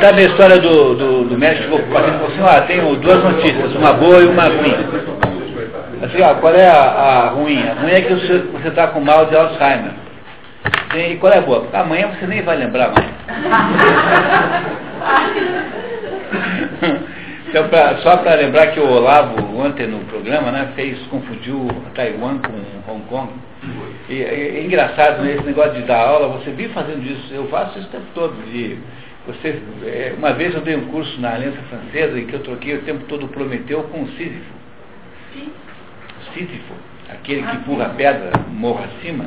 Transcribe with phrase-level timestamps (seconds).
[0.00, 4.22] Sabe a história do, do, do médico que assim, ah, tenho duas notícias, uma boa
[4.22, 4.74] e uma ruim.
[6.02, 7.62] Assim, qual é a, a ruim?
[7.62, 9.92] A ruim é que você está com mal de Alzheimer.
[10.94, 11.66] E qual é a boa?
[11.74, 13.04] Amanhã você nem vai lembrar mais.
[17.48, 22.38] então, pra, só para lembrar que o Olavo, ontem no programa, né, fez, confundiu Taiwan
[22.38, 22.54] com
[22.90, 23.28] Hong Kong.
[24.08, 27.46] E, e é engraçado, né, esse negócio de dar aula, você vive fazendo isso, eu
[27.48, 28.32] faço isso o tempo todo.
[28.50, 28.78] De,
[29.26, 32.76] você, é, uma vez eu dei um curso na Aliança Francesa em que eu troquei
[32.76, 34.54] o tempo todo Prometeu com Sísifo.
[36.32, 36.74] Sísifo,
[37.10, 39.26] aquele que empurra a pedra morro acima.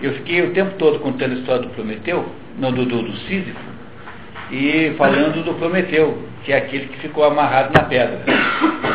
[0.00, 2.26] Eu fiquei o tempo todo contando a história do Prometeu,
[2.58, 3.60] não do, do, do Sísifo,
[4.50, 8.20] e falando do Prometeu, que é aquele que ficou amarrado na pedra.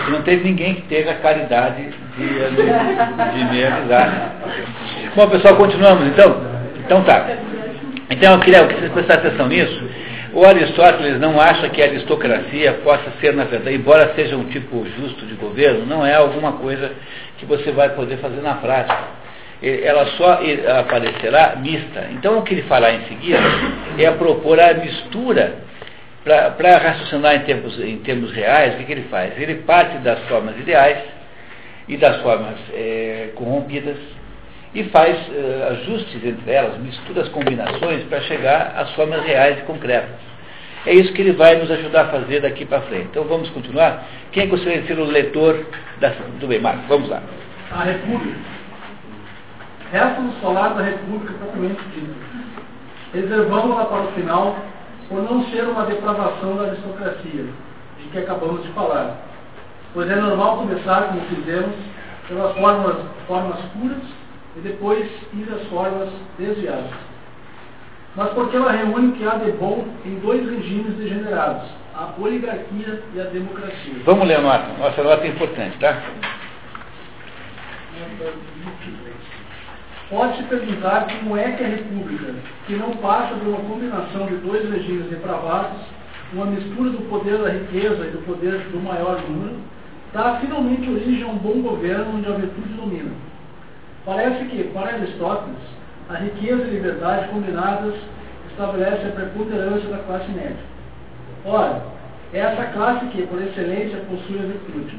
[0.07, 1.83] E não teve ninguém que teve a caridade
[2.17, 4.35] de, de me avisar.
[5.15, 6.41] Bom, pessoal, continuamos então?
[6.83, 7.27] Então tá.
[8.09, 10.02] Então eu queria que vocês prestassem atenção nisso.
[10.33, 14.83] O Aristóteles não acha que a aristocracia possa ser, na verdade, embora seja um tipo
[14.97, 16.91] justo de governo, não é alguma coisa
[17.37, 19.23] que você vai poder fazer na prática.
[19.61, 20.39] Ela só
[20.79, 22.07] aparecerá mista.
[22.11, 23.39] Então, o que ele fará em seguida
[23.97, 25.55] é propor a mistura
[26.23, 29.39] para raciocinar em termos, em termos reais, o que, que, ele faz?
[29.39, 30.97] Ele parte das formas ideais
[31.87, 33.97] e das formas é, corrompidas
[34.73, 39.61] e faz uh, ajustes entre elas, mistura as combinações para chegar às formas reais e
[39.63, 40.33] concretas.
[40.85, 43.07] É isso que ele vai nos ajudar a fazer daqui para frente.
[43.11, 44.03] Então vamos continuar.
[44.31, 45.65] Quem gostaria de ser o leitor
[45.99, 46.85] da, do bem, Marcos?
[46.87, 47.21] Vamos lá.
[47.71, 48.37] A República.
[49.91, 52.13] Resta-nos falar da República propriamente dita.
[53.13, 54.57] Reservamos-la para o final,
[55.07, 57.45] por não ser uma depravação da aristocracia,
[57.99, 59.17] de que acabamos de falar.
[59.93, 61.75] Pois é normal começar, como fizemos,
[62.27, 62.95] pelas formas,
[63.27, 64.22] formas puras
[64.55, 66.91] e depois ir às formas desviadas.
[68.15, 73.01] Mas porque ela reúne o que há de bom em dois regimes degenerados, a oligarquia
[73.15, 73.93] e a democracia.
[74.05, 74.67] Vamos ler a nota.
[74.77, 75.99] Nossa nota é importante, tá?
[80.09, 82.35] Pode-se perguntar como é que a República,
[82.67, 85.81] que não passa de uma combinação de dois regimes depravados,
[86.33, 89.55] uma mistura do poder da riqueza e do poder do maior número,
[90.13, 93.11] dá finalmente origem a um bom governo onde a virtude domina.
[94.05, 95.57] Parece que, para Aristóteles,
[96.09, 97.95] a riqueza e liberdade combinadas
[98.51, 100.57] estabelecem a preponderância da classe média.
[101.45, 101.81] Ora,
[102.33, 104.97] é essa classe que, por excelência, possui a virtude.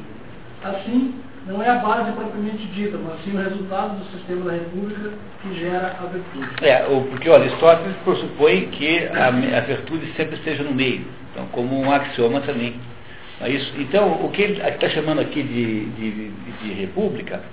[0.63, 1.13] Assim,
[1.45, 5.11] não é a base propriamente dita, mas sim o resultado do sistema da República
[5.41, 6.65] que gera a virtude.
[6.65, 6.77] É,
[7.11, 12.41] porque Aristóteles pressupõe que a, a virtude sempre esteja no meio, então, como um axioma
[12.41, 12.75] também.
[13.41, 16.29] É isso, então, o que ele está chamando aqui de, de,
[16.63, 17.43] de república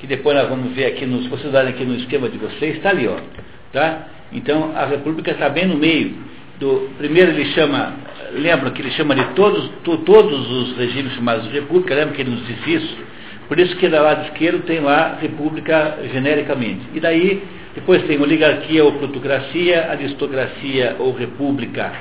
[0.00, 2.88] que depois nós vamos ver aqui, nos, vocês olharem aqui no esquema de vocês, está
[2.88, 3.16] ali, ó.
[3.70, 4.08] Tá?
[4.32, 6.14] Então a República está bem no meio.
[6.58, 7.94] Do, primeiro ele chama,
[8.32, 12.22] lembra que ele chama de todos, to, todos os regimes chamados de República, lembra que
[12.22, 12.96] ele nos disse isso?
[13.46, 16.80] Por isso que do lado esquerdo tem lá República genericamente.
[16.94, 17.42] E daí,
[17.74, 21.92] depois tem oligarquia ou plutocracia, aristocracia ou república.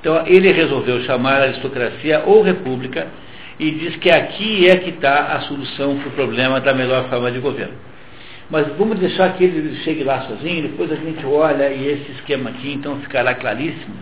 [0.00, 3.06] Então ele resolveu chamar aristocracia ou república
[3.58, 7.30] e diz que aqui é que está a solução para o problema da melhor forma
[7.30, 7.74] de governo.
[8.50, 12.50] Mas vamos deixar que ele chegue lá sozinho, depois a gente olha e esse esquema
[12.50, 13.94] aqui então ficará claríssimo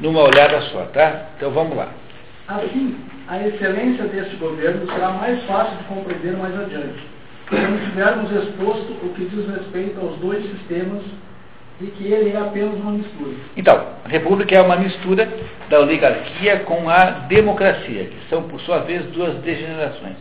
[0.00, 1.28] numa olhada só, tá?
[1.36, 1.88] Então vamos lá.
[2.48, 2.96] Assim,
[3.26, 7.02] a excelência deste governo será mais fácil de compreender mais adiante,
[7.48, 11.02] quando tivermos exposto o que diz respeito aos dois sistemas
[11.80, 13.34] e que ele é apenas uma mistura.
[13.56, 15.28] Então, a república é uma mistura
[15.68, 20.16] da oligarquia com a democracia, que são, por sua vez, duas degenerações.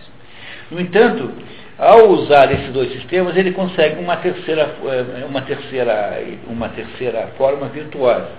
[0.69, 1.31] No entanto,
[1.77, 7.67] ao usar esses dois sistemas, ele consegue uma terceira, eh, uma terceira, uma terceira forma
[7.67, 8.29] virtuosa.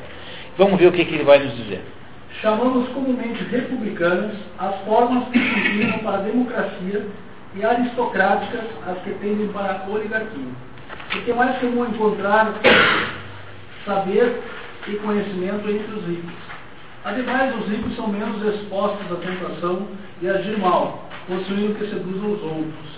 [0.58, 1.82] Vamos ver o que, que ele vai nos dizer.
[2.40, 7.06] Chamamos comumente republicanas as formas que se inclinam para a democracia
[7.54, 10.52] e aristocráticas as que tendem para a oligarquia.
[11.16, 12.54] Porque é mais comum encontrar
[13.84, 14.40] saber
[14.86, 16.34] e conhecimento entre os ricos.
[17.04, 19.88] Ademais, os ricos são menos expostos à tentação
[20.20, 22.96] de agir mal, possuindo que seduzam os outros.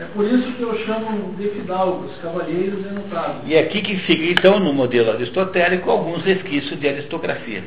[0.00, 3.42] É por isso que eu chamo de fidalgos, cavalheiros e notáveis.
[3.46, 7.64] E aqui que fica, então, no modelo aristotélico, alguns resquícios de aristocracia.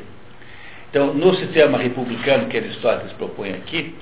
[0.90, 3.94] Então, no sistema republicano que Aristóteles propõe aqui,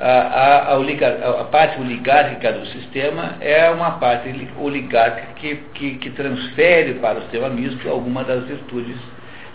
[0.00, 6.94] a, a, a, parte oligárquica do sistema é uma parte oligárquica que, que, que, transfere
[6.94, 8.96] para o sistema misto alguma das virtudes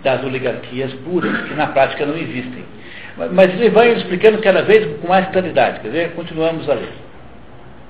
[0.03, 2.63] das oligarquias puras, que na prática não existem.
[3.33, 5.80] Mas ele vai explicando cada vez com mais claridade.
[5.80, 6.12] Quer ver?
[6.12, 6.94] Continuamos a ler.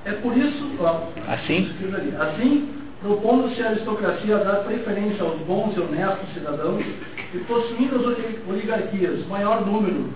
[0.05, 1.75] É por isso, ó, assim,
[2.17, 2.69] assim
[3.01, 6.85] propondo-se a aristocracia a dar preferência aos bons e honestos cidadãos,
[7.33, 10.09] E possuindo as oligarquias maior número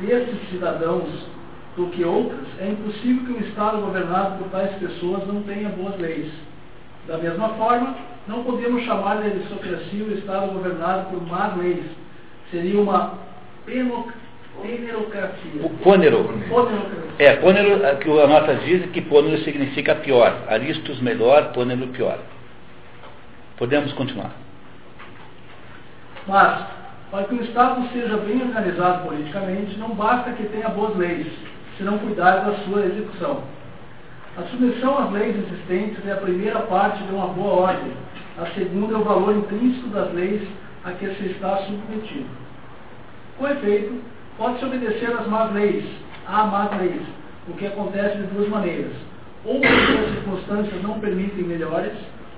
[0.00, 1.08] desses cidadãos
[1.76, 5.98] do que outras, é impossível que um Estado governado por tais pessoas não tenha boas
[5.98, 6.30] leis.
[7.06, 7.94] Da mesma forma,
[8.26, 11.84] não podemos chamar de aristocracia o Estado governado por más leis.
[12.50, 13.14] Seria uma
[13.64, 15.62] penerocracia.
[15.62, 16.28] O pônero.
[17.18, 20.36] É, pônero, que a nota diz que pônero significa pior.
[20.48, 22.18] Aristos melhor, pônero pior.
[23.56, 24.32] Podemos continuar.
[26.26, 26.66] Mas,
[27.10, 31.26] para que o Estado seja bem organizado politicamente, não basta que tenha boas leis,
[31.76, 33.42] se não cuidar da sua execução.
[34.36, 37.92] A submissão às leis existentes é a primeira parte de uma boa ordem.
[38.38, 40.46] A segunda é o valor intrínseco das leis
[40.84, 42.28] a que se está submetido.
[43.38, 44.00] Com efeito,
[44.36, 45.84] pode-se obedecer às más leis,
[46.26, 47.02] à más leis,
[47.48, 48.92] o que acontece de duas maneiras.
[49.44, 51.94] Ou porque as circunstâncias não permitem melhores,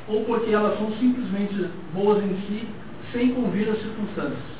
[0.06, 2.68] ou porque elas são simplesmente boas em si,
[3.12, 4.59] sem convir às circunstâncias.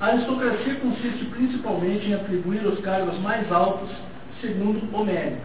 [0.00, 3.90] A aristocracia consiste principalmente em atribuir os cargos mais altos
[4.40, 5.42] segundo o mérito.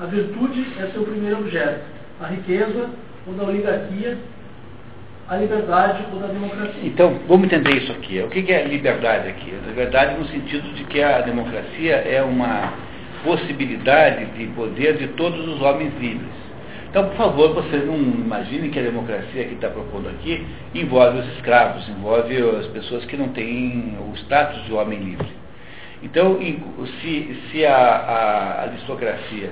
[0.00, 1.84] A virtude é seu primeiro objeto,
[2.20, 2.90] a riqueza
[3.24, 4.18] ou da oligarquia,
[5.28, 6.82] a liberdade ou da democracia.
[6.82, 8.20] Então, vamos entender isso aqui.
[8.20, 9.52] O que é liberdade aqui?
[9.68, 12.72] Liberdade no sentido de que a democracia é uma
[13.22, 16.43] possibilidade de poder de todos os homens livres.
[16.94, 21.26] Então, por favor, vocês não imaginem que a democracia que está propondo aqui envolve os
[21.34, 25.26] escravos, envolve as pessoas que não têm o status de homem livre.
[26.04, 26.38] Então,
[27.00, 29.50] se, se a, a aristocracia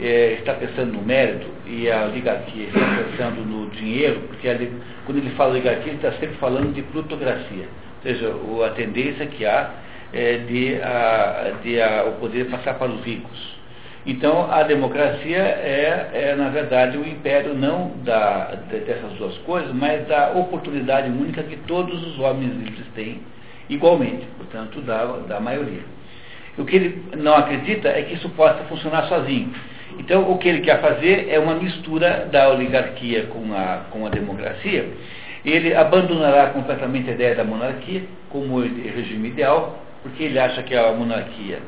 [0.00, 4.72] é, está pensando no mérito e a oligarquia está pensando no dinheiro, porque ali,
[5.04, 8.34] quando ele fala oligarquia, ele está sempre falando de plutocracia, ou seja,
[8.66, 9.68] a tendência que há
[10.14, 13.59] é de, a, de a, o poder passar para os ricos.
[14.06, 20.06] Então, a democracia é, é, na verdade, o império não da, dessas duas coisas, mas
[20.08, 23.20] da oportunidade única que todos os homens livres têm
[23.68, 25.82] igualmente, portanto, da, da maioria.
[26.56, 29.52] O que ele não acredita é que isso possa funcionar sozinho.
[29.98, 34.08] Então, o que ele quer fazer é uma mistura da oligarquia com a, com a
[34.08, 34.88] democracia.
[35.44, 40.92] Ele abandonará completamente a ideia da monarquia como regime ideal, porque ele acha que a
[40.92, 41.58] monarquia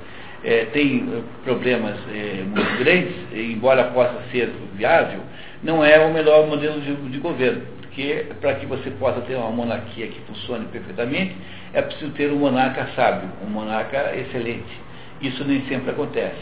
[0.44, 5.20] é, tem eh, problemas é, muito grandes, embora possa ser viável,
[5.62, 7.62] não é o melhor modelo de, de governo.
[7.80, 11.36] Porque para que você possa ter uma monarquia que funcione perfeitamente,
[11.72, 14.80] é preciso ter um monarca sábio, um monarca excelente.
[15.20, 16.40] Isso nem sempre acontece.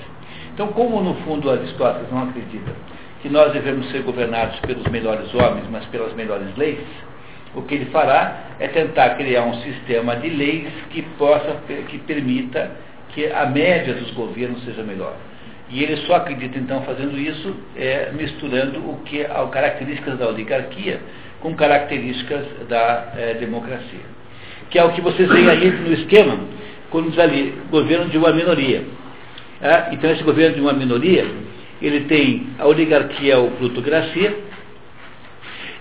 [0.54, 2.70] Então, como no fundo Aristóteles não acredita
[3.20, 6.86] que nós devemos ser governados pelos melhores homens, mas pelas melhores leis,
[7.54, 11.56] o que ele fará é tentar criar um sistema de leis que possa,
[11.88, 12.70] que permita
[13.14, 15.16] que a média dos governos seja melhor.
[15.70, 21.00] E ele só acredita, então, fazendo isso, é, misturando o que as características da oligarquia
[21.40, 24.00] com características da é, democracia.
[24.68, 26.38] Que é o que vocês veem aí no esquema,
[26.90, 28.84] quando diz ali, governo de uma minoria.
[29.62, 31.26] É, então, esse governo de uma minoria,
[31.80, 34.36] ele tem a oligarquia ou plutocracia,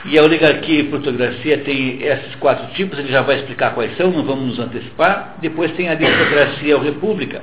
[0.05, 4.11] e a oligarquia e plutocracia tem esses quatro tipos, ele já vai explicar quais são,
[4.11, 5.35] não vamos nos antecipar.
[5.41, 7.41] Depois tem a aristocracia ou república,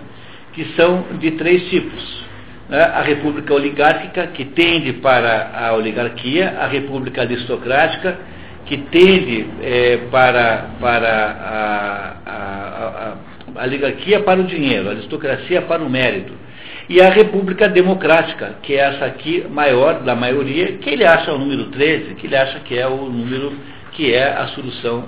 [0.54, 2.24] que são de três tipos.
[2.68, 2.82] Né?
[2.82, 8.18] A república oligárquica, que tende para a oligarquia, a república aristocrática,
[8.64, 13.12] que tende é, para, para a, a,
[13.56, 16.45] a, a oligarquia para o dinheiro, a aristocracia para o mérito
[16.88, 21.38] e a República Democrática, que é essa aqui maior da maioria, que ele acha o
[21.38, 23.52] número 13, que ele acha que é o número
[23.92, 25.04] que é a solução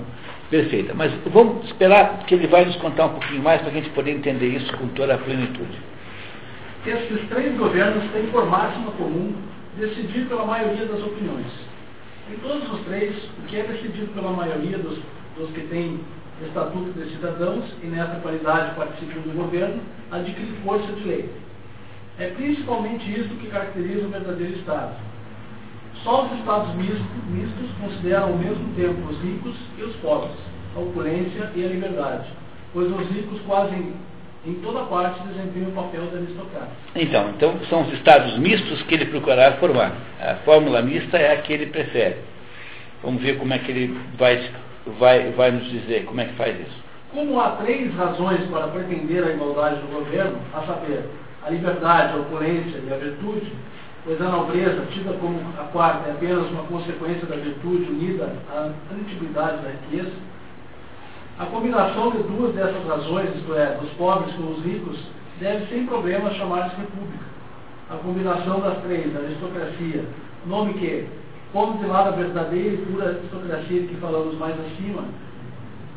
[0.49, 0.93] perfeita.
[0.93, 4.11] Mas vamos esperar que ele vai nos contar um pouquinho mais para a gente poder
[4.11, 5.79] entender isso com toda a plenitude.
[6.85, 9.33] Esses três governos têm por máxima comum
[9.77, 11.47] decidir pela maioria das opiniões.
[12.31, 14.99] Em todos os três, o que é decidido pela maioria dos,
[15.37, 15.99] dos que têm
[16.45, 19.81] estatuto de cidadãos e nessa qualidade participam do governo,
[20.11, 21.29] adquire força de lei.
[22.19, 24.93] É principalmente isso que caracteriza o verdadeiro Estado.
[26.03, 30.35] Só os Estados mistos, mistos consideram ao mesmo tempo os ricos e os pobres,
[30.75, 32.29] a opulência e a liberdade,
[32.73, 33.75] pois os ricos quase
[34.45, 36.71] em, toda parte desempenham o papel da aristocrata.
[36.95, 39.93] Então, então, são os Estados mistos que ele procurará formar.
[40.21, 42.17] A fórmula mista é a que ele prefere.
[43.03, 44.49] Vamos ver como é que ele vai,
[44.99, 46.83] vai, vai nos dizer como é que faz isso.
[47.13, 51.05] Como há três razões para pretender a igualdade do governo, a saber,
[51.45, 53.51] a liberdade, a opulência e a virtude,
[54.03, 58.69] pois a nobreza, tida como a quarta, é apenas uma consequência da virtude unida à
[58.93, 60.11] antiguidade da riqueza,
[61.39, 64.99] a combinação de duas dessas razões, isto é, dos pobres com os ricos,
[65.39, 67.23] deve sem problema chamar-se república.
[67.89, 70.03] A combinação das três, da aristocracia,
[70.45, 71.07] nome que,
[71.53, 75.05] pondo de lado a verdadeira e pura aristocracia que falamos mais acima,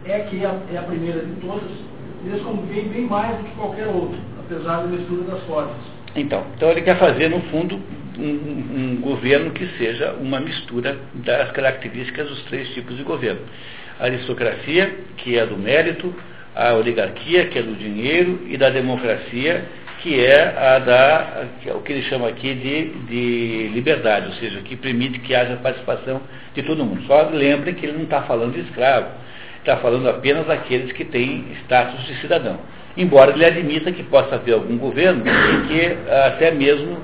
[0.04, 1.70] é que é a, é a primeira de todas,
[2.24, 4.18] eles convivem bem mais do que qualquer outro,
[4.88, 5.76] mistura das forças.
[6.14, 7.80] Então, então ele quer fazer, no fundo,
[8.18, 13.40] um, um, governo que seja uma mistura das características dos três tipos de governo.
[13.98, 16.14] A aristocracia, que é do mérito,
[16.54, 19.64] a oligarquia, que é do dinheiro, e da democracia,
[20.02, 24.60] que é a da, é o que ele chama aqui de, de liberdade, ou seja,
[24.60, 26.20] que permite que haja participação
[26.54, 27.02] de todo mundo.
[27.06, 29.06] Só lembrem que ele não está falando de escravo,
[29.58, 32.58] está falando apenas daqueles que têm status de cidadão.
[32.96, 36.98] Embora ele admita que possa haver algum governo em que até mesmo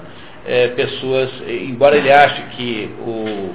[0.46, 3.54] é, pessoas, embora ele ache que o,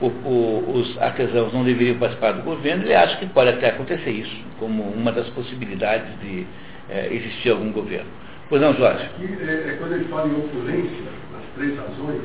[0.00, 4.10] o, o, os artesãos não deveriam participar do governo, ele acha que pode até acontecer
[4.10, 6.46] isso, como uma das possibilidades de
[6.88, 8.10] é, existir algum governo.
[8.48, 9.04] Pois não, Jorge?
[9.04, 12.22] Aqui, é, é, quando ele fala em opulência, nas três razões,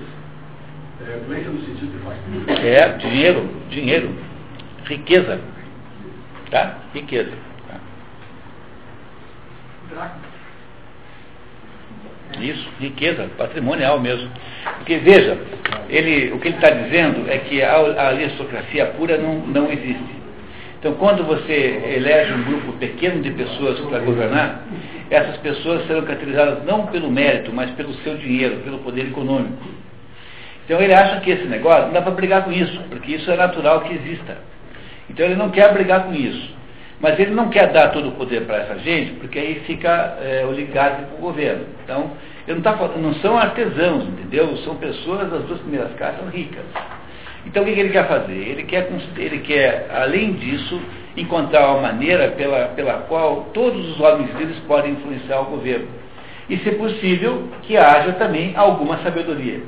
[1.07, 2.67] é, opulência no sentido de fartura.
[2.67, 4.15] É, dinheiro, dinheiro,
[4.85, 5.39] riqueza.
[6.51, 6.77] Tá?
[6.93, 7.48] Riqueza.
[12.39, 14.29] Isso, riqueza, patrimonial mesmo.
[14.77, 15.38] Porque veja,
[15.89, 20.19] ele, o que ele está dizendo é que a, a aristocracia pura não, não existe.
[20.79, 24.63] Então, quando você elege um grupo pequeno de pessoas para governar,
[25.10, 29.58] essas pessoas serão caracterizadas não pelo mérito, mas pelo seu dinheiro, pelo poder econômico.
[30.63, 33.36] Então, ele acha que esse negócio não dá para brigar com isso, porque isso é
[33.36, 34.38] natural que exista.
[35.10, 36.58] Então, ele não quer brigar com isso.
[36.99, 40.43] Mas ele não quer dar todo o poder para essa gente, porque aí fica é,
[40.43, 41.65] com o governo.
[41.83, 42.11] Então,
[42.45, 44.57] ele não, tá, não são artesãos, entendeu?
[44.57, 46.65] São pessoas das duas primeiras casas ricas.
[47.45, 48.33] Então, o que, que ele quer fazer?
[48.33, 50.81] Ele quer, ele quer, além disso,
[51.15, 55.87] encontrar uma maneira pela, pela qual todos os homens livres podem influenciar o governo.
[56.49, 59.61] E, se possível, que haja também alguma sabedoria.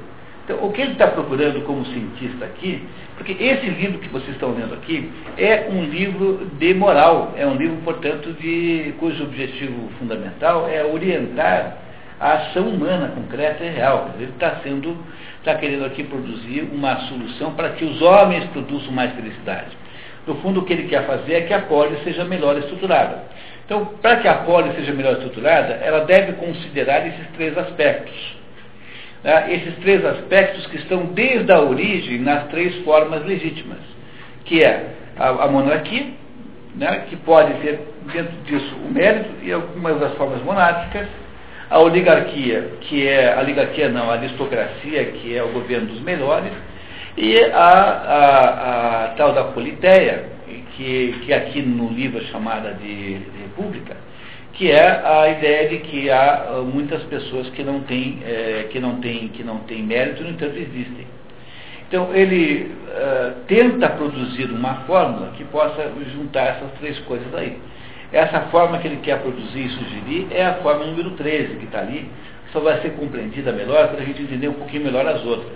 [0.52, 2.84] Então, o que ele está procurando como cientista aqui,
[3.16, 7.56] porque esse livro que vocês estão vendo aqui é um livro de moral, é um
[7.56, 11.78] livro, portanto, de, cujo objetivo fundamental é orientar
[12.20, 14.12] a ação humana concreta e real.
[14.16, 14.98] Ele está sendo,
[15.40, 19.78] está querendo aqui produzir uma solução para que os homens produzam mais felicidade.
[20.28, 23.24] No fundo, o que ele quer fazer é que a polis seja melhor estruturada.
[23.66, 28.41] Então, para que a polis seja melhor estruturada, ela deve considerar esses três aspectos
[29.24, 33.80] né, esses três aspectos que estão desde a origem nas três formas legítimas,
[34.46, 36.08] que é a, a monarquia,
[36.76, 37.80] né, que pode ter
[38.12, 41.08] dentro disso o mérito e algumas das formas monárquicas,
[41.70, 46.52] a oligarquia, que é a oligarquia não, a aristocracia, que é o governo dos melhores,
[47.16, 50.26] e a, a, a tal da politeia,
[50.76, 53.96] que, que aqui no livro é chamada de, de república,
[54.54, 58.80] que é a ideia de que há ah, muitas pessoas que não têm, é, que
[58.80, 61.08] não têm, que não têm mérito, no entanto existem.
[61.88, 67.58] Então ele uh, tenta produzir uma fórmula que possa juntar essas três coisas aí.
[68.14, 71.80] Essa forma que ele quer produzir e sugerir é a forma número 13 que está
[71.80, 72.10] ali,
[72.54, 75.52] só vai ser compreendida melhor para a gente entender um pouquinho melhor as outras.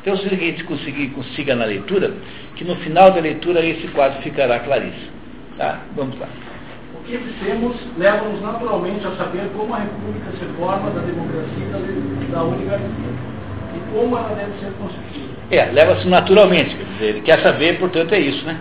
[0.00, 2.12] Então, se a gente conseguir, consiga na leitura,
[2.56, 5.12] que no final da leitura esse quadro ficará claríssimo.
[5.58, 5.80] Tá?
[5.94, 6.28] Vamos lá
[7.06, 11.66] que dissemos leva-nos naturalmente a saber como a República se forma da democracia
[12.22, 13.10] e da, oligarquia
[13.74, 15.34] e como ela deve ser constituída.
[15.50, 18.58] É, leva-se naturalmente, quer dizer, ele quer saber, portanto é isso, né?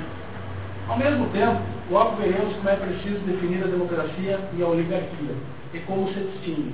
[0.90, 5.36] Ao mesmo tempo, logo veremos como é preciso definir a democracia e a oligarquia
[5.74, 6.74] e como se distingue.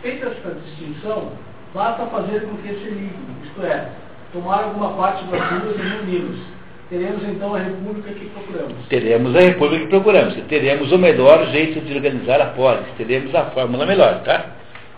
[0.00, 1.32] Feita esta distinção,
[1.74, 3.12] basta fazer com que se liguem,
[3.44, 3.88] isto é,
[4.32, 6.57] tomar alguma parte das duas e uni-los
[6.90, 8.86] Teremos então a república que procuramos.
[8.88, 10.34] Teremos a república que procuramos.
[10.48, 12.86] Teremos o melhor jeito de organizar a polis.
[12.96, 14.46] Teremos a fórmula melhor, tá?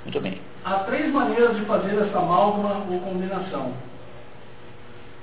[0.04, 0.40] Muito bem.
[0.64, 3.72] Há três maneiras de fazer essa amálgama ou combinação.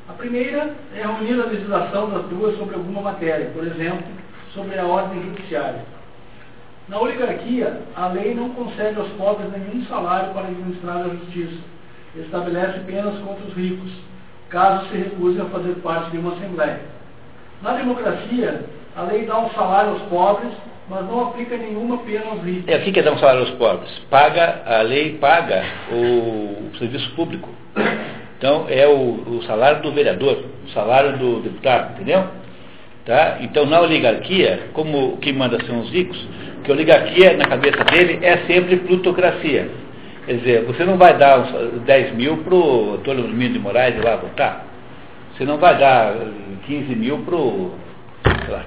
[0.10, 4.06] A primeira é reunir a legislação das duas sobre alguma matéria, por exemplo,
[4.54, 5.86] sobre a ordem judiciária.
[6.90, 11.62] Na oligarquia, a lei não concede aos pobres nenhum salário para administrar a justiça.
[12.16, 13.92] Estabelece penas contra os ricos
[14.50, 16.80] caso se recuse a fazer parte de uma Assembleia.
[17.62, 20.51] Na democracia, a lei dá um salário aos pobres,
[20.89, 22.68] mas não aplica nenhuma pena aos ricos.
[22.68, 23.92] É, o que é dar um salário aos pobres?
[24.10, 27.50] Paga, a lei paga o, o serviço público.
[28.38, 32.25] Então, é o, o, salário do vereador, o salário do deputado, entendeu?
[33.04, 33.38] Tá?
[33.42, 36.18] Então, na oligarquia, como o que manda são os ricos,
[36.63, 39.70] que a oligarquia, na cabeça dele, é sempre plutocracia.
[40.28, 41.40] Quer dizer, você não vai dar
[41.86, 44.66] 10 mil para o Antônio Mino de Moraes ir lá votar.
[45.32, 46.14] Você não vai dar
[46.66, 47.72] 15 mil para o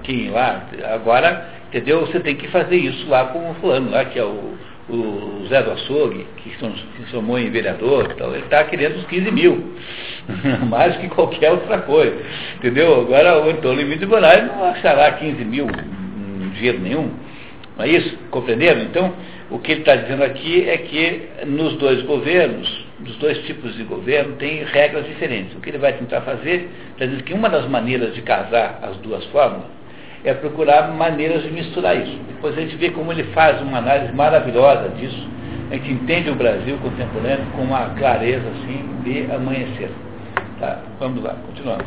[0.03, 0.65] quem lá.
[0.91, 2.01] Agora, entendeu?
[2.01, 4.55] Você tem que fazer isso lá com o fulano lá, que é o,
[4.89, 6.57] o Zé do Açougue, que se
[6.97, 9.75] transformou em vereador, então, ele está querendo os 15 mil,
[10.67, 12.17] mais que qualquer outra coisa.
[12.57, 13.03] Entendeu?
[13.03, 17.11] Agora o Antônio Limite de Moraes não achará 15 mil em dinheiro nenhum.
[17.77, 18.17] Não é isso?
[18.31, 18.81] Compreenderam?
[18.81, 19.13] Então,
[19.51, 23.83] o que ele está dizendo aqui é que nos dois governos, dos dois tipos de
[23.83, 25.57] governo, tem regras diferentes.
[25.57, 28.97] O que ele vai tentar fazer, está dizendo que uma das maneiras de casar as
[28.99, 29.67] duas fórmulas
[30.23, 32.17] é procurar maneiras de misturar isso.
[32.29, 35.29] Depois a gente vê como ele faz uma análise maravilhosa disso.
[35.71, 39.91] A gente entende o Brasil contemporâneo com uma clareza assim de amanhecer.
[40.61, 41.87] Tá, vamos lá, continuamos.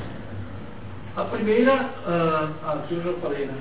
[1.15, 3.53] A primeira, uh, aqui eu já falei, né?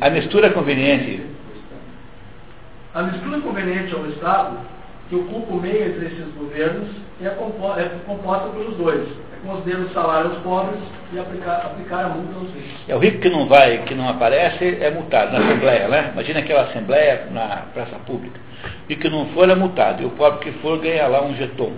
[0.00, 1.26] A mistura conveniente.
[2.94, 4.58] A mistura conveniente ao Estado,
[5.08, 6.88] que ocupa o meio entre esses governos,
[7.22, 10.80] é, composta, é composta pelos dois conceder o salário aos pobres
[11.12, 12.88] e aplicar, aplicar a multa aos ricos.
[12.88, 16.10] É o rico que não vai, que não aparece, é multado na Assembleia, né?
[16.12, 18.40] Imagina aquela Assembleia na praça pública.
[18.88, 20.02] E que não for é multado.
[20.02, 21.72] E o pobre que for ganha lá um jeton,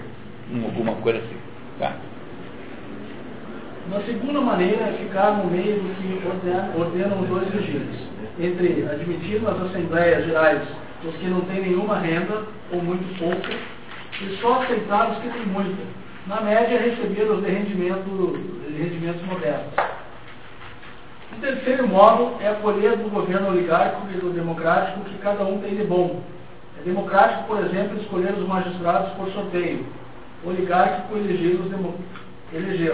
[0.64, 1.36] alguma coisa assim.
[1.78, 1.92] Tá?
[3.88, 7.96] Uma segunda maneira é ficar no meio do que ordenam, os dois regimes,
[8.38, 10.62] entre admitir nas Assembleias Gerais
[11.04, 13.54] os que não têm nenhuma renda, ou muito pouca,
[14.20, 15.82] e só aceitar os que têm muita
[16.26, 18.40] na média, receberam os rendimentos,
[18.76, 19.72] rendimentos modestos.
[21.36, 25.76] O terceiro modo é acolher do governo oligárquico e do democrático que cada um tem
[25.76, 26.20] de bom.
[26.80, 29.86] É democrático, por exemplo, escolher os magistrados por sorteio.
[30.44, 31.70] Oligárquico, elegê-los.
[32.52, 32.92] Elegê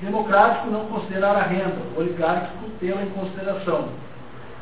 [0.00, 1.78] democrático, não considerar a renda.
[1.96, 3.88] Oligárquico, tê-la em consideração.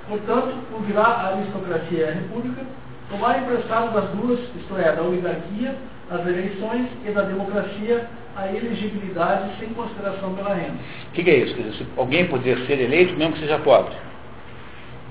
[0.08, 2.62] Portanto, o a aristocracia e a república,
[3.10, 5.74] tomar emprestado das duas, isto é, da oligarquia,
[6.10, 10.78] as eleições e da democracia a elegibilidade sem consideração pela renda.
[11.08, 11.54] O que, que, é isso?
[11.56, 13.94] Quer dizer, alguém poder ser eleito mesmo que seja pobre.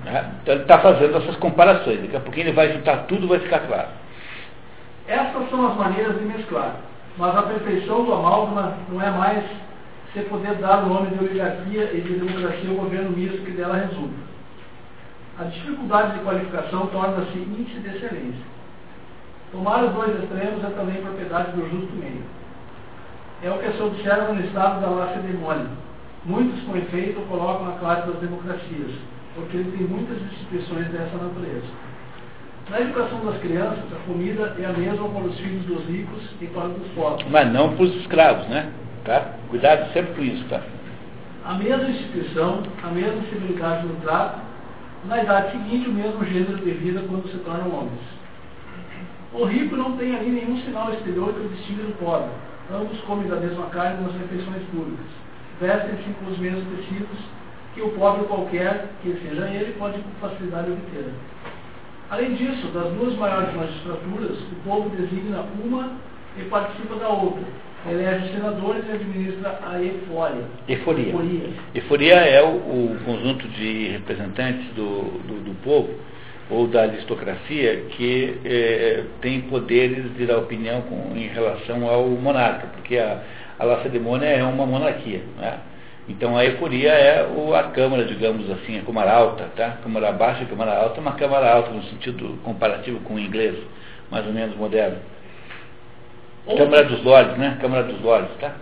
[0.05, 0.31] Né?
[0.41, 2.01] Então ele está fazendo essas comparações.
[2.01, 3.89] Daqui a pouquinho ele vai juntar tudo vai ficar claro.
[5.07, 6.75] Essas são as maneiras de mesclar.
[7.17, 9.43] Mas a perfeição do amálgama não é mais
[10.13, 13.77] você poder dar o nome de oligarquia e de democracia ao governo misto que dela
[13.77, 14.15] resulta.
[15.39, 18.57] A dificuldade de qualificação torna-se índice de excelência.
[19.51, 22.23] Tomar os dois extremos é também propriedade do justo meio.
[23.43, 25.67] É o que se observa no estado da lacedemônia.
[26.25, 28.91] Muitos, com efeito, colocam a classe das democracias,
[29.35, 31.67] porque ele tem muitas instituições dessa natureza.
[32.69, 36.47] Na educação das crianças, a comida é a mesma para os filhos dos ricos e
[36.47, 37.27] para os pobres.
[37.29, 38.71] Mas não para os escravos, né?
[39.07, 39.25] Tá?
[39.47, 40.61] Cuidado sempre com isso, tá?
[41.45, 44.41] A mesma instituição, a mesma civilidade no trato,
[45.05, 48.01] na idade seguinte, o mesmo gênero de vida quando se tornam homens.
[49.31, 52.31] O rico não tem ali nenhum sinal exterior que o distinga do pobre.
[52.69, 55.05] Ambos comem da mesma carne nas refeições públicas.
[55.61, 57.17] Vestem-se com os mesmos tecidos
[57.75, 61.13] que o pobre qualquer, que seja ele, pode com facilidade obter.
[62.09, 65.91] Além disso, das duas maiores magistraturas, o povo designa uma
[66.37, 67.45] e participa da outra.
[67.89, 69.81] Elege senadores e administra a.
[69.81, 70.43] Eforia.
[70.67, 75.89] Eforia, eforia é o, o, conjunto de representantes do, do, do povo
[76.49, 82.67] ou da aristocracia que é, tem poderes de dar opinião com, em relação ao monarca,
[82.67, 83.21] porque a,
[83.59, 85.21] a Lacedemônia é uma monarquia.
[85.37, 85.59] Né?
[86.09, 89.77] Então a euforia é o, a Câmara, digamos assim, a Câmara Alta, tá?
[89.83, 93.55] Câmara Baixa e Câmara Alta, uma Câmara Alta no sentido comparativo com o inglês,
[94.09, 94.97] mais ou menos moderno.
[96.55, 97.57] Câmara dos Lordes, né?
[97.59, 98.55] Câmara dos Lordes, tá?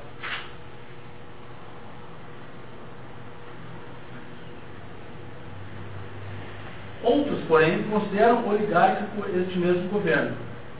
[7.03, 10.35] Outros, porém, consideram oligárquico este mesmo governo,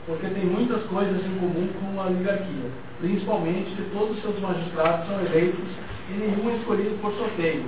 [0.06, 5.06] porque tem muitas coisas em comum com a oligarquia, principalmente que todos os seus magistrados
[5.06, 5.68] são eleitos
[6.10, 7.64] e nenhum é escolhido por sorteio.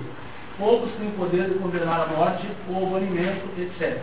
[0.58, 4.02] Poucos têm poder de condenar a morte ou banimento, etc.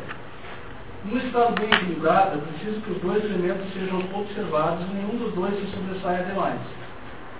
[1.05, 5.33] Num Estado bem equilibrado, é preciso que os dois elementos sejam observados e nenhum dos
[5.33, 6.59] dois se sobressaia demais.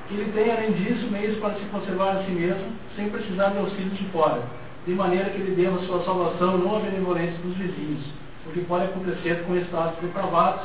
[0.08, 3.58] Que ele tenha, além disso, meios para se conservar a si mesmo, sem precisar de
[3.58, 4.44] auxílio de fora
[4.86, 8.04] de maneira que ele deva sua salvação não à benevolência dos vizinhos,
[8.46, 10.62] o que pode acontecer com estados depravados,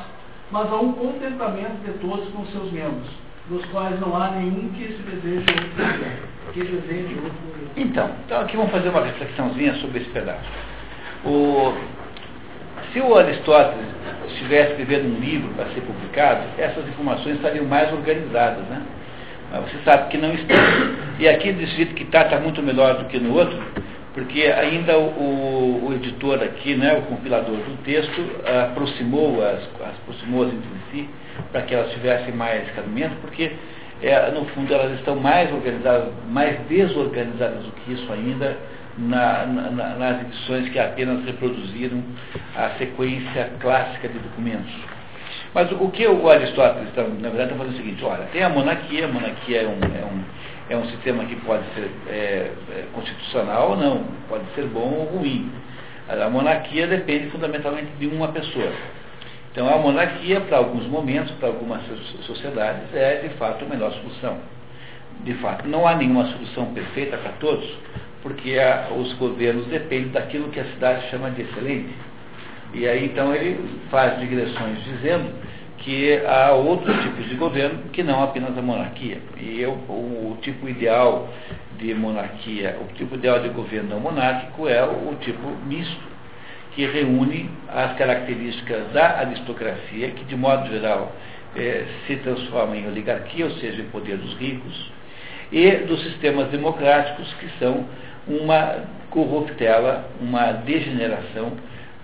[0.50, 3.08] mas a um contentamento de todos com seus membros,
[3.48, 7.70] dos quais não há nenhum que se deseje outro que deseje outro.
[7.76, 10.44] Então, então aqui vamos fazer uma reflexãozinha sobre esse pedaço.
[11.24, 11.72] O,
[12.92, 13.86] se o Aristóteles
[14.28, 18.82] estivesse escrevendo um livro para ser publicado, essas informações estariam mais organizadas, né?
[19.50, 20.56] Mas você sabe que não estão.
[21.18, 23.58] E aqui, jeito que está, está muito melhor do que no outro,
[24.14, 28.22] porque ainda o, o, editor aqui, né, o compilador do texto,
[28.64, 29.60] aproximou-as
[30.02, 31.08] aproximou entre si
[31.52, 33.52] para que elas tivessem mais cabimento, porque
[34.02, 38.56] é, no fundo elas estão mais organizadas, mais desorganizadas do que isso ainda
[38.98, 42.02] na, na, nas edições que apenas reproduziram
[42.56, 44.72] a sequência clássica de documentos.
[45.54, 48.42] Mas o que o Aristóteles, está, na verdade, está fazendo é o seguinte, olha, tem
[48.42, 50.24] a monarquia, a monarquia é um, é um,
[50.70, 55.18] é um sistema que pode ser é, é, constitucional ou não, pode ser bom ou
[55.18, 55.50] ruim.
[56.08, 58.72] A monarquia depende fundamentalmente de uma pessoa.
[59.52, 61.82] Então a monarquia, para alguns momentos, para algumas
[62.22, 64.38] sociedades, é de fato a melhor solução.
[65.24, 67.68] De fato, não há nenhuma solução perfeita para todos,
[68.22, 71.94] porque a, os governos dependem daquilo que a cidade chama de excelente.
[72.72, 73.58] E aí então ele
[73.90, 75.32] faz digressões dizendo
[75.78, 79.18] que há outros tipos de governo que não apenas a monarquia.
[79.38, 81.28] E eu, o, o tipo ideal
[81.78, 86.10] de monarquia, o tipo ideal de governo não monárquico é o, o tipo misto,
[86.72, 91.12] que reúne as características da aristocracia, que de modo geral
[91.56, 94.92] eh, se transforma em oligarquia, ou seja, em poder dos ricos,
[95.50, 97.86] e dos sistemas democráticos, que são
[98.30, 101.52] uma corruptela, uma degeneração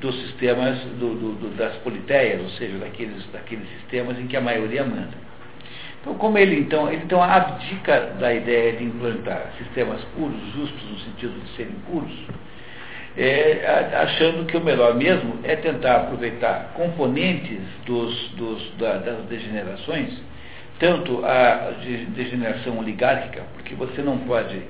[0.01, 4.41] dos sistemas do, do, do, das politeias, ou seja, daqueles, daqueles sistemas em que a
[4.41, 5.27] maioria manda.
[6.01, 10.99] Então, como ele então, ele então abdica da ideia de implantar sistemas puros, justos no
[10.99, 12.13] sentido de serem puros,
[13.17, 20.13] é, achando que o melhor mesmo é tentar aproveitar componentes dos, dos, da, das degenerações,
[20.79, 21.73] tanto a
[22.15, 24.63] degeneração oligárquica, porque você não pode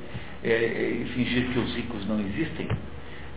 [0.47, 2.69] é, é, fingir que os ricos não existem,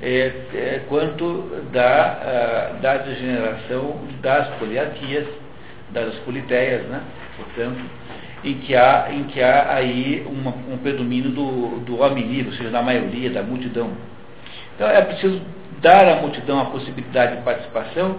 [0.02, 5.28] é, é, quanto da, a, da degeneração das poliarquias,
[5.90, 7.02] das politeias, né?
[7.36, 7.80] portanto,
[8.44, 12.58] em que há, em que há aí uma, um predomínio do, do homem livre, ou
[12.58, 13.92] seja, da maioria, da multidão.
[14.76, 15.42] Então é preciso
[15.82, 18.18] dar à multidão a possibilidade de participação,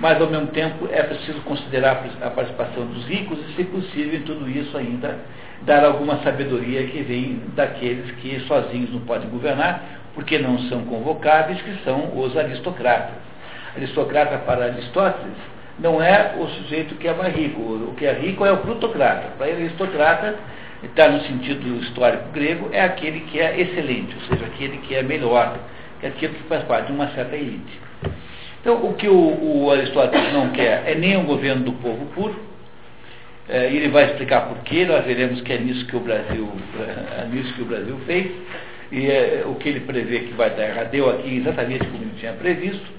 [0.00, 4.22] mas ao mesmo tempo é preciso considerar a participação dos ricos e, se possível, em
[4.22, 5.18] tudo isso ainda
[5.62, 9.82] dar alguma sabedoria que vem daqueles que sozinhos não podem governar,
[10.14, 13.16] porque não são convocáveis, que são os aristocratas.
[13.76, 15.36] Aristocrata para Aristóteles
[15.78, 19.28] não é o sujeito que é mais rico, o que é rico é o plutocrata.
[19.36, 20.36] Para ele, aristocrata,
[20.82, 25.02] está no sentido histórico grego, é aquele que é excelente, ou seja, aquele que é
[25.02, 25.58] melhor,
[26.00, 27.80] que é aquele que faz parte de uma certa elite.
[28.60, 32.48] Então, o que o, o Aristóteles não quer é nem o governo do povo puro,
[33.48, 36.48] é, ele vai explicar por quê, nós veremos que é nisso que o Brasil,
[37.18, 38.30] é nisso que o Brasil fez,
[38.92, 42.12] e é, o que ele prevê que vai dar errado, deu aqui exatamente como ele
[42.18, 42.98] tinha previsto.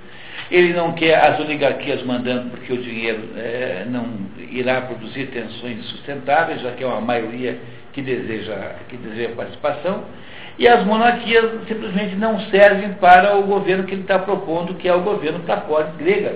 [0.49, 4.07] Ele não quer as oligarquias mandando porque o dinheiro é, não
[4.51, 7.59] irá produzir tensões sustentáveis, já que é uma maioria
[7.93, 10.05] que deseja, que deseja participação.
[10.59, 14.93] E as monarquias simplesmente não servem para o governo que ele está propondo, que é
[14.93, 16.35] o governo da corte grega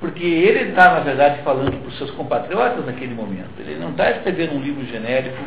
[0.00, 3.50] porque ele está, na verdade, falando para os seus compatriotas naquele momento.
[3.58, 5.42] Ele não está escrevendo um livro genérico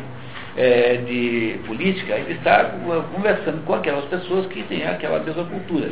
[0.56, 2.64] é, de política, ele está
[3.14, 5.90] conversando com aquelas pessoas que têm aquela mesma cultura.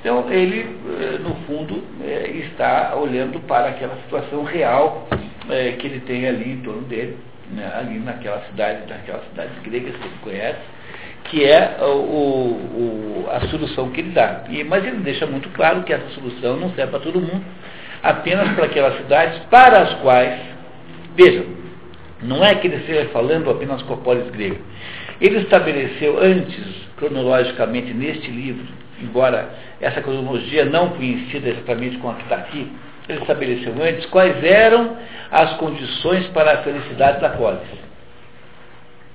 [0.00, 5.08] Então, ele, é, no fundo, é, está olhando para aquela situação real
[5.48, 7.16] é, que ele tem ali em torno dele,
[7.50, 10.60] né, ali naquela cidade, naquelas cidades gregas que ele conhece,
[11.30, 14.44] que é o, o, a solução que ele dá.
[14.48, 17.44] E, mas ele deixa muito claro que essa solução não serve para todo mundo,
[18.02, 20.40] apenas para aquelas cidades para as quais,
[21.14, 21.44] vejam,
[22.22, 24.56] não é que ele esteja falando apenas com a polis grega.
[25.20, 26.64] Ele estabeleceu antes,
[26.96, 28.66] cronologicamente, neste livro,
[29.00, 32.72] embora essa cronologia não coincida exatamente com a que está aqui,
[33.08, 34.96] ele estabeleceu antes quais eram
[35.30, 37.60] as condições para a felicidade da polis.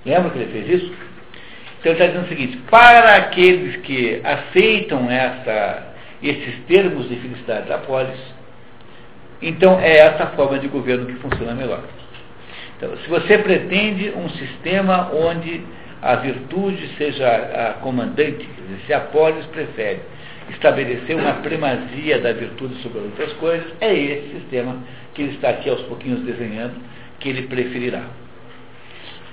[0.05, 0.93] Lembra que ele fez isso?
[1.83, 5.93] Então ele está dizendo o seguinte, para aqueles que aceitam essa,
[6.23, 8.17] esses termos de felicidade da polis,
[9.41, 11.83] então é essa forma de governo que funciona melhor.
[12.77, 15.61] Então, se você pretende um sistema onde
[16.01, 18.47] a virtude seja a comandante,
[18.87, 19.99] se a polis prefere
[20.51, 24.77] estabelecer uma primazia da virtude sobre outras coisas, é esse sistema
[25.13, 26.75] que ele está aqui aos pouquinhos desenhando,
[27.19, 28.03] que ele preferirá.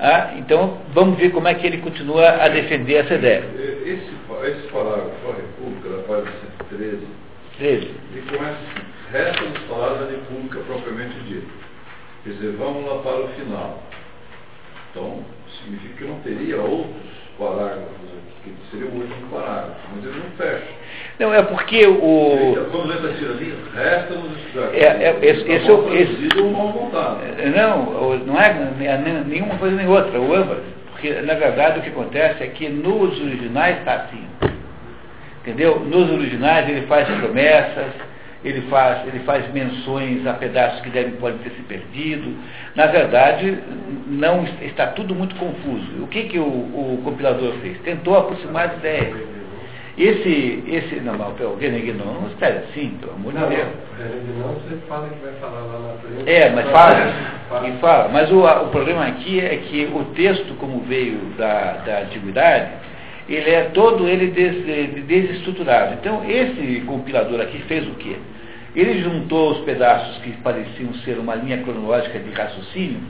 [0.02, 3.44] Ah, então, vamos ver como é que ele continua a defender essa ideia.
[3.84, 4.10] Esse,
[4.44, 6.32] esse parágrafo, a República, da página
[6.70, 7.06] 113,
[7.58, 7.76] 13.
[8.14, 11.46] ele começa resta-nos falar da República propriamente dita.
[12.24, 13.82] Quer dizer, vamos lá para o final.
[14.90, 15.24] Então,
[15.62, 18.08] significa que não teria outros parágrafos
[18.40, 20.72] aqui, que seria o último parágrafo, mas ele não fecha.
[21.18, 22.54] Não, é porque o.
[24.46, 24.74] Estudar.
[24.74, 27.20] É, é, esse, esse, tá esse, montado.
[27.38, 30.58] É, não, não é nenhuma coisa nem outra, o ambas.
[30.90, 34.24] Porque, na verdade, o que acontece é que nos originais está assim.
[35.40, 35.80] Entendeu?
[35.80, 37.92] Nos originais ele faz promessas,
[38.44, 42.36] ele faz, ele faz menções a pedaços que devem, podem ter se perdido.
[42.74, 43.58] Na verdade,
[44.06, 46.02] não está tudo muito confuso.
[46.02, 47.78] O que, que o, o compilador fez?
[47.80, 49.29] Tentou aproximar as ideias.
[50.00, 53.68] Esse, esse, não, o René Guénon não espera assim, pelo amor de Deus.
[54.38, 56.30] Não, você fala que vai falar lá na frente.
[56.30, 58.08] É, mas fala, e fala.
[58.08, 62.70] Mas o, o problema aqui é que o texto, como veio da, da antiguidade,
[63.28, 65.92] ele é todo ele des, desestruturado.
[66.00, 68.16] Então, esse compilador aqui fez o quê?
[68.74, 73.00] Ele juntou os pedaços que pareciam ser uma linha cronológica de raciocínio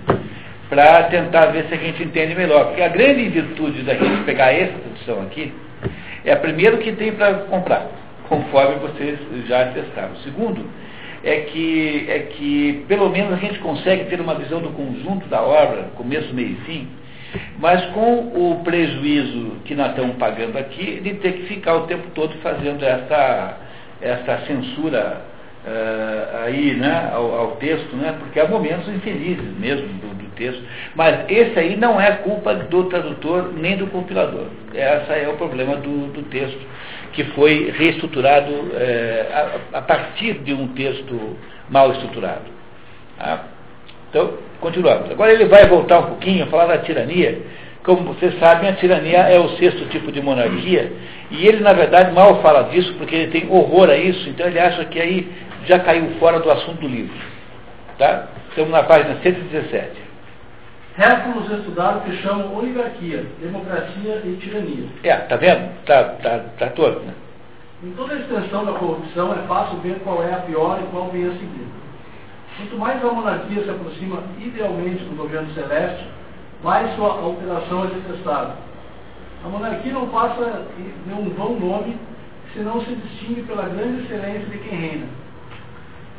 [0.69, 2.67] para tentar ver se a gente entende melhor.
[2.67, 5.53] Porque a grande virtude da gente pegar essa tradução aqui
[6.25, 7.87] é primeiro que tem para comprar,
[8.29, 10.13] conforme vocês já testaram.
[10.13, 10.65] O segundo
[11.25, 15.43] é que, é que pelo menos a gente consegue ter uma visão do conjunto da
[15.43, 16.89] obra, começo, meio e fim,
[17.59, 22.09] mas com o prejuízo que nós estamos pagando aqui de ter que ficar o tempo
[22.15, 23.59] todo fazendo essa,
[24.01, 25.30] essa censura
[25.71, 30.63] uh, aí né, ao, ao, texto, né, porque há momentos infelizes mesmo do, do, texto.
[30.95, 34.47] Mas esse aí não é culpa do tradutor nem do compilador.
[34.75, 36.61] Esse é o problema do, do texto,
[37.13, 41.37] que foi reestruturado uh, a, a, partir de um texto
[41.69, 42.45] mal estruturado.
[43.19, 43.45] Tá?
[44.09, 45.11] Então, continuamos.
[45.11, 47.43] Agora ele vai voltar um pouquinho a falar da tirania.
[47.85, 50.93] Como vocês sabem, a tirania é o sexto tipo de monarquia,
[51.31, 54.59] e ele, na verdade, mal fala disso, porque ele tem horror a isso, então ele
[54.59, 55.27] acha que aí
[55.67, 57.15] já caiu fora do assunto do livro.
[57.99, 58.27] Tá?
[58.49, 60.11] Estamos na página 117.
[60.97, 64.87] Resta-nos estudar o que chamam oligarquia, democracia e tirania.
[65.03, 65.71] É, tá vendo?
[65.85, 67.15] Tá, tá, tá todo, né?
[67.83, 71.09] Em toda a extensão da corrupção é fácil ver qual é a pior e qual
[71.11, 71.67] vem a seguir.
[72.57, 76.07] Quanto mais a monarquia se aproxima idealmente do governo celeste,
[76.63, 78.55] mais sua alteração é detestável.
[79.43, 81.97] A monarquia não passa de um vão nome,
[82.53, 85.07] se não se distingue pela grande excelência de quem reina.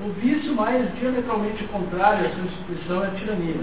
[0.03, 3.55] O vício mais diametralmente contrário à sua instituição é a tirania.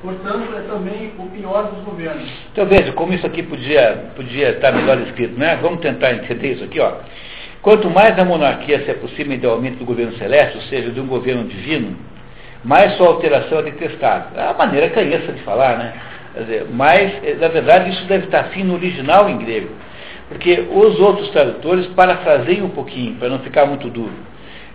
[0.00, 2.32] Portanto, é também o pior dos governos.
[2.50, 5.58] Então veja como isso aqui podia, podia estar melhor escrito, né?
[5.60, 6.94] Vamos tentar entender isso aqui, ó.
[7.60, 11.44] Quanto mais a monarquia se aproxima idealmente do governo celeste, ou seja, de um governo
[11.44, 11.94] divino,
[12.64, 14.40] mais sua alteração é detestável.
[14.40, 15.92] É a maneira canhessa de falar, né?
[16.36, 19.68] Dizer, mas, eh, na verdade, isso deve estar assim no original em grego.
[20.28, 24.32] Porque os outros tradutores parafraseiam um pouquinho, para não ficar muito duro.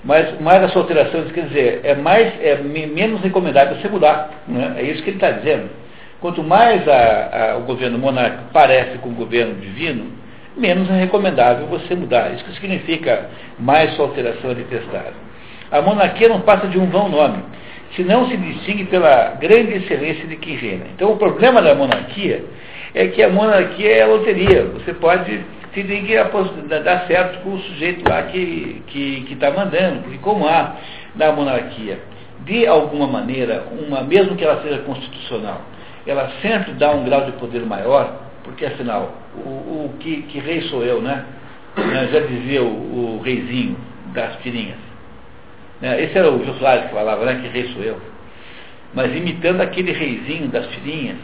[0.07, 4.29] Mas mais a sua alteração, quer dizer, é, mais, é menos recomendável você mudar.
[4.47, 4.75] Né?
[4.77, 5.69] É isso que ele está dizendo.
[6.21, 10.05] Quanto mais a, a, o governo monárquico parece com o governo divino,
[10.55, 12.33] menos é recomendável você mudar.
[12.33, 15.27] Isso que significa mais sua alteração é detestável.
[15.69, 17.43] A monarquia não passa de um vão nome,
[17.93, 20.85] se não se distingue pela grande excelência de quem reina.
[20.95, 22.45] Então o problema da monarquia
[22.95, 24.63] é que a monarquia é a loteria.
[24.73, 25.43] Você pode
[25.77, 26.15] se tem que
[26.83, 28.37] dar certo com o sujeito lá que
[28.79, 30.75] está que, que tá mandando, porque como há
[31.15, 31.99] na monarquia,
[32.39, 35.61] de alguma maneira, uma, mesmo que ela seja constitucional,
[36.07, 40.61] ela sempre dá um grau de poder maior, porque afinal, o, o que, que, rei
[40.61, 41.25] sou eu, né?
[41.77, 43.77] né já dizia o, o reizinho
[44.15, 44.77] das tirinhas.
[45.79, 46.01] Né?
[46.05, 47.39] Esse era o Jô que falava, né?
[47.39, 48.01] Que rei sou eu.
[48.95, 51.17] Mas imitando aquele reizinho das tirinhas,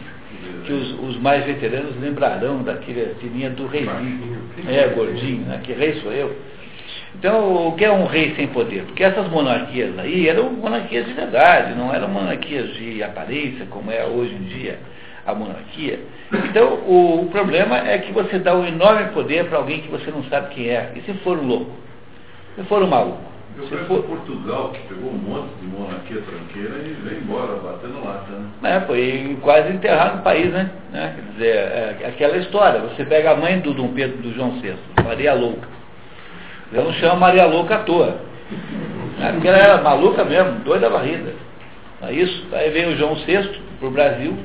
[0.64, 4.38] que os, os, mais veteranos lembrarão daquele tirinha do reizinho.
[4.68, 5.60] É, gordinho, né?
[5.62, 6.36] Que rei sou eu.
[7.16, 8.84] Então, o que é um rei sem poder?
[8.84, 14.04] Porque essas monarquias aí eram monarquias de verdade, não eram monarquias de aparência, como é
[14.04, 14.78] hoje em dia
[15.26, 16.00] a monarquia.
[16.50, 20.10] Então, o, o problema é que você dá um enorme poder para alguém que você
[20.10, 20.92] não sabe quem é.
[20.96, 21.72] E se for um louco?
[22.56, 23.33] Se for um maluco?
[23.56, 24.02] Eu Se for...
[24.02, 28.76] Portugal, que pegou um monte de monarquia tranqueira e veio embora, batendo lata, né?
[28.76, 30.70] É, foi quase enterrado no país, né?
[30.92, 34.60] É, quer dizer, é, aquela história, você pega a mãe do Dom Pedro, do João
[34.60, 35.68] VI, Maria Louca.
[36.72, 38.18] Eu não chamo Maria Louca à toa.
[39.18, 39.32] Né?
[39.32, 41.32] Porque ela era maluca mesmo, doida varrida.
[42.02, 42.46] É isso.
[42.52, 44.36] Aí veio o João VI para o Brasil,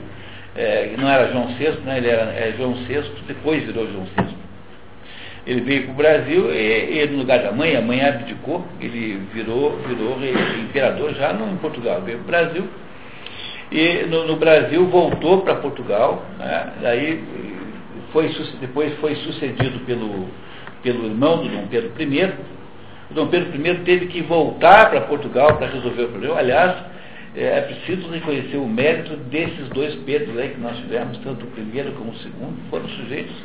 [0.55, 1.97] é, não era João VI, né?
[1.97, 4.38] ele era é, João VI, depois virou João VI.
[5.47, 9.21] Ele veio para o Brasil, e, e, no lugar da mãe, a mãe abdicou, ele
[9.33, 10.17] virou, virou
[10.59, 12.01] imperador já no, em Portugal.
[12.01, 12.67] Veio para o Brasil,
[13.71, 17.23] e no, no Brasil voltou para Portugal, né, daí
[18.11, 20.27] foi, depois foi sucedido pelo,
[20.81, 22.33] pelo irmão do Dom Pedro I.
[23.11, 26.37] O Dom Pedro I teve que voltar para Portugal para resolver o problema.
[26.37, 26.75] Aliás,
[27.35, 31.49] é, é preciso reconhecer o mérito desses dois Pedros aí que nós tivemos, tanto o
[31.51, 33.35] primeiro como o segundo, foram sujeitos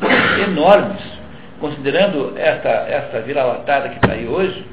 [0.49, 1.24] enormes
[1.61, 4.64] considerando essa, essa vira-latada que está aí hoje,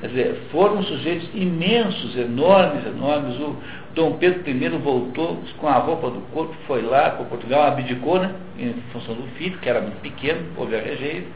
[0.00, 3.36] quer dizer, foram sujeitos imensos, enormes, enormes.
[3.40, 3.56] O
[3.94, 8.32] Dom Pedro I voltou com a roupa do corpo, foi lá para Portugal, abdicou, né,
[8.58, 11.28] em função do filho, que era muito pequeno, houve a rejeito,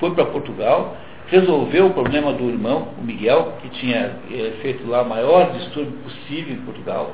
[0.00, 0.96] foi para Portugal,
[1.28, 5.92] resolveu o problema do irmão, o Miguel, que tinha é, feito lá o maior distúrbio
[6.04, 7.12] possível em Portugal.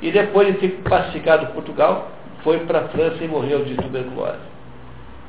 [0.00, 2.10] E depois de ter pacificado Portugal,
[2.42, 4.51] foi para a França e morreu de tuberculose.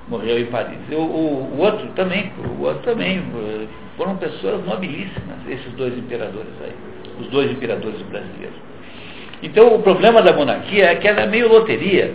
[0.08, 0.78] Morreu em Paris.
[0.92, 6.52] O, o, o, outro também, o outro também, eh, foram pessoas nobilíssimas, esses dois imperadores
[6.62, 6.74] aí,
[7.20, 8.56] os dois imperadores brasileiros.
[9.42, 12.14] Então o problema da monarquia é que ela é meio loteria.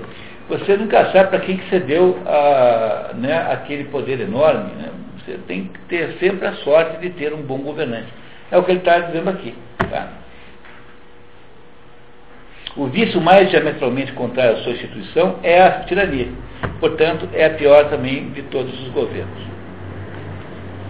[0.49, 4.73] Você nunca sabe para quem que você deu a, né, aquele poder enorme.
[4.77, 4.91] Né?
[5.19, 8.09] Você tem que ter sempre a sorte de ter um bom governante.
[8.51, 9.55] É o que ele está dizendo aqui.
[9.91, 10.09] Tá?
[12.77, 16.29] O vício mais diametralmente contrário à sua instituição é a tirania.
[16.81, 19.49] Portanto, é a pior também de todos os governos.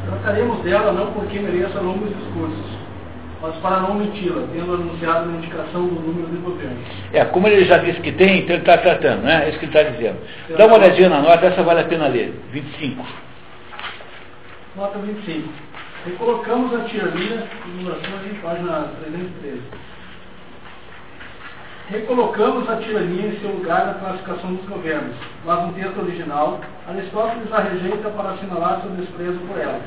[0.07, 2.79] Trataremos dela não porque mereça longos discursos,
[3.43, 6.79] mas para não menti-la, tendo anunciado a indicação do número de governos.
[7.13, 9.45] É, como ele já disse que tem, então ele está tratando, né?
[9.45, 10.19] É isso que ele está dizendo.
[10.57, 12.35] Dá uma olhadinha na nota, essa vale a pena ler.
[12.53, 13.07] 25.
[14.77, 15.49] Nota 25.
[16.07, 19.61] Recolocamos a tirania, em página 313.
[21.91, 27.51] Recolocamos a tirania em seu lugar na classificação dos governos, mas no texto original, Aristóteles
[27.51, 29.81] a rejeita para assinalar seu desprezo por ela.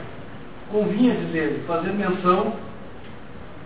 [0.71, 2.53] Convinha, diz ele, fazer menção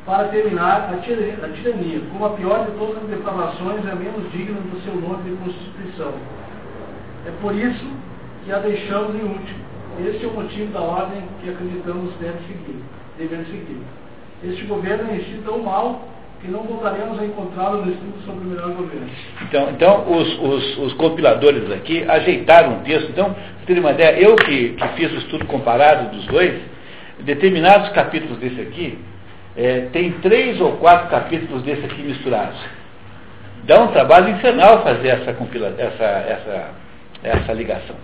[0.05, 4.59] para terminar a tirania, como a pior de todas as depravações é a menos digna
[4.59, 6.13] do seu nome de Constituição.
[7.25, 7.87] É por isso
[8.43, 9.65] que a deixamos em último.
[10.05, 12.83] Este é o motivo da ordem que acreditamos deve seguir,
[13.17, 13.81] devemos seguir.
[14.43, 16.14] Este governo é tão mal
[16.45, 19.09] que não voltaremos a encontrá-lo no estudo sobre o melhor governo.
[19.41, 23.09] Então, então os, os, os, compiladores aqui ajeitaram o texto.
[23.09, 26.61] Então, você tem uma ideia, eu que, que fiz o estudo comparado dos dois,
[27.21, 28.97] determinados capítulos desse aqui,
[29.57, 32.59] é, tem três ou quatro capítulos desse aqui misturados.
[33.63, 36.69] Dá um trabalho infernal fazer essa, compila, essa, essa,
[37.23, 37.95] essa ligação.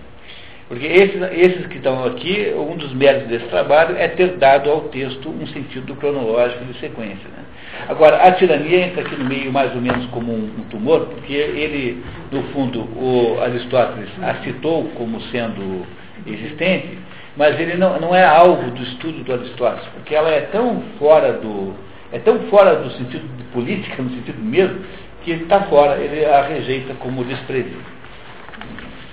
[0.66, 4.80] Porque esses, esses que estão aqui, um dos méritos desse trabalho é ter dado ao
[4.88, 7.28] texto um sentido cronológico de sequência.
[7.28, 7.44] Né?
[7.88, 11.32] Agora, a tirania entra aqui no meio mais ou menos como um, um tumor, porque
[11.32, 15.86] ele, no fundo, o Aristóteles a citou como sendo
[16.26, 16.98] existente,
[17.36, 21.32] mas ele não, não é alvo do estudo do Aristóteles, porque ela é tão fora
[21.32, 21.74] do,
[22.12, 24.80] é tão fora do sentido de política, no sentido mesmo,
[25.24, 27.80] que está fora, ele a rejeita como desprezível.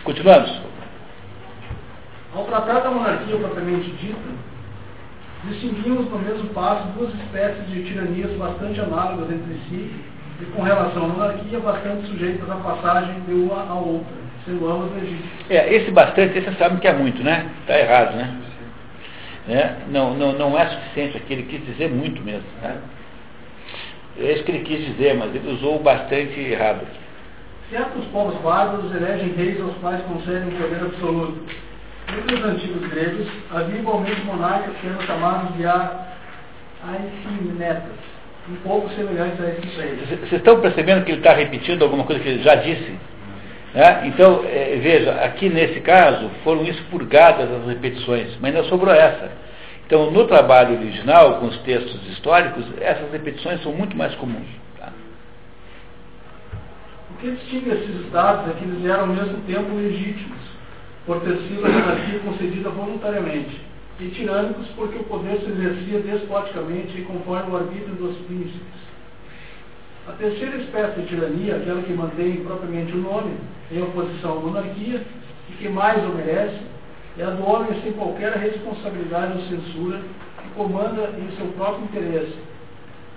[0.04, 0.62] Continuamos.
[2.36, 4.18] Ao tratar da monarquia propriamente dita,
[5.46, 9.92] distinguimos no mesmo passo duas espécies de tiranias bastante análogas entre si
[10.42, 14.92] e com relação à monarquia bastante sujeitas à passagem de uma à outra, sendo ambas
[14.96, 15.32] legítimas.
[15.50, 17.50] É, esse bastante, você sabe que é muito, né?
[17.62, 18.38] Está errado, né?
[19.50, 22.48] É, não, não, não é suficiente aqui, ele quis dizer muito mesmo.
[22.62, 22.78] Né?
[24.20, 26.86] É isso que ele quis dizer, mas ele usou bastante errado.
[27.72, 31.69] Certos povos bárbaros elegem reis aos quais concedem poder absoluto
[32.18, 38.00] entre os antigos gregos, havia igualmente monarcas que eram chamados de Aicinetas,
[38.50, 40.08] um pouco semelhantes a esses reis.
[40.08, 42.98] Vocês estão percebendo que ele está repetindo alguma coisa que ele já disse?
[43.76, 44.08] É?
[44.08, 49.32] Então, é, veja, aqui nesse caso foram expurgadas as repetições, mas ainda sobrou essa.
[49.86, 54.48] Então, no trabalho original, com os textos históricos, essas repetições são muito mais comuns.
[54.80, 54.92] Tá?
[57.12, 60.49] O que distingue esses estados é que eles eram ao mesmo tempo legítimos
[61.10, 63.60] por ter sido a monarquia concedida voluntariamente,
[64.00, 68.80] e tirânicos porque o poder se exercia despoticamente e conforme o arbítrio dos príncipes.
[70.08, 73.38] A terceira espécie de tirania, aquela que mantém propriamente o nome,
[73.72, 75.02] em oposição à monarquia,
[75.50, 76.60] e que mais o merece,
[77.18, 80.02] é a do homem sem qualquer responsabilidade ou censura,
[80.44, 82.38] que comanda em seu próprio interesse,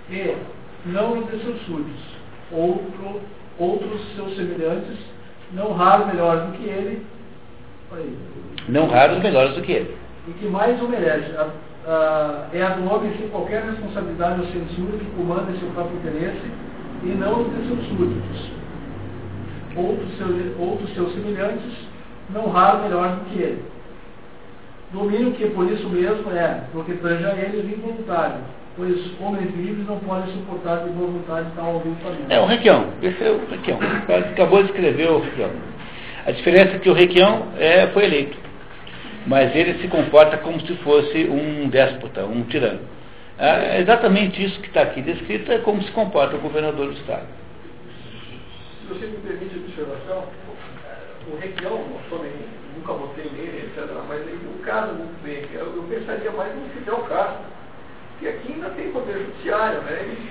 [0.08, 0.34] e
[0.86, 2.04] não o de seus súditos,
[2.50, 3.20] outro,
[3.58, 4.96] outros seus semelhantes,
[5.52, 7.12] não raro melhores do que ele,
[8.68, 9.96] não raros melhores do que ele.
[10.28, 11.30] E que mais o merece.
[11.36, 11.48] A,
[11.86, 15.98] a, é a do homem sem qualquer responsabilidade ou censura que comanda em seu próprio
[15.98, 16.50] interesse
[17.02, 18.50] e não de seus súditos.
[19.74, 21.72] Outros seus, outros seus semelhantes,
[22.30, 23.64] não raro melhores do que ele.
[24.92, 28.36] Domínio que por isso mesmo é, porque tange a eles involuntário,
[28.76, 32.26] pois homens livres não podem suportar de boa vontade tal aviltamento.
[32.28, 33.78] É o Requião, esse é o Requião.
[34.32, 35.50] Acabou de escrever o Requião.
[36.24, 38.36] A diferença é que o Requião é, foi eleito,
[39.26, 42.80] mas ele se comporta como se fosse um déspota, um tirano.
[43.38, 47.26] É exatamente isso que está aqui descrito, é como se comporta o governador do Estado.
[48.80, 50.24] Se você me permite a observação,
[51.26, 51.84] o Requião,
[52.76, 55.44] nunca votei nele, etc., mas ele não casa muito bem.
[55.52, 57.40] Eu, eu pensaria mais no Fidel Castro,
[58.20, 59.98] que aqui ainda tem poder judiciário, né?
[60.02, 60.30] Ele,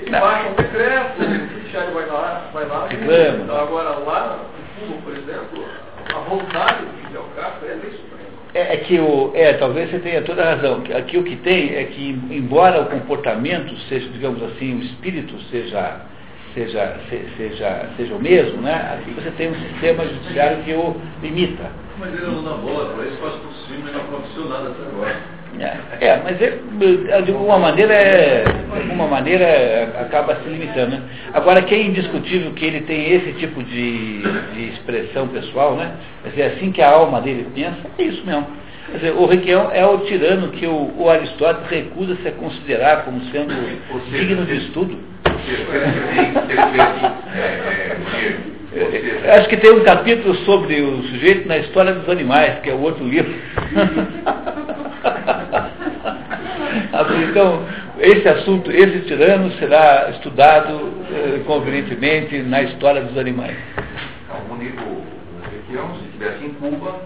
[0.00, 2.88] ele baixa um decreto, o judiciário vai lá, vai lá.
[3.60, 4.46] Agora lá
[4.78, 5.64] Cuba, por exemplo,
[6.14, 8.28] a vontade de Fidel Castro é a lei suprema.
[8.54, 9.30] É, é, que o.
[9.34, 10.82] É, talvez você tenha toda a razão.
[10.96, 16.00] Aqui o que tem é que, embora o comportamento seja, digamos assim, o espírito seja,
[16.54, 16.96] seja,
[17.36, 18.74] seja, seja o mesmo, né?
[18.94, 21.70] Aqui você tem um sistema judiciário que o limita.
[21.98, 24.82] Mas ele não dá bola para isso, faz por cima e não aconteceu nada até
[24.82, 25.37] agora.
[25.58, 30.92] É, é, mas é, de alguma maneira, é, de alguma maneira acaba se limitando.
[30.92, 31.02] Né?
[31.32, 34.22] Agora, que é indiscutível que ele tem esse tipo de,
[34.54, 35.92] de expressão pessoal, né?
[36.22, 38.46] Quer dizer, assim que a alma dele pensa, é isso mesmo.
[38.94, 43.54] Dizer, o Requião é o tirano que o, o Aristóteles recusa-se a considerar como sendo
[44.10, 44.98] digno de estudo.
[49.36, 52.80] Acho que tem um capítulo sobre o sujeito na história dos animais, que é o
[52.80, 53.32] outro livro.
[57.30, 57.64] Então,
[57.98, 63.56] esse assunto, esse tirano, será estudado eh, convenientemente na história dos animais.
[64.50, 65.02] O Nico
[65.50, 67.00] Requião, se estivesse em Cuba,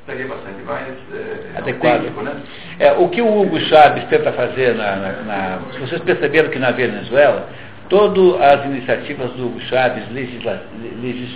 [0.00, 2.02] estaria bastante mais é, adequado.
[2.02, 2.32] Né?
[2.78, 6.70] É, o que o Hugo Chávez tenta fazer, na, na, na, vocês perceberam que na
[6.70, 7.48] Venezuela,
[7.88, 10.62] todas as iniciativas do Hugo Chávez legisla,
[11.00, 11.30] legis,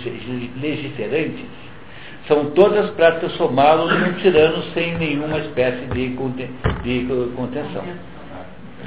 [0.61, 1.45] legiferantes
[2.27, 6.09] são todas para transformá-lo num tirano sem nenhuma espécie de,
[6.83, 7.83] de contenção.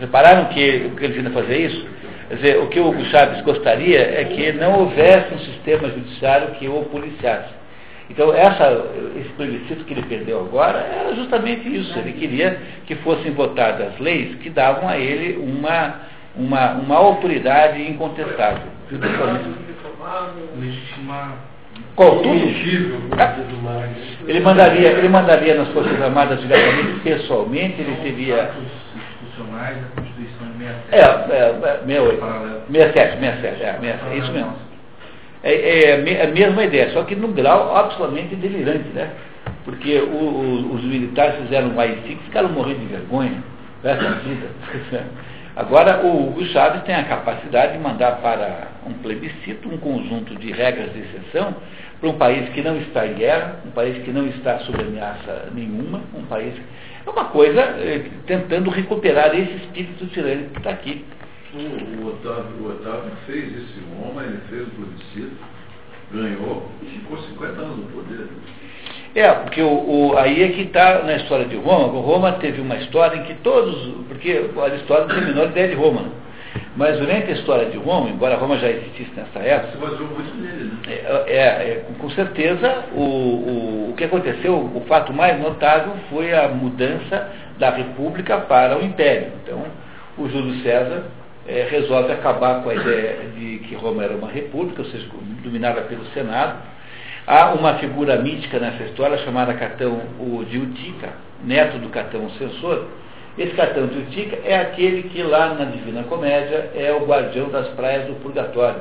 [0.00, 1.86] Repararam que, que ele tenta fazer isso?
[2.28, 6.54] Quer dizer, o que o Hugo Chávez gostaria é que não houvesse um sistema judiciário
[6.54, 7.62] que o policiasse.
[8.08, 8.86] Então, essa,
[9.18, 11.98] esse plebiscito que ele perdeu agora era justamente isso.
[11.98, 16.00] Ele queria que fossem votadas leis que davam a ele uma,
[16.37, 18.62] uma, uma autoridade incontestável.
[20.59, 21.37] Legitimar
[21.97, 22.28] tudo?
[24.26, 28.51] Ele mandaria, ele mandaria nas Forças Armadas diretamente, pessoalmente, ele teria.
[28.95, 30.93] Institucionais da Constituição de 67.
[30.93, 31.03] É, é,
[31.87, 32.20] 68.
[32.72, 34.53] 67, 67, é, 67, é isso mesmo.
[35.43, 39.11] É, é, é, a mesma ideia, só que num grau absolutamente delirante, né?
[39.64, 43.43] Porque o, o, os militares fizeram um AI-5 ficaram morrendo de vergonha,
[43.83, 44.47] essa vida.
[45.55, 50.50] Agora, o Hugo Chávez tem a capacidade de mandar para um plebiscito um conjunto de
[50.50, 51.55] regras de exceção
[52.00, 55.50] para um país que não está em guerra, um país que não está sob ameaça
[55.53, 56.55] nenhuma, um país.
[57.07, 61.05] É uma coisa eh, tentando recuperar esse espírito tirânico que está aqui.
[61.53, 65.36] O, o, Otávio, o Otávio fez esse homem, ele fez o plebiscito,
[66.12, 68.26] ganhou e ficou 50 anos no poder.
[69.14, 72.00] É, porque o, o, aí é que está na história de Roma.
[72.00, 76.22] Roma teve uma história em que todos, porque Aristóteles tem a menor ideia de Roma.
[76.74, 79.78] Mas durante a história de Roma, embora Roma já existisse nessa época,
[80.36, 80.70] né?
[80.88, 86.32] é, é, é, com certeza o, o, o que aconteceu, o fato mais notável foi
[86.32, 89.32] a mudança da república para o império.
[89.44, 89.62] Então,
[90.16, 91.04] o Júlio César
[91.46, 95.06] é, resolve acabar com a ideia de que Roma era uma república, ou seja,
[95.42, 96.56] dominada pelo Senado,
[97.24, 101.10] Há uma figura mítica nessa história chamada Catão o de Utica,
[101.44, 102.86] neto do Catão Censor.
[103.38, 107.68] Esse Catão de Utica é aquele que lá na Divina Comédia é o guardião das
[107.68, 108.80] praias do Purgatório.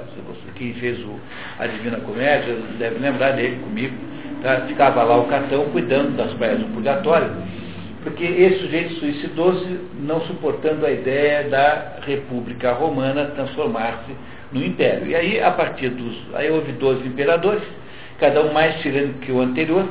[0.55, 1.19] Quem fez o,
[1.59, 3.95] a Divina Comédia deve lembrar dele comigo.
[4.41, 4.61] Tá?
[4.67, 7.29] Ficava lá o Catão cuidando das praias do Purgatório.
[8.03, 14.11] Porque esse sujeito suicidou-se não suportando a ideia da República Romana transformar-se
[14.51, 15.05] no Império.
[15.05, 16.17] E aí, a partir dos.
[16.33, 17.61] Aí houve 12 imperadores
[18.21, 19.89] cada um mais tirânico que o anterior,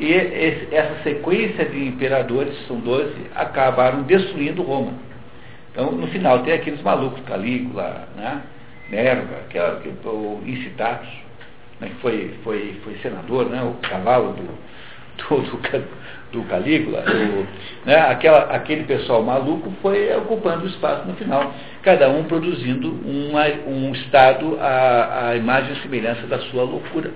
[0.00, 4.94] e esse, essa sequência de imperadores, são 12, acabaram destruindo Roma.
[5.70, 8.42] Então, no final, tem aqueles malucos, Calígula, né?
[8.90, 11.08] Nerva, que, é, que, o Incitatus,
[11.78, 11.88] né?
[11.88, 13.62] que foi, foi, foi senador, né?
[13.62, 14.42] o cavalo do,
[15.28, 15.84] do, do,
[16.32, 17.46] do Calígula, o,
[17.86, 17.96] né?
[18.08, 21.52] Aquela, aquele pessoal maluco foi ocupando o espaço no final,
[21.82, 27.10] cada um produzindo uma, um Estado à, à imagem e semelhança da sua loucura.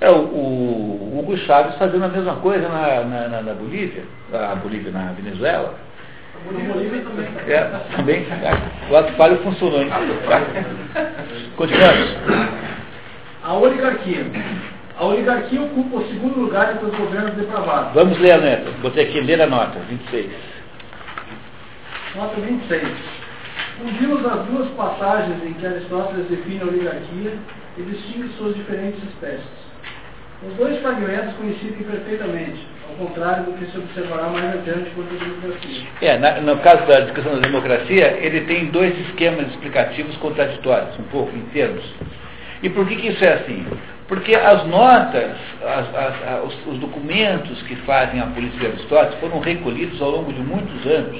[0.00, 4.54] É o, o Hugo Chávez fazendo a mesma coisa na, na, na, na Bolívia, na
[4.56, 5.74] Bolívia, na Venezuela.
[7.46, 8.26] É, também.
[8.26, 9.88] É, o ato falho funcionou, hein?
[11.56, 12.16] Continuamos.
[13.42, 14.26] A oligarquia.
[14.98, 17.94] A oligarquia ocupa o segundo lugar entre os governos depravados.
[17.94, 18.70] Vamos ler a nota.
[18.82, 20.30] Botei aqui, ler a nota, 26.
[22.14, 22.82] Nota 26.
[23.82, 27.38] Undimos as duas passagens em que Aristóteles define a oligarquia
[27.76, 29.63] e distingue suas diferentes espécies.
[30.42, 35.18] Os dois fragmentos coincidem perfeitamente, ao contrário do que se observará mais adiante quanto à
[35.18, 35.86] democracia.
[36.02, 41.04] É, na, no caso da discussão da democracia, ele tem dois esquemas explicativos contraditórios, um
[41.04, 41.84] pouco em termos.
[42.62, 43.66] E por que, que isso é assim?
[44.08, 45.32] Porque as notas,
[45.62, 50.32] as, as, os, os, documentos que fazem a política de Aristóteles foram recolhidos ao longo
[50.32, 51.18] de muitos anos.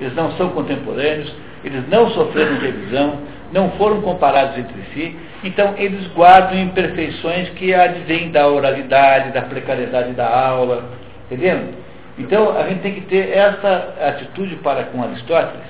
[0.00, 3.20] Eles não são contemporâneos, eles não sofreram revisão,
[3.54, 10.12] não foram comparados entre si, então eles guardam imperfeições que advêm da oralidade, da precariedade
[10.12, 10.90] da aula,
[11.26, 11.74] Entendendo?
[12.18, 15.66] Então, a gente tem que ter essa atitude para com Aristóteles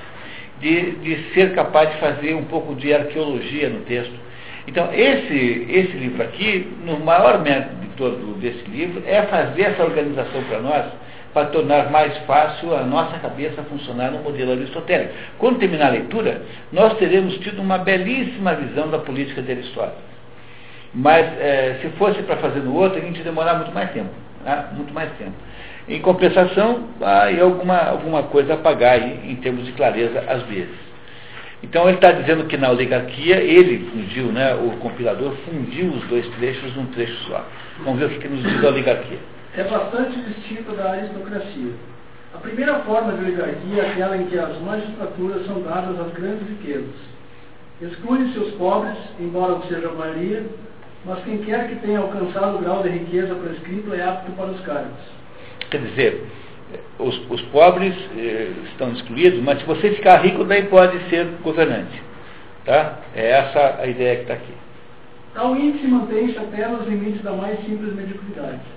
[0.59, 4.13] de, de ser capaz de fazer um pouco de arqueologia no texto.
[4.67, 9.83] Então, esse, esse livro aqui, no maior mérito de todo desse livro, é fazer essa
[9.83, 10.85] organização para nós,
[11.35, 15.13] para tornar mais fácil a nossa cabeça funcionar no modelo aristotélico.
[15.37, 19.99] Quando terminar a leitura, nós teremos tido uma belíssima visão da política de Aristóteles.
[20.93, 24.11] Mas, é, se fosse para fazer no outro, a gente ia demorar muito mais tempo.
[24.45, 24.65] Né?
[24.77, 25.33] Muito mais tempo.
[25.89, 30.85] Em compensação, há alguma, alguma coisa a pagar aí, em termos de clareza, às vezes.
[31.61, 36.25] Então ele está dizendo que na oligarquia ele fundiu, né, o compilador fundiu os dois
[36.37, 37.45] trechos num trecho só.
[37.83, 39.19] Vamos ver o que, que nos diz a oligarquia.
[39.57, 41.71] É bastante distinta da aristocracia.
[42.33, 46.47] A primeira forma de oligarquia é aquela em que as magistraturas são dadas às grandes
[46.49, 46.95] riquezas.
[47.81, 50.45] Excluem-se os pobres, embora seja a maioria,
[51.05, 54.59] mas quem quer que tenha alcançado o grau de riqueza prescrito é apto para os
[54.61, 54.99] cargos.
[55.69, 56.25] Quer dizer,
[56.99, 62.03] os, os pobres eh, estão excluídos, mas se você ficar rico, daí pode ser governante.
[62.65, 62.99] Tá?
[63.15, 64.53] É essa a ideia que está aqui.
[65.33, 68.74] Tal índice mantém-se até nos limites da mais simples mediocridade.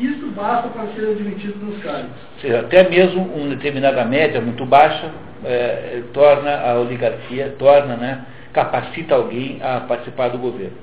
[0.00, 2.10] Isto basta para ser admitido nos cargos.
[2.34, 5.10] Ou seja, até mesmo uma determinada média muito baixa
[5.44, 10.76] eh, torna a oligarquia, torna, né, capacita alguém a participar do governo.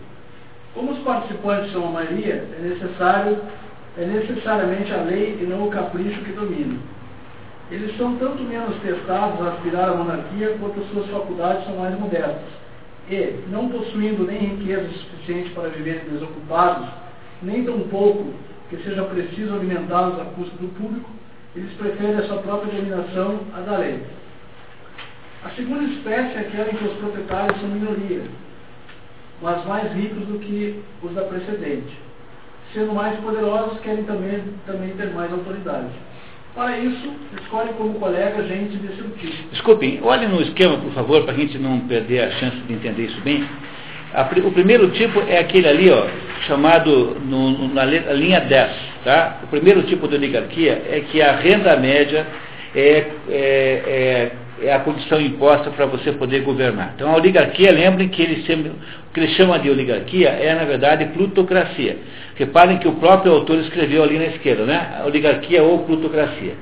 [0.74, 3.40] Como os participantes são a maioria, é necessário
[3.98, 6.78] é necessariamente a lei e não o capricho que domina.
[7.72, 12.68] Eles são tanto menos testados a aspirar à monarquia quanto suas faculdades são mais modestas.
[13.10, 16.88] E, não possuindo nem riqueza suficiente para viverem desocupados,
[17.42, 18.34] nem tão pouco
[18.70, 21.10] que seja preciso alimentá-los à custa do público,
[21.56, 24.02] eles preferem a sua própria dominação à da lei.
[25.44, 28.24] A segunda espécie é aquela em que os proprietários são minoria,
[29.42, 32.08] mas mais ricos do que os da precedente
[32.74, 35.88] sendo mais poderosos, querem também, também ter mais autoridade.
[36.54, 39.50] Para isso, escolhe como colega gente desse tipo.
[39.52, 43.04] Desculpem, olhe no esquema, por favor, para a gente não perder a chance de entender
[43.04, 43.48] isso bem.
[44.46, 46.08] O primeiro tipo é aquele ali, ó,
[46.48, 48.72] chamado no, na linha 10.
[49.04, 49.40] Tá?
[49.44, 52.26] O primeiro tipo de oligarquia é que a renda média
[52.76, 54.32] é, é, é
[54.62, 56.94] é a condição imposta para você poder governar.
[56.96, 60.64] Então a oligarquia, lembrem que ele sempre, o que ele chama de oligarquia é na
[60.64, 61.98] verdade plutocracia.
[62.36, 65.00] Reparem que o próprio autor escreveu ali na esquerda, né?
[65.00, 66.54] A oligarquia ou plutocracia.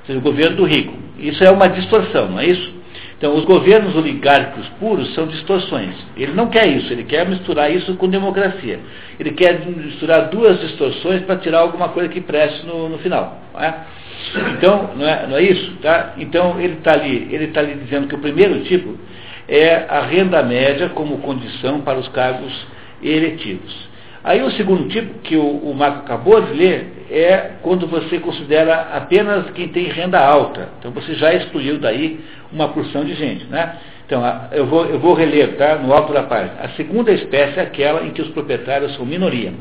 [0.00, 0.94] Ou seja, o governo do rico.
[1.18, 2.79] Isso é uma distorção, não é isso?
[3.20, 5.94] Então, os governos oligárquicos puros são distorções.
[6.16, 8.80] Ele não quer isso, ele quer misturar isso com democracia.
[9.18, 13.38] Ele quer misturar duas distorções para tirar alguma coisa que preste no, no final.
[13.52, 13.74] Não é?
[14.56, 15.70] Então, não é, não é isso?
[15.82, 16.14] Tá?
[16.16, 18.96] Então, ele está ali, ele tá ali dizendo que o primeiro tipo
[19.46, 22.66] é a renda média como condição para os cargos
[23.02, 23.89] eletivos.
[24.22, 28.90] Aí o segundo tipo, que o, o Marco acabou de ler, é quando você considera
[28.92, 30.68] apenas quem tem renda alta.
[30.78, 32.20] Então você já excluiu daí
[32.52, 33.46] uma porção de gente.
[33.46, 33.76] Né?
[34.04, 36.54] Então, eu vou, eu vou reler tá, no alto da página.
[36.60, 39.54] A segunda espécie é aquela em que os proprietários são minoria,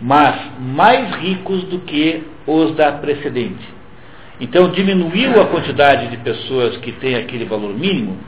[0.00, 3.66] mas mais ricos do que os da precedente.
[4.40, 8.18] Então diminuiu a quantidade de pessoas que têm aquele valor mínimo,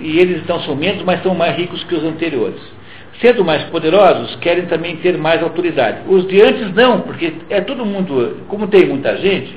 [0.00, 2.60] e eles então são menos, mas são mais ricos que os anteriores.
[3.20, 5.98] Sendo mais poderosos, querem também ter mais autoridade.
[6.08, 9.54] Os de antes não, porque é todo mundo, como tem muita gente,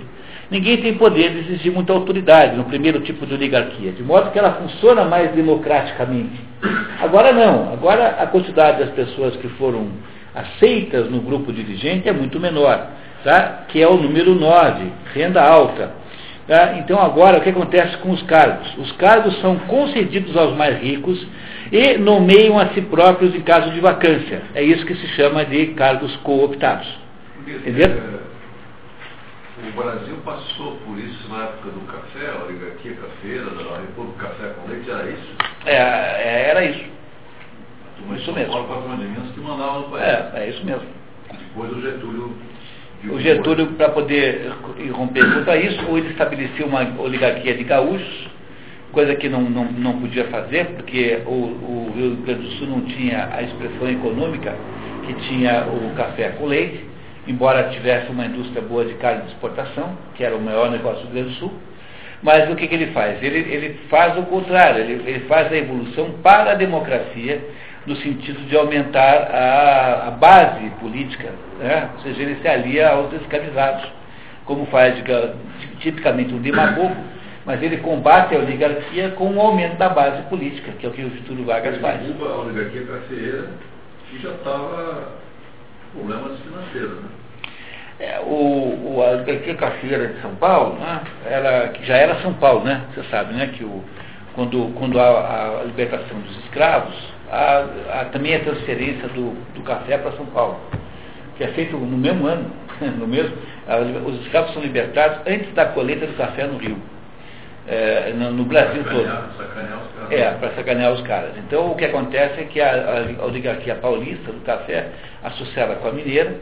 [0.51, 4.39] ninguém tem poder de exigir muita autoridade no primeiro tipo de oligarquia, de modo que
[4.39, 6.41] ela funciona mais democraticamente.
[7.01, 9.87] Agora não, agora a quantidade das pessoas que foram
[10.35, 12.87] aceitas no grupo dirigente é muito menor,
[13.23, 13.63] tá?
[13.69, 15.91] que é o número 9, renda alta.
[16.47, 16.75] Tá?
[16.79, 18.77] Então agora o que acontece com os cargos?
[18.77, 21.25] Os cargos são concedidos aos mais ricos
[21.71, 24.43] e nomeiam a si próprios em caso de vacância.
[24.53, 26.87] É isso que se chama de cargos cooptados.
[27.45, 27.87] Entendeu?
[27.87, 28.23] É,
[29.67, 34.53] o Brasil passou por isso na época do café, a oligarquia cafeira, da República Café
[34.53, 35.35] com Leite, era isso?
[35.65, 36.85] É, é era isso.
[38.07, 38.53] Mas isso mesmo.
[39.33, 40.03] Que mandava no país.
[40.03, 40.87] É, é isso mesmo.
[41.31, 42.35] Depois o Getúlio
[43.09, 44.49] o Getúlio, para poder
[44.91, 48.29] romper contra isso, ou ele estabeleceu uma oligarquia de gaúchos,
[48.93, 52.81] coisa que não, não, não podia fazer, porque o, o Rio Grande do Sul não
[52.81, 54.55] tinha a expressão econômica
[55.05, 56.85] que tinha o café com leite,
[57.27, 61.13] embora tivesse uma indústria boa de carne de exportação, que era o maior negócio do
[61.13, 61.53] Rio Grande do Sul.
[62.21, 63.21] Mas o que, que ele faz?
[63.21, 67.41] Ele, ele faz o contrário, ele, ele faz a evolução para a democracia,
[67.85, 71.29] no sentido de aumentar a, a base política,
[71.59, 71.89] né?
[71.95, 73.91] ou seja, ele se alia aos escravizados,
[74.45, 74.95] como faz
[75.79, 76.95] tipicamente um demagogo,
[77.45, 80.91] mas ele combate a oligarquia com o um aumento da base política, que é o
[80.91, 82.01] que o Getúlio Vargas faz.
[82.01, 83.49] a oligarquia cafeeira
[84.09, 85.09] que já estava
[85.93, 87.01] com problemas financeiros.
[87.01, 87.09] Né?
[87.99, 92.33] É, o, o, a oligarquia cafeira de São Paulo, né, ela, que já era São
[92.33, 92.81] Paulo, né?
[92.93, 93.47] Você sabe, né?
[93.55, 93.83] Que o,
[94.35, 96.95] quando, quando há a libertação dos escravos,
[97.31, 100.59] há, há também a transferência do, do café para São Paulo,
[101.37, 102.51] que é feito no mesmo ano,
[102.97, 103.35] no mesmo,
[104.05, 106.77] os escravos são libertados antes da colheita do café no Rio.
[107.67, 109.07] É, no, no, Brasil todo.
[110.11, 111.31] É, para sacanear os caras.
[111.37, 114.87] Então o que acontece é que a, a oligarquia paulista do café,
[115.23, 116.35] associada com a mineira,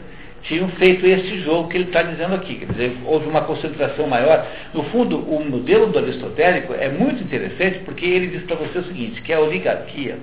[0.43, 2.55] tinham feito esse jogo que ele está dizendo aqui.
[2.55, 4.45] Quer dizer, houve uma concentração maior.
[4.73, 8.83] No fundo, o modelo do aristotélico é muito interessante porque ele diz para você o
[8.85, 10.17] seguinte, que a oligarquia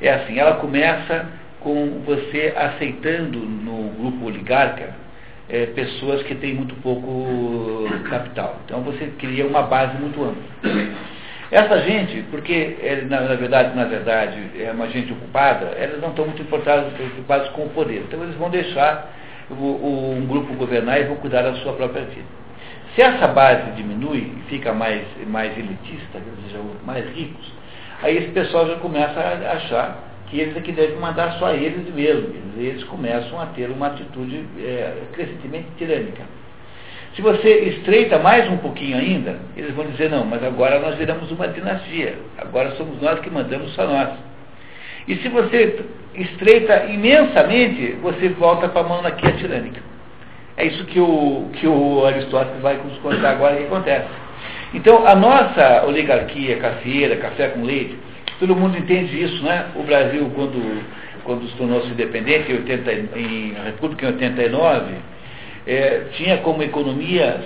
[0.00, 1.26] é assim, ela começa
[1.60, 5.05] com você aceitando no grupo oligarca
[5.48, 8.60] é, pessoas que têm muito pouco capital.
[8.64, 10.42] Então você cria uma base muito ampla.
[11.50, 12.76] Essa gente, porque
[13.08, 17.48] na, na, verdade, na verdade, é uma gente ocupada, elas não estão muito importadas, preocupadas
[17.50, 18.04] com o poder.
[18.08, 19.12] Então eles vão deixar
[19.50, 22.26] o, o, um grupo governar e vão cuidar da sua própria vida.
[22.96, 26.18] Se essa base diminui e fica mais, mais elitista,
[26.48, 27.52] seja, mais ricos,
[28.02, 31.92] aí esse pessoal já começa a achar que eles é que devem mandar só eles
[31.94, 32.34] mesmos.
[32.56, 36.22] Eles começam a ter uma atitude é, crescentemente tirânica.
[37.14, 41.30] Se você estreita mais um pouquinho ainda, eles vão dizer, não, mas agora nós viramos
[41.30, 42.14] uma dinastia.
[42.36, 44.10] Agora somos nós que mandamos só nós.
[45.08, 45.82] E se você
[46.14, 49.80] estreita imensamente, você volta para a monarquia tirânica.
[50.56, 54.08] É isso que o, que o Aristóteles vai nos contar agora que acontece.
[54.74, 57.96] Então, a nossa oligarquia cafeira, café com leite,
[58.38, 59.66] todo mundo entende isso, né?
[59.74, 60.84] O Brasil, quando,
[61.24, 64.94] quando se tornou-se independente, em, 80, em República em 89,
[65.66, 67.40] é, tinha como economia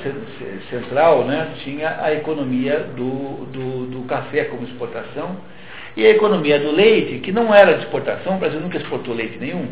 [0.69, 1.49] central, né?
[1.65, 5.37] tinha a economia do, do, do café como exportação,
[5.97, 9.39] e a economia do leite, que não era de exportação, o Brasil nunca exportou leite
[9.39, 9.67] nenhum,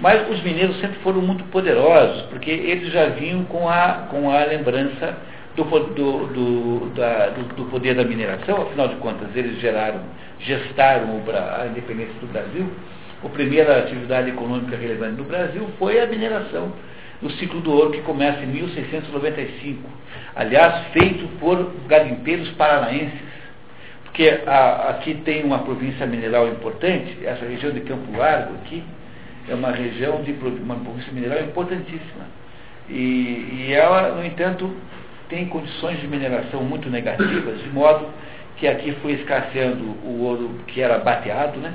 [0.00, 4.44] mas os mineiros sempre foram muito poderosos, porque eles já vinham com a, com a
[4.44, 5.16] lembrança
[5.56, 10.00] do, do, do, da, do, poder da mineração, afinal de contas, eles geraram,
[10.40, 11.22] gestaram
[11.60, 12.68] a independência do Brasil.
[13.24, 16.72] A primeira atividade econômica relevante do Brasil foi a mineração
[17.22, 19.88] do ciclo do ouro, que começa em 1695.
[20.36, 23.34] Aliás, feito por garimpeiros paranaenses
[24.14, 28.80] porque a, aqui tem uma província mineral importante, essa região de Campo Largo aqui,
[29.48, 30.30] é uma região de
[30.62, 32.24] uma província mineral importantíssima.
[32.88, 32.94] E,
[33.66, 34.72] e ela, no entanto,
[35.28, 38.06] tem condições de mineração muito negativas, de modo
[38.56, 41.74] que aqui foi escasseando o ouro que era bateado, né?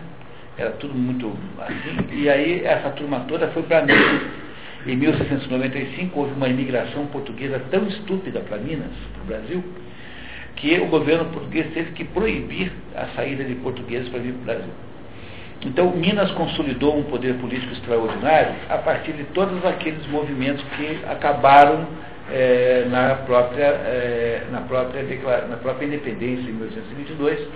[0.57, 1.97] Era tudo muito assim.
[2.11, 4.21] E aí essa turma toda foi para Minas.
[4.85, 9.63] Em 1695 houve uma imigração portuguesa tão estúpida para Minas, para o Brasil,
[10.55, 14.45] que o governo português teve que proibir a saída de portugueses para vir para o
[14.45, 14.73] Brasil.
[15.61, 21.85] Então, Minas consolidou um poder político extraordinário a partir de todos aqueles movimentos que acabaram
[22.31, 25.03] é, na, própria, é, na, própria
[25.47, 27.47] na própria independência em 1822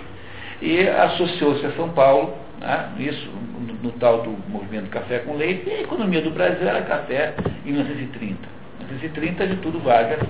[0.62, 5.68] e associou-se a São Paulo, né, nisso, no, no, tal do movimento Café com Leite,
[5.68, 7.34] e a economia do Brasil era café
[7.66, 8.38] em 1930.
[8.80, 10.20] Em 1930, de tudo Vargas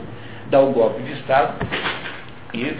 [0.50, 1.54] dá um golpe de Estado
[2.52, 2.74] e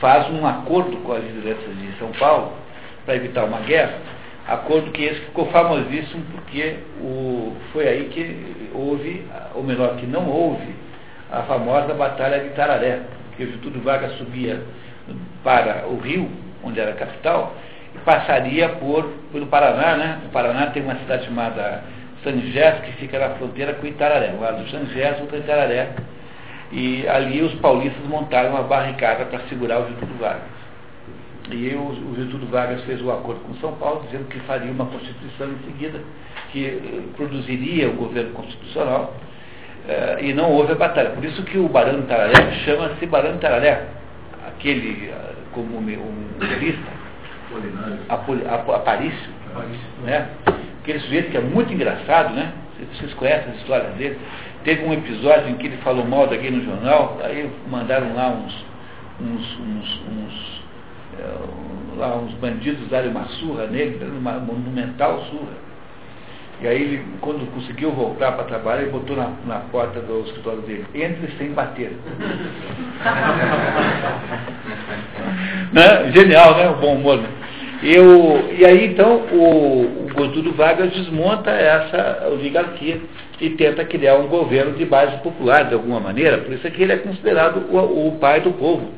[0.00, 2.52] faz um acordo com as lideranças de São Paulo
[3.04, 3.98] para evitar uma guerra,
[4.46, 10.28] acordo que esse ficou famosíssimo porque o, foi aí que houve, ou melhor, que não
[10.28, 10.74] houve,
[11.32, 13.00] a famosa Batalha de Tararé,
[13.36, 14.62] que o Getúlio Vargas subia
[15.42, 16.30] para o Rio,
[16.62, 17.54] onde era a capital,
[17.94, 20.20] e passaria por, pelo Paraná, né?
[20.26, 21.82] O Paraná tem uma cidade chamada
[22.22, 25.90] Sangés, que fica na fronteira com Itararé, lá do Sangés, outro Itararé,
[26.70, 30.52] e ali os paulistas montaram uma barricada para segurar o Getúlio Vargas.
[31.50, 34.70] E o, o Getúlio Vargas fez o um acordo com São Paulo, dizendo que faria
[34.70, 36.00] uma Constituição em seguida,
[36.50, 39.14] que eh, produziria o governo constitucional,
[39.88, 41.10] eh, e não houve a batalha.
[41.10, 43.86] Por isso que o Barão de Tararé chama-se Barão de Tararé,
[44.48, 47.02] aquele, eh, como um jurista,
[48.74, 49.30] Aparício,
[50.04, 50.28] né?
[50.82, 52.52] aquele sujeito que é muito engraçado, né?
[52.94, 54.18] Vocês conhecem as histórias dele?
[54.64, 58.64] Teve um episódio em que ele falou mal daqui no jornal, aí mandaram lá uns,
[59.20, 60.62] uns, uns, uns
[61.18, 65.71] é, lá uns bandidos darem uma surra nele, uma monumental surra.
[66.62, 70.60] E aí ele, quando conseguiu voltar para trabalhar, ele botou na, na porta do escritório
[70.60, 71.90] dele, entre sem bater.
[75.72, 76.12] né?
[76.12, 76.70] Genial, né?
[76.70, 77.18] O bom humor.
[77.18, 77.28] Né?
[77.82, 83.00] Eu, e aí então o, o Godúlio Vargas desmonta essa oligarquia
[83.40, 86.80] e tenta criar um governo de base popular de alguma maneira, por isso é que
[86.80, 88.88] ele é considerado o, o pai do povo.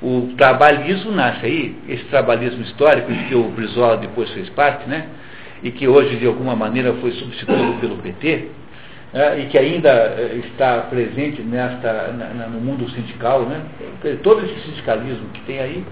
[0.00, 5.04] O trabalhismo nasce aí, esse trabalhismo histórico de que o Brizola depois fez parte, né?
[5.62, 8.48] E que hoje de alguma maneira foi substituído pelo PT,
[9.14, 13.60] é, e que ainda é, está presente nesta, na, no mundo sindical, né?
[14.22, 15.84] todo esse sindicalismo que tem aí,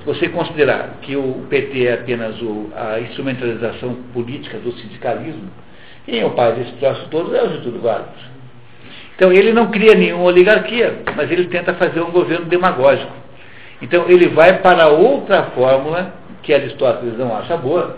[0.00, 5.48] se você considerar que o PT é apenas o, a instrumentalização política do sindicalismo,
[6.04, 8.28] quem é o pai desse troço todo é o Getúlio Vargas.
[9.14, 13.12] Então ele não cria nenhuma oligarquia, mas ele tenta fazer um governo demagógico.
[13.82, 17.96] Então ele vai para outra fórmula que Aristóteles não acha boa,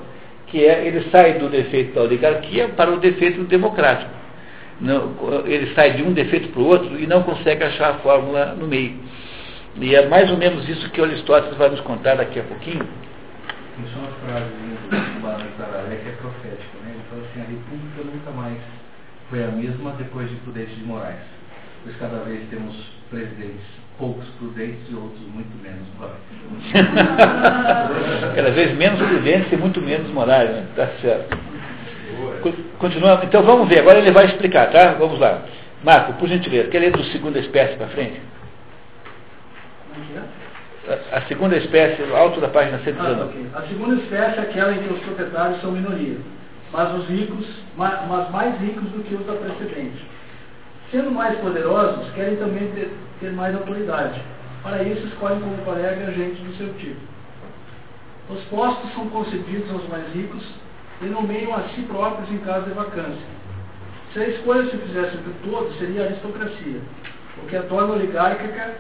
[0.51, 4.11] que é ele sai do defeito da oligarquia para o defeito democrático.
[4.81, 5.15] Não,
[5.47, 8.67] ele sai de um defeito para o outro e não consegue achar a fórmula no
[8.67, 8.99] meio.
[9.77, 12.87] E é mais ou menos isso que Aristóteles vai nos contar daqui a pouquinho.
[13.77, 16.79] Tem só uma frase do Barão Tararé que é profética.
[16.85, 16.95] Né?
[16.95, 18.59] Ele fala assim, a república nunca mais
[19.29, 21.21] foi a mesma depois de Prudente de Moraes.
[21.85, 22.75] Pois cada vez temos
[23.11, 26.17] presidentes poucos prudentes e outros muito menos morais.
[28.35, 30.67] cada vez menos prudentes e muito menos morais, né?
[30.75, 31.39] Tá certo.
[32.79, 33.25] Continuando.
[33.27, 34.95] Então vamos ver, agora ele vai explicar, tá?
[34.95, 35.43] Vamos lá.
[35.85, 38.21] Marco, por gentileza, quer ler do segunda espécie para frente?
[40.89, 43.21] A, a segunda espécie, alto da página 119.
[43.21, 43.47] Ah, okay.
[43.55, 46.17] A segunda espécie é aquela em que os proprietários são minoria,
[46.73, 47.47] mas os ricos,
[47.77, 50.10] mas mais ricos do que os da precedente.
[50.91, 54.21] Sendo mais poderosos, querem também ter, ter mais autoridade.
[54.63, 57.01] Para isso, escolhem como colega gente do seu tipo.
[58.29, 60.45] Os postos são concedidos aos mais ricos
[61.03, 63.41] e nomeiam a si próprios em caso de vacância.
[64.13, 66.81] Se a escolha se fizesse entre todos, seria a aristocracia.
[67.43, 68.75] O que a torna oligárquica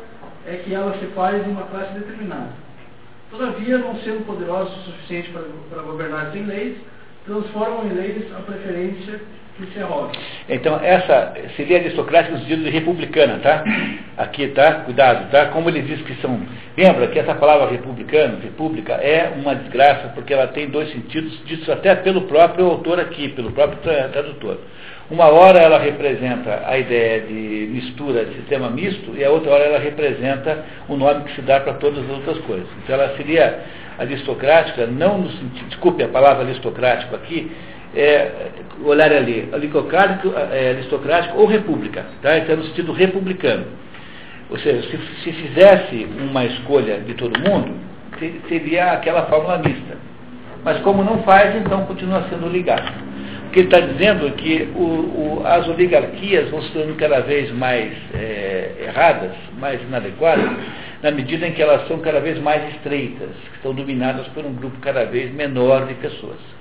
[0.46, 2.50] é que ela se faz de uma classe determinada.
[3.30, 6.76] Todavia, não sendo poderosos o suficiente para, para governar sem leis,
[7.24, 9.20] transformam em leis a preferência.
[10.48, 13.64] Então, essa seria aristocrática no sentido de republicana, tá?
[14.16, 14.74] Aqui, tá?
[14.84, 15.46] Cuidado, tá?
[15.46, 16.40] Como ele diz que são.
[16.76, 21.70] Lembra que essa palavra republicano, república, é uma desgraça, porque ela tem dois sentidos, disso
[21.70, 23.78] até pelo próprio autor aqui, pelo próprio
[24.10, 24.58] tradutor.
[25.10, 29.64] Uma hora ela representa a ideia de mistura, de sistema misto, e a outra hora
[29.64, 32.68] ela representa o nome que se dá para todas as outras coisas.
[32.84, 33.58] Então ela seria
[33.98, 37.50] aristocrática, não no sentido, desculpe a palavra aristocrático aqui,
[37.94, 38.30] é,
[38.84, 42.38] olhar ali, aristocrático, é, aristocrático ou república, tá?
[42.38, 43.66] então no sentido republicano.
[44.48, 47.72] Ou seja, se, se fizesse uma escolha de todo mundo,
[48.48, 49.96] seria aquela fórmula mista.
[50.64, 53.10] Mas como não faz, então continua sendo ligado.
[53.46, 57.20] O que ele está dizendo é que o, o, as oligarquias vão se tornando cada
[57.20, 60.50] vez mais é, erradas, mais inadequadas,
[61.02, 64.52] na medida em que elas são cada vez mais estreitas, que estão dominadas por um
[64.52, 66.59] grupo cada vez menor de pessoas.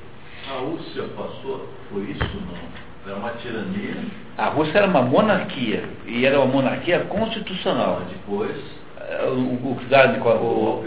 [0.50, 3.06] A Rússia passou por isso não?
[3.06, 3.97] Era uma tirania?
[4.36, 8.02] A Rússia era uma monarquia, e era uma monarquia constitucional.
[8.10, 8.58] Depois,
[9.00, 10.86] é, o, o, o, o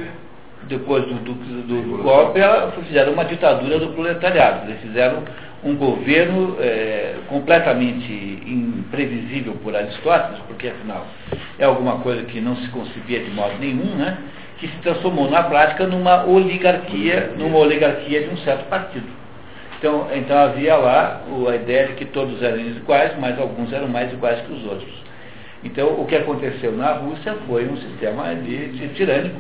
[0.69, 2.41] depois do, do, do golpe,
[2.89, 4.69] fizeram uma ditadura do proletariado.
[4.69, 5.23] Eles fizeram
[5.63, 8.13] um governo é, completamente
[8.45, 11.07] imprevisível por Aristóteles, porque afinal
[11.59, 14.19] é alguma coisa que não se concebia de modo nenhum, né,
[14.59, 19.22] que se transformou na prática numa oligarquia, numa oligarquia de um certo partido.
[19.83, 24.13] Então, então havia lá a ideia de que todos eram iguais, mas alguns eram mais
[24.13, 25.03] iguais que os outros.
[25.65, 29.35] Então, o que aconteceu na Rússia foi um sistema de, de tirânico,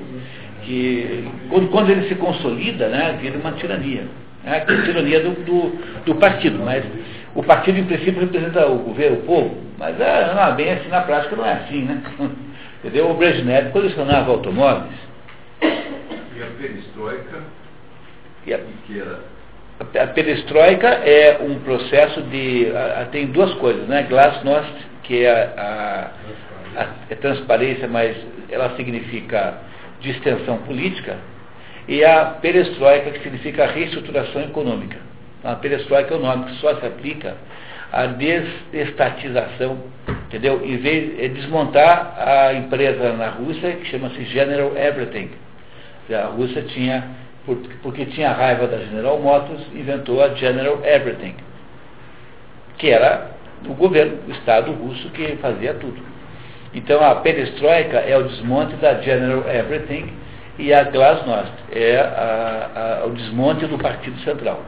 [0.65, 4.09] que quando, quando ele se consolida, né, vira uma tirania
[4.43, 6.59] né, que é a tirania do, do, do, partido.
[6.59, 6.85] Mas
[7.37, 11.03] o partido, em princípio, representa o governo, o povo, mas é, não, bem assim, na
[11.03, 12.03] prática não é assim, né?
[12.83, 13.09] Entendeu?
[13.09, 14.91] O Brezhnev colecionava automóveis.
[15.63, 17.39] E a perestroika?
[18.45, 19.32] E a, que era?
[19.83, 22.71] A, perestroika é um processo de.
[22.75, 24.07] A, a, tem duas coisas, né?
[24.09, 24.73] Glasnost,
[25.03, 26.11] que é a,
[26.77, 28.17] a, a transparência, mas
[28.51, 29.55] ela significa
[30.01, 31.17] distensão política,
[31.89, 34.99] e a perestroika, que significa reestruturação econômica.
[35.43, 37.35] A perestroika é o nome que só se aplica
[37.91, 39.79] à desestatização,
[40.27, 40.65] entendeu?
[40.65, 45.31] Em vez de desmontar a empresa na Rússia, que chama-se General Everything.
[46.11, 47.05] A Rússia tinha,
[47.83, 51.35] porque tinha raiva da General Motors, inventou a General Everything,
[52.79, 53.33] que era
[53.67, 56.01] o governo, o Estado russo que fazia tudo.
[56.75, 60.13] Então a perestroika é o desmonte da General Everything,
[60.59, 64.63] e a Glasnost é a, a, o desmonte do Partido Central.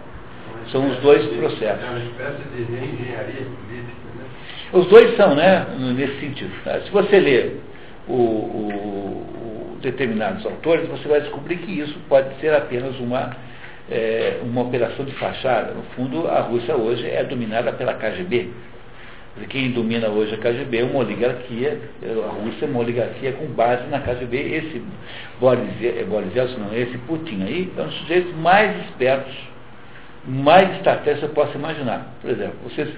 [0.73, 1.85] São os dois processos.
[1.85, 4.25] É uma espécie de engenharia política, né?
[4.73, 6.51] Os dois são, né, nesse sentido.
[6.85, 7.61] Se você ler
[8.09, 9.44] o, o, o
[9.85, 13.37] determinados autores, você vai descobrir que isso pode ser apenas uma,
[13.91, 15.73] é, uma operação de fachada.
[15.73, 18.51] No fundo, a Rússia hoje é dominada pela KGB
[19.49, 23.85] quem domina hoje a KGB é uma oligarquia, a Rússia é uma oligarquia com base
[23.89, 24.37] na KGB.
[24.37, 24.83] Esse
[25.41, 29.35] Boris, é, Boris Yeltsin, não, esse Putin aí, é um dos sujeitos mais espertos,
[30.25, 32.15] mais estratégico você possa imaginar.
[32.23, 32.89] Por exemplo, vocês,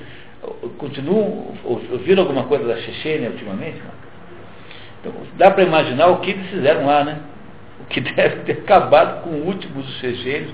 [0.77, 3.79] continuam, ouviram alguma coisa da Chechênia ultimamente?
[3.79, 3.96] Então,
[5.37, 7.19] dá para imaginar o que eles fizeram lá, né?
[7.81, 10.53] O que deve ter acabado com o último dos chechênios.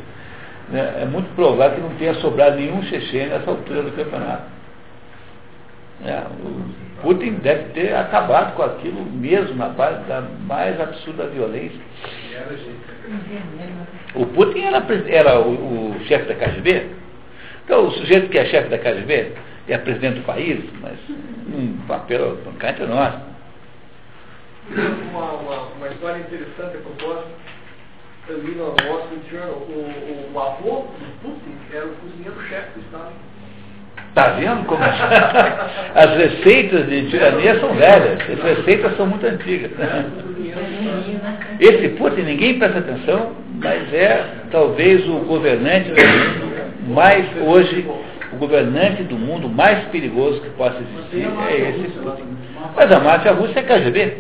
[0.69, 1.03] Né?
[1.03, 4.45] É muito provável que não tenha sobrado nenhum chechênio nessa altura do campeonato.
[6.05, 11.79] É, o Putin deve ter acabado com aquilo mesmo na base da mais absurda violência.
[14.15, 16.87] O Putin era, era o, o chefe da KGB.
[17.65, 19.33] Então, o sujeito que é chefe da KGB
[19.69, 20.99] é presidente do país, mas
[21.55, 23.32] um papel cá entre nós.
[24.75, 27.29] Uma, uma, uma história interessante a propósito.
[28.29, 32.85] Eu li no Wall Street Journal, o, o avô do Putin era o cozinheiro-chefe do
[32.85, 33.13] Estado.
[34.09, 39.71] Está vendo como as receitas de tirania são velhas, as receitas são muito antigas.
[41.61, 47.87] Esse Putin, ninguém presta atenção, mas é talvez o governante do mundo mais hoje,
[48.33, 52.42] o governante do mundo mais perigoso que possa existir é esse Putin.
[52.77, 54.19] Mas a máfia russa é KGB.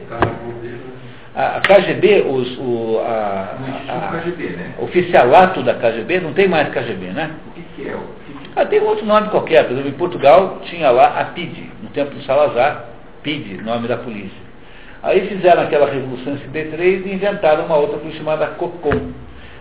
[1.35, 3.57] A KGB, os, o a,
[3.89, 7.31] a, a, oficialato da KGB, não tem mais KGB, né?
[7.47, 8.23] O que, que é o
[8.55, 12.15] ah, tem outro nome qualquer, por exemplo, em Portugal tinha lá a PID, no tempo
[12.15, 12.85] do Salazar,
[13.23, 14.43] PID, nome da polícia.
[15.03, 19.13] Aí fizeram aquela revolução em 53 e inventaram uma outra polícia chamada COPCOM.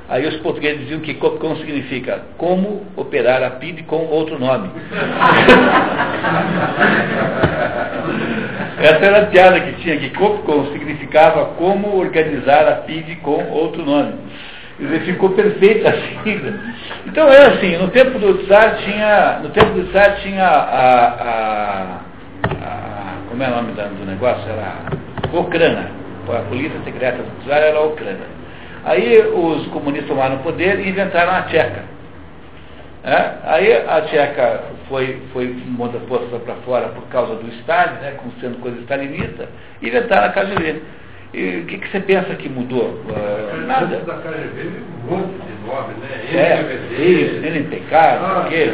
[0.09, 4.69] Aí os portugueses diziam que COPCOM significa como operar a PID com outro nome.
[8.81, 13.85] Essa era a piada que tinha, que COPCOM significava como organizar a PID com outro
[13.85, 14.13] nome.
[14.79, 16.59] Dizer, ficou perfeita a sigla.
[17.05, 21.99] Então é assim, no tempo do Tsar tinha, no tempo do Tsar tinha a, a,
[22.43, 24.43] a como é o nome do negócio?
[24.49, 24.73] Era
[25.31, 25.89] a Ucrânia.
[26.27, 28.41] A polícia secreta do Tsar era a Ucrânia.
[28.83, 31.83] Aí os comunistas tomaram o poder e inventaram a Tcheca.
[33.03, 33.31] É?
[33.43, 35.55] Aí a Tcheca foi, foi
[36.07, 39.49] posta para fora por causa do Stalin, né, como sendo coisa stalinista,
[39.81, 40.81] e inventaram a KGB.
[41.33, 43.01] E o que, que, você pensa que mudou?
[43.07, 43.97] Uh, nada.
[43.99, 44.69] da KGB
[45.07, 46.09] um monte de nome, né?
[46.31, 48.71] É, isso, NPK, ah, que, é,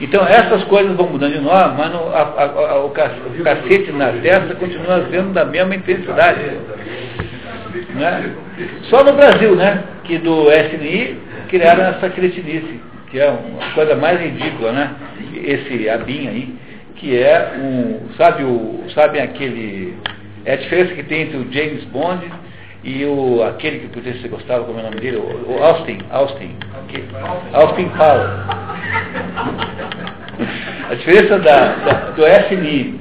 [0.00, 4.10] Então essas coisas vão mudando de nome, mas no, a, a, a, o, cacete na
[4.22, 6.40] testa continua sendo da mesma intensidade.
[7.94, 8.34] Né?
[8.84, 9.84] Só no Brasil, né?
[10.02, 12.80] Que do SNI criaram essa cretinice,
[13.14, 14.90] que é uma coisa mais ridícula, né?
[15.36, 16.54] Esse ABIN aí,
[16.96, 18.12] que é um.
[18.16, 19.96] Sabe, o, sabe aquele
[20.44, 22.28] é a diferença que tem entre o James Bond
[22.82, 25.18] e o, aquele que você gostava, como é o nome dele?
[25.18, 25.98] O, Austin.
[26.10, 26.56] Austin.
[27.52, 28.30] Austin Powell.
[30.90, 33.00] A diferença da, da, do SNI,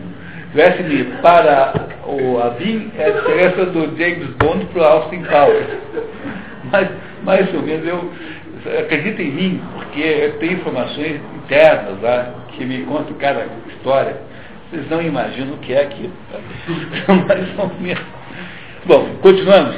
[0.54, 1.74] do SNI para
[2.06, 5.66] o ABIN é a diferença do James Bond para o Austin Powell.
[6.72, 6.88] Mas,
[7.24, 8.12] mais ou menos, eu
[8.80, 14.18] acredito em mim, porque eu tenho informações internas lá que me contam cada história.
[14.70, 16.14] Vocês não imaginam o que é aquilo.
[17.28, 18.04] Mais ou menos.
[18.86, 19.76] Bom, continuamos.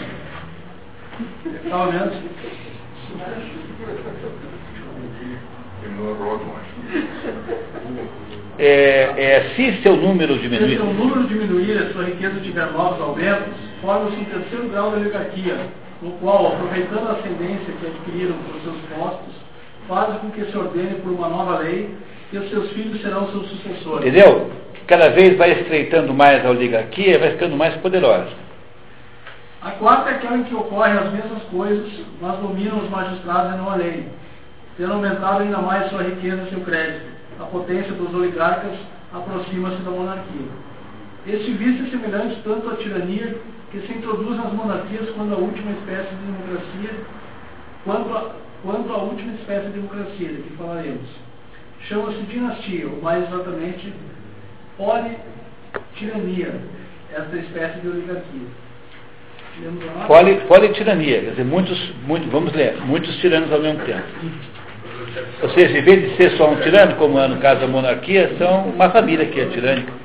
[8.58, 10.70] É, é, se seu número diminuir.
[10.70, 14.92] Se seu número diminuir e a sua riqueza tiver novos aumentos, forma-se um terceiro grau
[14.92, 15.58] da oligarquia,
[16.06, 19.34] no qual, aproveitando a ascendência que adquiriram por seus postos,
[19.88, 21.90] fazem com que se ordene por uma nova lei
[22.30, 24.08] que os seus filhos serão seus sucessores.
[24.08, 24.52] Entendeu?
[24.86, 28.30] cada vez vai estreitando mais a oligarquia, vai ficando mais poderosa.
[29.64, 31.92] A quarta é aquela em que ocorrem as mesmas coisas,
[32.22, 34.08] mas dominam os magistrados e não a lei,
[34.78, 37.16] tendo aumentado ainda mais sua riqueza e seu crédito.
[37.40, 38.78] A potência dos oligarcas
[39.12, 40.48] aproxima-se da monarquia.
[41.26, 43.38] Este vício é semelhante tanto à tirania
[43.76, 46.92] que se introduz nas monarquias quando a última espécie de democracia,
[47.84, 51.10] quanto a, a última espécie de democracia, de que falaremos.
[51.82, 53.94] Chama-se dinastia, ou mais exatamente,
[54.78, 56.54] politirania,
[57.14, 58.48] essa espécie de oligarquia.
[60.08, 64.04] Poli, politirania, quer dizer, muitos, muito, vamos ler, muitos tiranos ao mesmo tempo.
[65.44, 68.36] Ou seja, em vez de ser só um tirano, como é no caso da monarquia,
[68.38, 70.05] são uma família que é tirânica.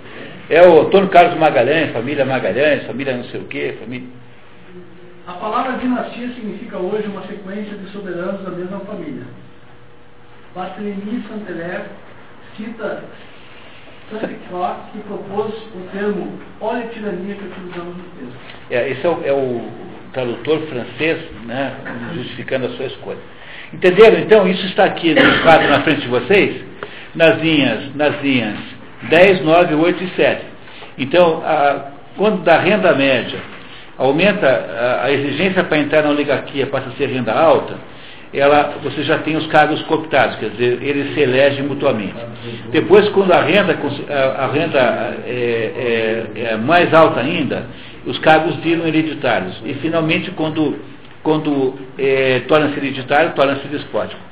[0.50, 4.08] É o Antônio Carlos Magalhães, família Magalhães, família não sei o quê, família.
[5.24, 9.22] A palavra dinastia significa hoje uma sequência de soberanos da mesma família.
[10.52, 11.82] Barthélemy Santeler
[12.56, 13.04] cita
[14.10, 18.40] que propôs o termo politirania que utilizamos no texto.
[18.70, 19.68] É, esse é o, é o
[20.12, 21.76] tradutor francês, né,
[22.12, 23.20] justificando a sua escolha.
[23.72, 24.18] Entenderam?
[24.18, 26.60] Então, isso está aqui no quadro na frente de vocês,
[27.14, 30.44] nas linhas, nas linhas 10, 9, 8 e 7.
[30.98, 31.86] Então, a,
[32.16, 33.38] quando da renda média
[33.96, 37.74] aumenta a, a exigência para entrar na oligarquia passa a ser renda alta,
[38.32, 42.14] ela, você já tem os cargos cooptados, quer dizer, eles se elegem mutuamente.
[42.70, 43.76] Depois, quando a renda,
[44.38, 44.78] a, renda
[45.26, 47.66] é, é, é mais alta ainda,
[48.06, 49.60] os cargos viram hereditários.
[49.64, 50.78] E, finalmente, quando,
[51.24, 54.29] quando é, torna-se hereditário, torna-se despótico.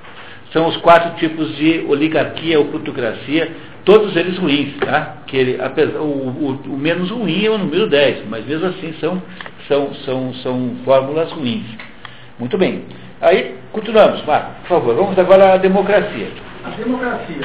[0.53, 3.53] São os quatro tipos de oligarquia ou plutocracia,
[3.85, 5.19] todos eles ruins, tá?
[5.27, 8.95] Que ele, apesar, o, o, o, menos ruim é o número 10, mas mesmo assim
[9.01, 9.23] são,
[9.67, 11.67] são, são, são fórmulas ruins.
[12.39, 12.85] Muito bem.
[13.21, 14.95] Aí, continuamos, Marco, por favor.
[14.95, 16.29] Vamos agora à democracia.
[16.65, 17.41] A democracia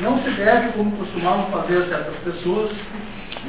[0.00, 2.70] não se deve, como costumavam fazer certas pessoas,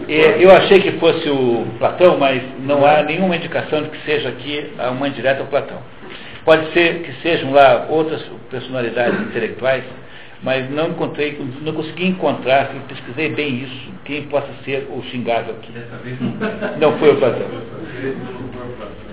[0.08, 4.74] eu achei que fosse o Platão, mas não há nenhuma indicação de que seja aqui
[4.92, 5.78] uma indireta ao Platão.
[6.46, 9.84] Pode ser que sejam lá outras personalidades intelectuais,
[10.42, 15.72] mas não encontrei, não consegui encontrar, pesquisei bem isso, quem possa ser o xingado aqui.
[16.80, 17.48] Não foi o Platão.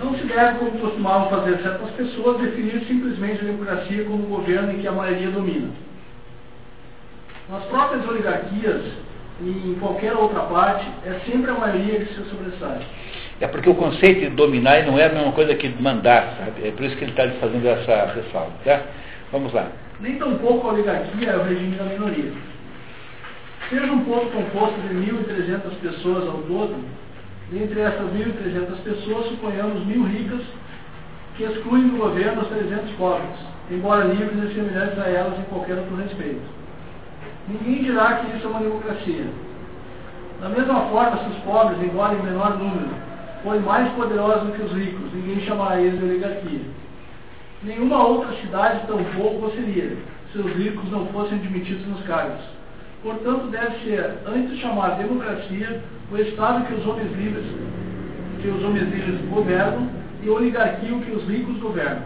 [0.03, 4.73] Não se deve, como costumavam fazer certas pessoas, definir simplesmente a democracia como um governo
[4.73, 5.69] em que a maioria domina.
[7.49, 8.83] Nas próprias oligarquias,
[9.41, 12.81] e em qualquer outra parte, é sempre a maioria que se sobressai.
[13.41, 16.69] É porque o conceito de dominar não é a mesma coisa que mandar, sabe?
[16.69, 18.53] É por isso que ele está fazendo essa ressalva.
[18.65, 18.83] Tá?
[19.33, 19.69] Vamos lá.
[19.99, 22.33] Nem tampouco a oligarquia é o regime da minoria.
[23.71, 26.85] Seja um povo composto de 1.300 pessoas ao todo,
[27.51, 30.43] dentre essas 1.300 pessoas, suponhamos mil ricas
[31.37, 33.39] que excluem do governo os 300 pobres,
[33.71, 36.43] embora livres e semelhantes a elas em qualquer outro respeito.
[37.49, 39.25] Ninguém dirá que isso é uma democracia.
[40.41, 43.10] Da mesma forma, se os pobres, embora em menor número,
[43.43, 46.61] forem mais poderosos que os ricos, ninguém chamará eles de oligarquia.
[47.63, 49.97] Nenhuma outra cidade tão o seria,
[50.33, 52.43] se os ricos não fossem admitidos nos cargos.
[53.03, 57.45] Portanto, deve ser, antes de chamar democracia, o Estado que os homens livres,
[58.41, 59.89] que os homens livres governam,
[60.23, 62.03] e a oligarquia que os ricos governam.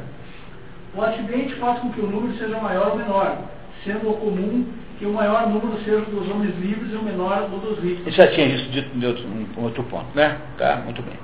[0.94, 3.38] O acidente faz com que o número seja maior ou menor,
[3.84, 4.66] sendo o comum
[5.04, 8.06] que o maior número seja dos homens livres e o menor o dos ricos.
[8.06, 9.24] Isso já tinha isso dito em outro,
[9.58, 10.38] um outro ponto, né?
[10.56, 11.18] Tá, muito bem.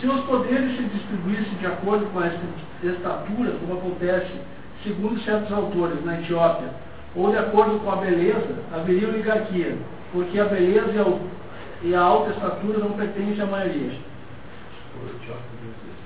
[0.00, 2.40] Se os poderes se distribuíssem de acordo com essa
[2.82, 4.32] estatura, como acontece,
[4.82, 6.70] segundo certos autores, na Etiópia,
[7.14, 9.76] ou de acordo com a beleza, haveria oligarquia,
[10.12, 13.92] porque a beleza e a, e a alta estatura não pertencem à maioria.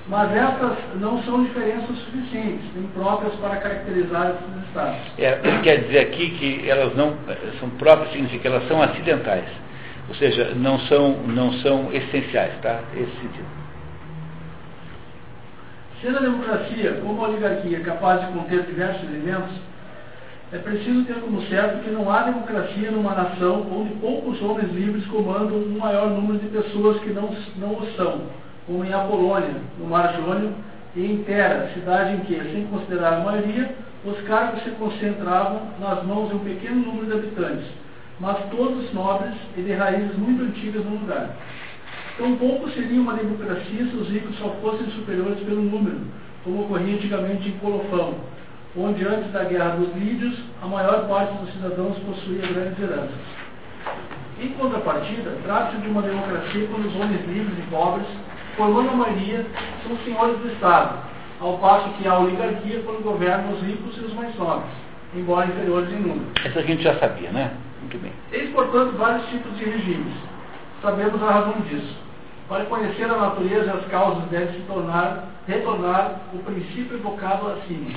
[0.09, 4.96] Mas essas não são diferenças suficientes, impróprias para caracterizar esses estados.
[5.18, 7.14] É, ele quer dizer aqui que elas não
[7.61, 9.44] são próprias, significa que elas são acidentais.
[10.09, 12.80] Ou seja, não são, não são essenciais, tá?
[12.94, 13.46] Esse sentido.
[16.00, 19.54] Sendo a democracia, como a oligarquia, capaz de conter diversos elementos,
[20.52, 25.04] é preciso ter como certo que não há democracia numa nação onde poucos homens livres
[25.09, 28.22] comandam um maior número de pessoas que não, não o são
[28.68, 30.52] como em Apolônia, no Mar Jônio,
[30.94, 36.04] e em Tera, cidade em que, sem considerar a maioria, os cargos se concentravam nas
[36.04, 37.66] mãos de um pequeno número de habitantes,
[38.20, 41.30] mas todos nobres e de raízes muito antigas no lugar.
[42.18, 46.00] Tampouco seria uma democracia se os ricos só fossem superiores pelo número,
[46.44, 48.14] como ocorria antigamente em Colofão,
[48.76, 53.38] onde antes da guerra dos Lídios, a maior parte dos cidadãos possuía grandes heranças.
[54.40, 58.06] Em contrapartida, trata-se de uma democracia quando os homens livres e pobres
[58.59, 59.46] formando a maioria,
[59.86, 60.98] são senhores do Estado,
[61.40, 64.70] ao passo que a oligarquia quando governam os ricos e os mais nobres,
[65.14, 66.26] embora inferiores em número.
[66.44, 67.52] Essa a gente já sabia, né?
[67.80, 68.12] Muito bem.
[68.32, 70.12] Eis, portanto, vários tipos de regimes.
[70.82, 71.96] Sabemos a razão disso.
[72.48, 77.90] Para conhecer a natureza e as causas, deve se tornar, retornar o princípio evocado acima.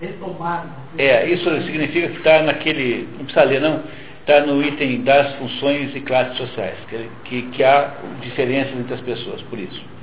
[0.00, 0.66] Retomar.
[0.98, 3.08] É, isso significa que está naquele.
[3.16, 3.80] Não precisa ler, não
[4.20, 7.90] está no item das funções e classes sociais, que, que, que, há
[8.22, 9.93] diferenças entre as pessoas, por isso.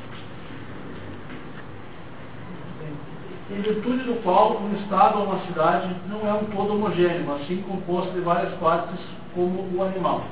[3.51, 7.45] Em virtude do qual um Estado ou uma cidade não é um todo homogêneo, mas
[7.47, 8.97] sim composto de várias partes,
[9.35, 10.23] como o animal.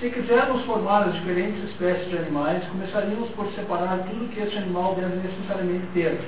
[0.00, 4.96] Se quisermos formar as diferentes espécies de animais, começaríamos por separar tudo que esse animal
[4.96, 6.20] deve necessariamente ter,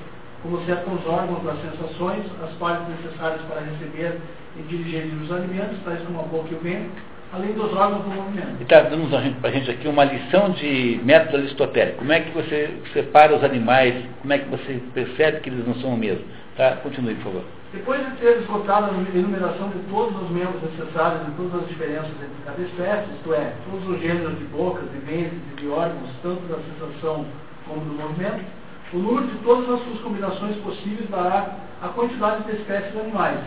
[0.45, 4.20] como certos órgãos das sensações, as partes necessárias para receber
[4.57, 7.03] e digerir os alimentos, tais como a boca e o vento,
[7.33, 8.57] além dos órgãos do movimento.
[8.59, 9.09] E está dando
[9.41, 11.99] para a gente aqui uma lição de método aristotélico.
[11.99, 15.74] Como é que você separa os animais, como é que você percebe que eles não
[15.76, 16.24] são o mesmo?
[16.57, 16.76] Tá?
[16.83, 17.45] Continue, por favor.
[17.72, 22.11] Depois de ter esgotado a enumeração de todos os membros necessários e todas as diferenças
[22.11, 26.11] entre cada espécie, isto é, todos os gêneros de bocas, de ventres e de órgãos,
[26.20, 27.24] tanto da sensação
[27.68, 28.45] como do movimento,
[28.93, 33.39] o número de todas as suas combinações possíveis dará a quantidade de espécies de animais,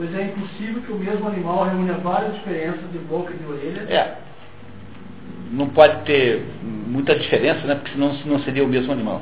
[0.00, 3.80] pois é impossível que o mesmo animal reúna várias diferenças de boca e de orelha.
[3.82, 4.16] É.
[5.50, 7.74] Não pode ter muita diferença, né?
[7.74, 9.20] Porque senão não seria o mesmo animal.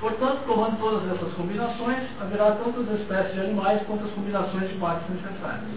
[0.00, 5.10] Portanto, tomando todas essas combinações, haverá tantas espécies de animais quanto as combinações de partes
[5.10, 5.68] necessárias.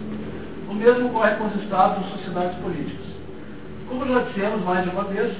[0.66, 3.06] O mesmo ocorre com os estados ou sociedades políticas.
[3.86, 5.36] Como já dissemos mais de uma vez,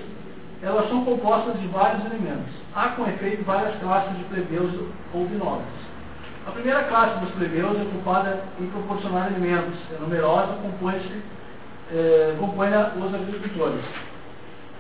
[0.62, 2.53] elas são compostas de vários elementos.
[2.74, 4.74] Há, com efeito, várias classes de plebeus
[5.14, 5.88] ou nobres.
[6.49, 9.79] A primeira classe dos plebeus é ocupada em proporcionar alimentos.
[9.95, 11.23] É numerosa, compõe-se,
[11.93, 13.85] eh, compõe os agricultores.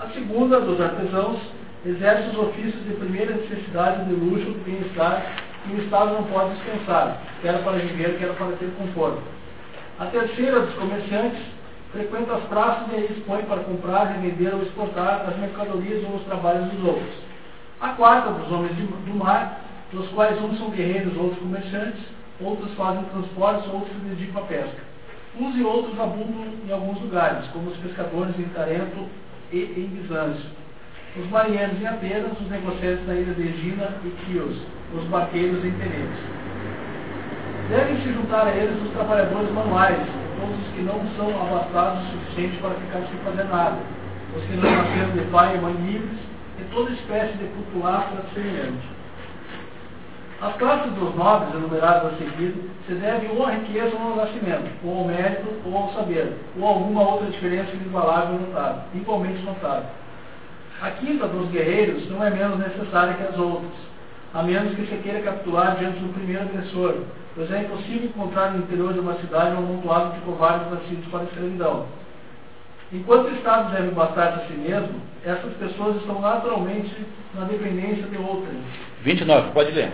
[0.00, 1.38] A segunda, dos artesãos,
[1.84, 5.22] exerce os ofícios de primeira necessidade de luxo e bem-estar
[5.66, 9.20] que o Estado não pode dispensar, quer para viver, quer para ter conforto.
[9.98, 11.38] A terceira, dos comerciantes,
[11.92, 16.70] frequenta as praças e expõe para comprar, revender ou exportar as mercadorias ou os trabalhos
[16.70, 17.14] dos outros.
[17.78, 22.02] A quarta, dos homens do mar, dos quais uns são guerreiros, outros comerciantes,
[22.40, 24.88] outros fazem transportes, outros se dedicam à pesca.
[25.38, 29.06] Uns e outros abundam em alguns lugares, como os pescadores em Tarento
[29.52, 30.50] e em Bizâncio.
[31.16, 34.56] Os marinheiros em Atenas, os negociantes na ilha de Egina e Quios,
[34.94, 36.18] os barqueiros em Tenedos.
[37.70, 39.98] Devem se juntar a eles os trabalhadores manuais,
[40.38, 43.78] todos os que não são abastados o suficiente para ficar sem fazer nada,
[44.36, 46.18] os que não nasceram de pai e mãe livres,
[46.58, 48.97] e toda espécie de população semelhante.
[50.40, 52.54] As classes dos nobres, enumeradas a seguir,
[52.86, 56.64] se devem ou à riqueza ou ao nascimento, ou ao mérito ou ao saber, ou
[56.64, 59.90] a alguma outra diferença inigualável notável, igualmente notável.
[60.80, 63.72] A quinta dos guerreiros não é menos necessária que as outras,
[64.32, 66.94] a menos que se queira capturar diante do primeiro agressor,
[67.34, 71.20] pois é impossível encontrar no interior de uma cidade um amontoado de covardes nascidos para
[71.20, 71.86] a escravidão.
[72.92, 76.94] Enquanto o Estado deve bastar a si mesmo, essas pessoas estão naturalmente
[77.34, 78.54] na dependência de outras.
[79.02, 79.92] 29, pode ler.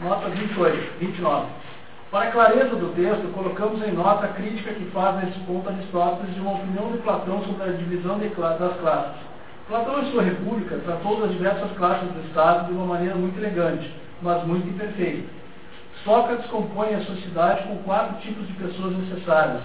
[0.00, 1.46] Nota 28, 29.
[2.10, 6.34] Para a clareza do texto, colocamos em nota a crítica que faz nesse ponto Aristóteles
[6.34, 9.22] de uma opinião de Platão sobre a divisão das classes.
[9.68, 13.88] Platão, em sua República, tratou das diversas classes do Estado de uma maneira muito elegante,
[14.20, 15.28] mas muito imperfeita.
[16.04, 19.62] Sócrates compõe a sociedade com quatro tipos de pessoas necessárias: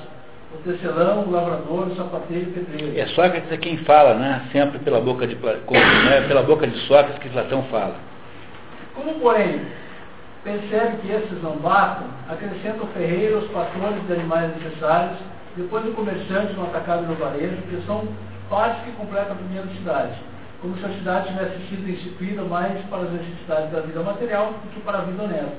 [0.54, 3.00] o tecelão, o lavrador, o sapateiro e o pedreiro.
[3.00, 4.48] É Sócrates é quem fala, né?
[4.52, 6.22] Sempre pela boca de, né?
[6.28, 7.96] pela boca de Sócrates que Platão fala.
[8.98, 9.62] Como, porém,
[10.44, 15.20] percebe que esses não bastam, acrescenta o ferreiro, os pastores de animais necessários,
[15.56, 18.08] depois o comerciante no atacado no varejo, que são
[18.50, 20.16] partes que completam a primeira cidade,
[20.62, 24.70] como se a cidade tivesse sido instituída mais para as necessidades da vida material do
[24.74, 25.58] que para a vida honesta,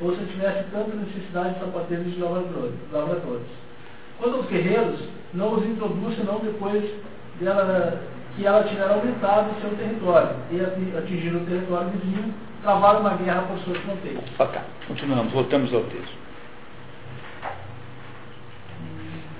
[0.00, 3.46] ou se tivesse tanta necessidade de sapateiros e lavradores.
[4.18, 5.00] Quanto aos guerreiros,
[5.34, 6.84] não os introduz senão depois
[7.40, 8.00] dela,
[8.36, 12.32] que ela tiver aumentado o seu território e atingido o território vizinho,
[12.66, 14.24] travaram uma guerra por suas fronteiras.
[14.40, 16.16] Ok, continuamos, voltamos ao texto.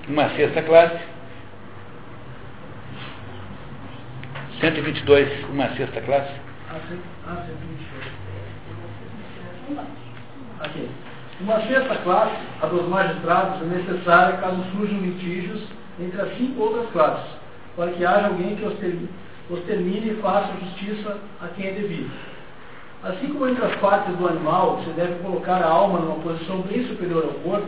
[0.08, 1.00] Uma sexta classe.
[4.60, 6.32] 122, uma sexta classe.
[6.70, 6.78] Ah,
[9.66, 9.86] 122.
[10.60, 10.88] Aqui.
[11.40, 15.64] Uma sexta classe, a dos magistrados, é necessária caso surjam litígios
[15.98, 17.28] entre as cinco outras classes,
[17.74, 22.35] para que haja alguém que os termine e faça justiça a quem é devido.
[23.02, 26.84] Assim como entre as partes do animal se deve colocar a alma numa posição bem
[26.86, 27.66] superior ao corpo,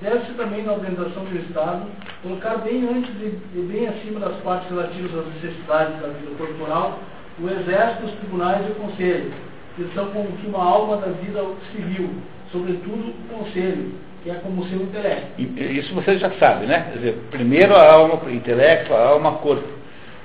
[0.00, 1.86] deve-se também na organização do Estado
[2.22, 6.98] colocar bem antes e bem acima das partes relativas às necessidades da vida corporal
[7.40, 9.32] o exército, os tribunais e o conselho,
[9.76, 12.10] que são como que uma alma da vida civil,
[12.52, 15.40] sobretudo o conselho, que é como o seu intelecto.
[15.40, 16.88] Isso você já sabe, né?
[16.92, 19.68] Quer dizer, primeiro a alma, intelecto, a alma, corpo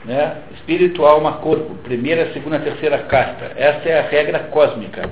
[0.05, 0.41] né?
[0.53, 3.51] espírito, alma, corpo, primeira, segunda, terceira casta.
[3.55, 5.09] Essa é a regra cósmica.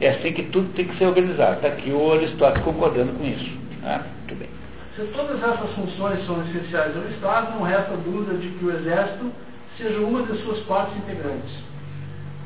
[0.00, 1.56] É assim que tudo tem que ser organizado.
[1.56, 3.58] Está aqui o Aristóteles concordando com isso.
[3.82, 4.00] Né?
[4.18, 4.48] Muito bem.
[4.96, 9.30] Se todas essas funções são essenciais ao Estado, não resta dúvida de que o Exército
[9.76, 11.50] seja uma de suas partes integrantes.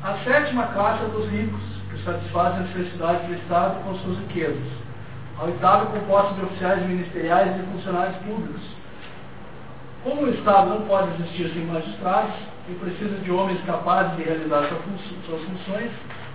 [0.03, 4.85] A sétima classe é dos ricos, que satisfazem as necessidades do Estado com suas riquezas.
[5.39, 8.61] A oitava é composta de oficiais ministeriais e funcionários públicos,
[10.05, 12.35] como o Estado não pode existir sem magistrados
[12.69, 14.83] e precisa de homens capazes de realizar suas
[15.41, 15.91] funções,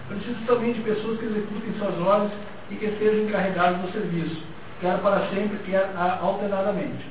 [0.08, 2.32] precisa também de pessoas que executem suas ordens
[2.68, 4.42] e que estejam encarregadas do serviço,
[4.80, 5.88] quer para sempre, quer
[6.20, 7.06] alternadamente.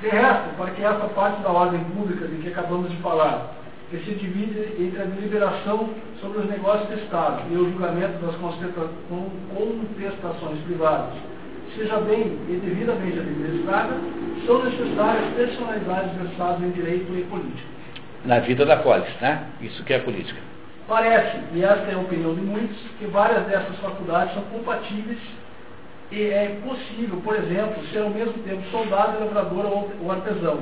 [0.00, 3.52] De resto, para que essa parte da ordem pública de que acabamos de falar,
[3.90, 5.90] que se divide entre a deliberação
[6.20, 11.14] sobre os negócios do Estado e o julgamento das contestações privadas,
[11.76, 13.94] seja bem e devidamente administrada,
[14.46, 17.68] são necessárias personalidades versadas em direito e política.
[18.24, 19.44] Na vida da polis, né?
[19.60, 20.38] Isso que é política.
[20.86, 25.18] Parece, e esta é a opinião de muitos, que várias dessas faculdades são compatíveis
[26.10, 30.58] E é possível, por exemplo, ser ao mesmo tempo soldado, lavrador ou, ou artesão.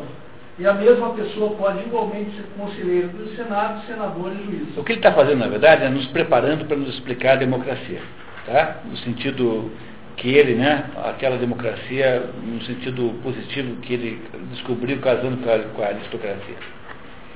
[0.58, 4.76] E a mesma pessoa pode igualmente ser conselheiro do Senado, senador e juiz.
[4.76, 8.02] O que ele está fazendo, na verdade, é nos preparando para nos explicar a democracia.
[8.44, 8.78] Tá?
[8.84, 9.70] No sentido
[10.18, 15.82] que ele, né, aquela democracia, no sentido positivo que ele descobriu casando com a, com
[15.82, 16.56] a aristocracia.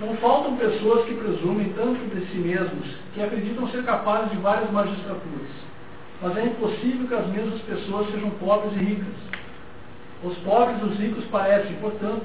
[0.00, 4.70] Não faltam pessoas que presumem tanto de si mesmos que acreditam ser capazes de várias
[4.72, 5.48] magistraturas.
[6.20, 9.14] Mas é impossível que as mesmas pessoas sejam pobres e ricas.
[10.24, 12.24] Os pobres e os ricos parecem, portanto,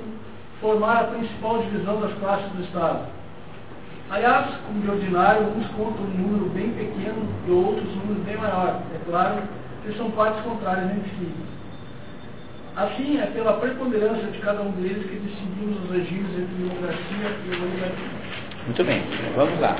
[0.60, 3.06] formar a principal divisão das classes do Estado.
[4.10, 8.38] Aliás, como de ordinário, uns contam um número bem pequeno e outros um número bem
[8.38, 8.82] maior.
[8.96, 9.44] É claro
[9.88, 11.32] que são partes contrárias entre si.
[12.76, 17.50] Assim, é pela preponderância de cada um deles que distinguimos os regimes entre democracia e
[17.50, 18.18] oligarquia.
[18.66, 19.02] Muito bem,
[19.36, 19.76] vamos lá.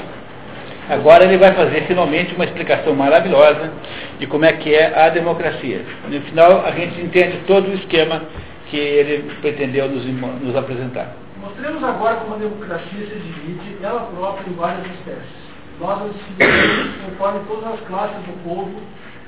[0.90, 3.72] Agora ele vai fazer finalmente uma explicação maravilhosa
[4.18, 5.86] de como é que é a democracia.
[6.08, 8.24] No final a gente entende todo o esquema
[8.68, 11.14] que ele pretendeu nos, nos apresentar.
[11.42, 15.48] Mostremos agora como a democracia se divide, ela própria, em várias espécies.
[15.80, 18.82] Nós a decidimos conforme todas as classes do povo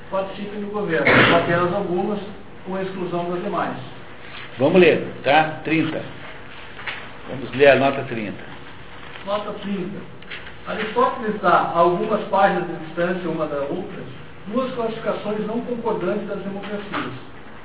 [0.10, 2.19] participem do governo, apenas algumas,
[2.65, 3.77] com exclusão das demais.
[4.57, 5.61] Vamos ler, tá?
[5.64, 6.02] 30.
[7.30, 8.34] Vamos ler a nota 30.
[9.26, 9.90] Nota 30.
[10.68, 14.03] Aristóteles dá, a algumas páginas de distância uma da outra,
[14.48, 17.14] duas classificações não concordantes das democracias.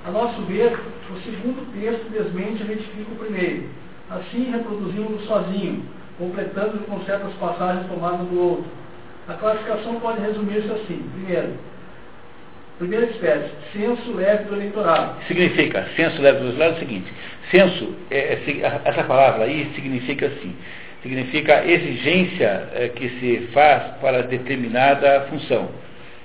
[0.07, 0.79] A nosso ver,
[1.11, 3.69] o segundo texto desmente e retifica o primeiro.
[4.11, 5.83] Assim, reproduzimos-lo sozinho,
[6.19, 8.65] completando com certas passagens tomadas do outro.
[9.27, 11.09] A classificação pode resumir-se assim.
[11.15, 11.55] Primeiro,
[12.79, 15.23] Primeira espécie, censo leve do eleitorado.
[15.29, 17.13] Significa, censo leve do eleitorado é o seguinte,
[17.49, 20.57] censo, é, é, essa palavra aí significa assim,
[21.01, 25.69] significa exigência é, que se faz para determinada função.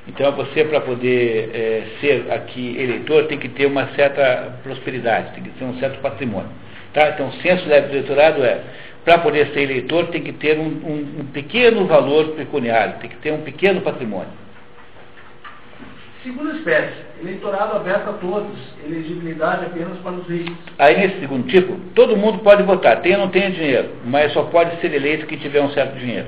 [0.08, 5.44] Então você para poder é, ser aqui eleitor tem que ter uma certa prosperidade, tem
[5.44, 6.50] que ter um certo patrimônio.
[6.96, 7.10] Tá?
[7.10, 8.62] Então censo leve do eleitorado é,
[9.06, 13.18] para poder ser eleitor tem que ter um, um, um pequeno valor pecuniário, tem que
[13.18, 14.49] ter um pequeno patrimônio.
[16.24, 20.54] Segunda espécie, eleitorado aberto a todos, elegibilidade apenas para os ricos.
[20.78, 24.44] Aí nesse segundo tipo, todo mundo pode votar, tenha ou não tenha dinheiro, mas só
[24.44, 26.28] pode ser eleito quem tiver um certo dinheiro.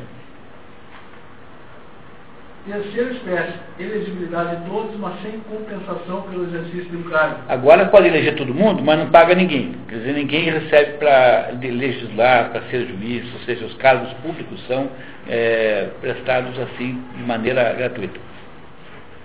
[2.65, 7.39] Terceira espécie, elegibilidade de todos, mas sem compensação pelo exercício do cargo.
[7.49, 9.75] Agora pode eleger todo mundo, mas não paga ninguém.
[9.89, 14.89] Quer dizer, ninguém recebe para legislar, para ser juiz, ou seja, os cargos públicos são
[15.27, 18.30] é, prestados assim de maneira gratuita.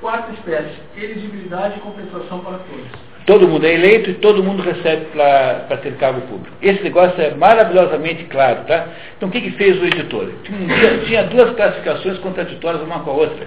[0.01, 2.87] Quarta espécie, elegibilidade e compensação para todos.
[3.25, 6.55] Todo mundo é eleito e todo mundo recebe para ter cargo público.
[6.63, 8.87] Esse negócio é maravilhosamente claro, tá?
[9.17, 10.31] Então o que, que fez o editor?
[10.45, 13.47] Tinha, tinha duas classificações contraditórias uma com a outra.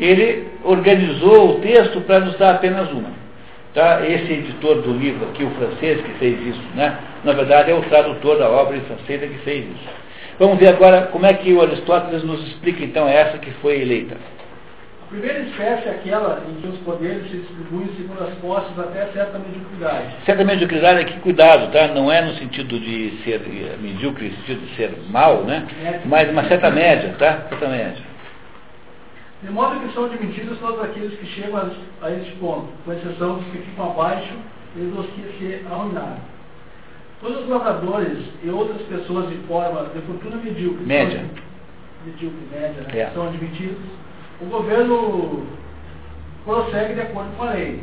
[0.00, 3.10] Ele organizou o texto para nos dar apenas uma.
[3.72, 4.04] Tá?
[4.06, 6.98] Esse editor do livro aqui, o francês que fez isso, né?
[7.22, 9.88] na verdade é o tradutor da obra em francês que fez isso.
[10.38, 14.16] Vamos ver agora como é que o Aristóteles nos explica então essa que foi eleita.
[15.14, 19.06] A primeira espécie é aquela em que os poderes se distribuem segundo as posses até
[19.12, 20.16] certa mediocridade.
[20.26, 21.86] Certa mediocridade aqui, cuidado, tá?
[21.86, 23.40] Não é no sentido de ser
[23.80, 25.68] medíocre, no sentido de ser mal, né?
[26.04, 27.46] Mas uma certa média, tá?
[27.48, 28.02] Certa média.
[29.40, 33.36] De modo que são admitidos todos aqueles que chegam a, a este ponto, com exceção
[33.36, 34.34] dos que ficam abaixo
[34.74, 36.18] e dos que se arruinaram.
[37.20, 42.82] Todos os lavradores e outras pessoas de forma de fortuna medíocre, média, são, medíocre, média,
[42.82, 42.98] né?
[42.98, 43.10] é.
[43.14, 43.78] são admitidos
[44.40, 45.46] o governo
[46.44, 47.82] prossegue de acordo com a lei.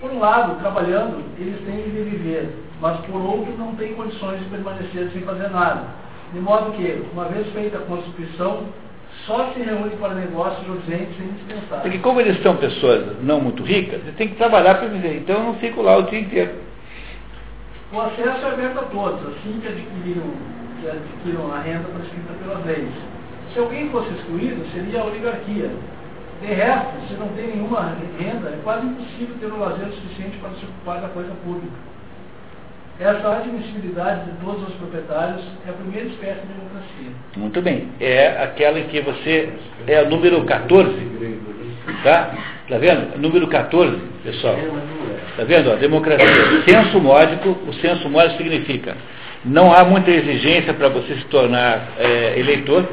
[0.00, 4.46] Por um lado, trabalhando, eles têm de viver, mas por outro, não têm condições de
[4.46, 5.84] permanecer sem fazer nada.
[6.32, 8.64] De modo que, uma vez feita a Constituição,
[9.26, 11.82] só se reúne para negócios urgentes e indispensáveis.
[11.82, 15.18] Porque como eles são pessoas não muito ricas, eles têm que trabalhar para viver.
[15.18, 16.52] Então eu não fico lá o dia inteiro.
[17.92, 20.24] O acesso é aberto a todos, assim que adquiriram,
[20.80, 22.92] que adquiriram a renda prescrita pelas leis.
[23.54, 25.70] Se alguém fosse excluído, seria a oligarquia.
[26.42, 30.50] De resto, se não tem nenhuma renda, é quase impossível ter um lazer suficiente para
[30.50, 31.72] se ocupar da coisa pública.
[32.98, 37.12] Essa admissibilidade de todos os proprietários é a primeira espécie de democracia.
[37.36, 37.88] Muito bem.
[38.00, 39.52] É aquela em que você.
[39.86, 41.14] É o número 14.
[42.02, 42.34] Tá?
[42.64, 43.18] Está vendo?
[43.18, 44.56] Número 14, pessoal.
[45.30, 45.72] Está vendo?
[45.72, 46.62] A democracia.
[46.64, 48.96] Senso módico, o senso módico significa
[49.44, 52.88] não há muita exigência para você se tornar é, eleitor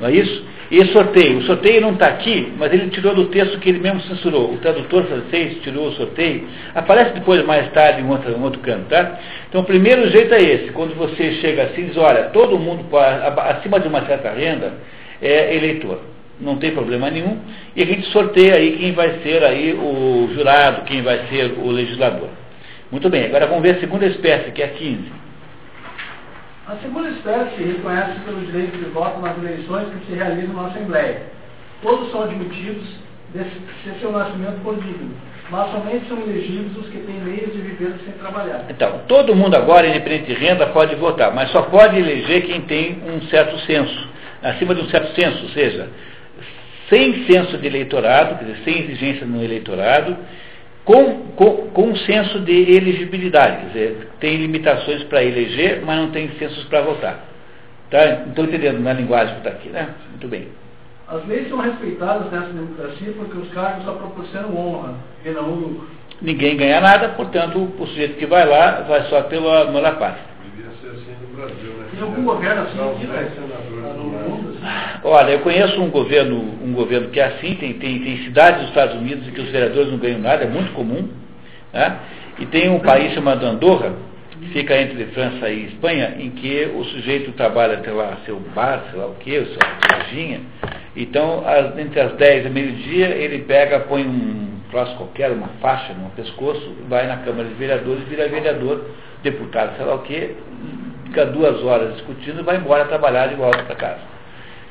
[0.00, 0.44] não é isso?
[0.70, 1.38] E sorteio.
[1.38, 4.52] O sorteio não está aqui, mas ele tirou do texto que ele mesmo censurou.
[4.52, 6.46] O tradutor francês tirou o sorteio.
[6.74, 9.18] Aparece depois, mais tarde, em outro, em outro canto, tá?
[9.48, 10.70] Então, o primeiro jeito é esse.
[10.70, 14.74] Quando você chega assim, diz, olha, todo mundo acima de uma certa renda
[15.20, 15.98] é eleitor.
[16.40, 17.38] não tem problema nenhum,
[17.76, 21.70] e a gente sorteia aí quem vai ser aí o jurado, quem vai ser o
[21.70, 22.28] legislador.
[22.90, 25.20] Muito bem, agora vamos ver a segunda espécie, que é a 15.
[26.70, 31.22] A segunda espécie reconhece pelo direito de voto nas eleições que se realizam na Assembleia.
[31.82, 32.86] Todos são admitidos
[33.82, 35.10] se seu nascimento for digno,
[35.50, 38.66] mas somente são elegíveis os que têm meios de viver sem trabalhar.
[38.68, 43.02] Então, todo mundo agora, independente de renda, pode votar, mas só pode eleger quem tem
[43.04, 44.08] um certo censo,
[44.40, 45.88] acima de um certo censo, ou seja,
[46.88, 50.16] sem censo de eleitorado, quer dizer, sem exigência no eleitorado,
[50.90, 56.10] com, com, com um senso de elegibilidade, quer dizer, tem limitações para eleger, mas não
[56.10, 57.26] tem censos para votar.
[57.92, 58.04] Tá?
[58.26, 59.88] Estou entendendo na linguagem que está aqui, né?
[60.10, 60.48] Muito bem.
[61.06, 64.94] As leis são respeitadas nessa democracia porque os cargos só proporcionam honra
[65.24, 65.88] e não lucro.
[66.20, 70.24] Ninguém ganha nada, portanto, o sujeito que vai lá vai só pela amor à pátria.
[70.56, 71.86] Devia ser assim no Brasil, né?
[71.92, 73.30] Tem algum governo assim Não, né?
[73.32, 74.48] senadores no no mundo?
[74.50, 74.59] assim?
[75.02, 78.68] Olha, eu conheço um governo, um governo que é assim, tem, tem, tem cidades dos
[78.68, 81.08] Estados Unidos em que os vereadores não ganham nada, é muito comum.
[81.72, 81.96] Né?
[82.38, 83.92] E tem um país chamado Andorra,
[84.30, 88.84] que fica entre França e Espanha, em que o sujeito trabalha até lá seu bar,
[88.90, 90.40] sei lá o que, sua lojinha.
[90.96, 95.92] Então, as- entre as 10 e meio-dia, ele pega, põe um troço qualquer, uma faixa
[95.92, 98.84] no pescoço, vai na Câmara de Vereadores, vira vereador,
[99.22, 100.34] deputado, sei lá o que,
[101.04, 104.00] fica duas horas discutindo e vai embora trabalhar de volta para casa.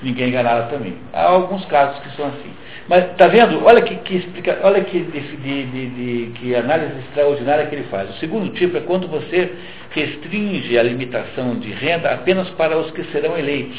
[0.01, 0.95] Ninguém ganha também.
[1.13, 2.51] Há alguns casos que são assim.
[2.87, 3.63] Mas tá vendo?
[3.65, 8.09] Olha que, que explica, olha que, de, de- de- que análise extraordinária que ele faz.
[8.09, 9.51] O segundo tipo é quando você
[9.91, 13.77] restringe a limitação de renda apenas para os que serão eleitos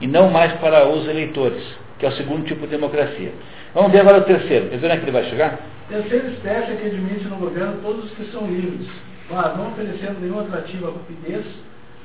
[0.00, 1.62] e não mais para os eleitores,
[1.98, 3.32] que é o segundo tipo de democracia.
[3.74, 4.68] Vamos ver agora o terceiro.
[4.70, 5.58] Quer ver onde é que ele vai chegar?
[5.88, 8.88] Terceira espécie é que admite no governo todos os que são livres,
[9.30, 11.44] mas não oferecendo nenhum atrativo à rapidez,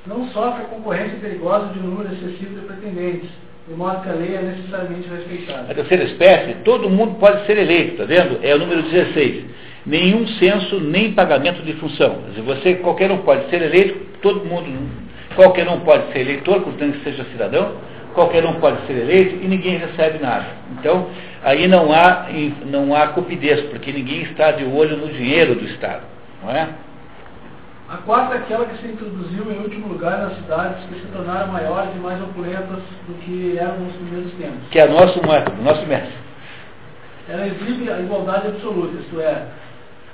[0.05, 3.29] não sofre a concorrência perigosa de um número excessivo de pretendentes,
[3.67, 5.71] de a lei é necessariamente respeitada.
[5.71, 8.39] A terceira espécie, todo mundo pode ser eleito, está vendo?
[8.43, 9.43] É o número 16.
[9.87, 12.21] Nenhum censo, nem pagamento de função.
[12.29, 14.67] Dizer, você, qualquer um pode ser eleito, todo mundo,
[15.35, 17.77] qualquer um pode ser eleitor, portanto que seja cidadão,
[18.13, 20.45] qualquer um pode ser eleito e ninguém recebe nada.
[20.79, 21.07] Então,
[21.43, 22.27] aí não há,
[22.67, 26.03] não há cupidez, porque ninguém está de olho no dinheiro do Estado,
[26.43, 26.69] não é?
[27.87, 31.51] A quarta é aquela que se introduziu em último lugar nas cidades que se tornaram
[31.51, 34.67] maiores e mais opulentas do que eram nos primeiros tempos.
[34.71, 36.13] Que é nosso método, nosso mestre.
[37.29, 39.45] Ela exibe a igualdade absoluta, isto é,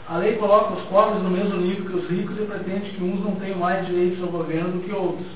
[0.09, 3.23] a lei coloca os pobres no mesmo nível que os ricos e pretende que uns
[3.23, 5.27] não tenham mais direitos ao governo do que outros,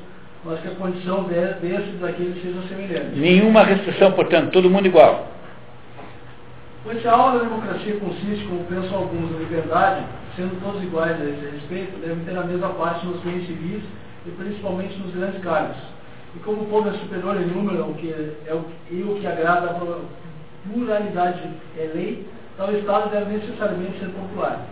[0.43, 3.15] mas que a condição de- desses daqueles seja semelhante.
[3.17, 5.27] Nenhuma restrição, portanto, todo mundo igual.
[6.83, 10.03] Pois se a aula da democracia consiste, como pensam alguns, na liberdade,
[10.35, 13.83] sendo todos iguais a esse respeito, devem ter a mesma parte nos bens civis
[14.25, 15.77] e principalmente nos grandes cargos.
[16.35, 19.27] E como o povo é superior em número ao que é o, e o que
[19.27, 19.99] agrada à
[20.67, 24.65] pluralidade é lei, tal Estado deve necessariamente ser popular.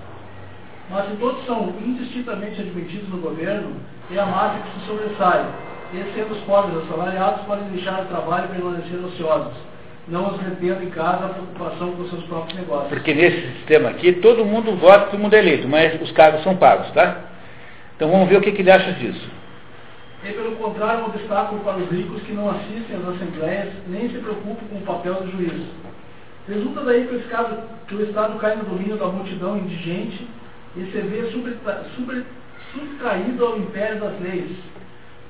[0.90, 3.76] Mas se todos são indistintamente admitidos no governo,
[4.12, 5.46] é a massa que se sobressai.
[5.94, 9.54] E sendo os pobres assalariados, podem deixar o trabalho e permanecer ociosos,
[10.08, 12.90] não os retendo em casa a preocupação com seus próprios negócios.
[12.90, 16.58] Porque nesse sistema aqui, todo mundo vota, todo mundo é eleito, mas os cargos são
[16.58, 17.22] pagos, tá?
[17.96, 19.30] Então vamos ver o que, que ele acha disso.
[20.26, 24.18] E pelo contrário, um obstáculo para os ricos que não assistem às assembleias, nem se
[24.20, 25.62] preocupam com o papel do juiz.
[26.48, 30.28] Resulta daí que o Estado, que o Estado cai no domínio da multidão indigente
[30.76, 31.30] e se vê
[32.74, 34.52] subtraído ao império das leis.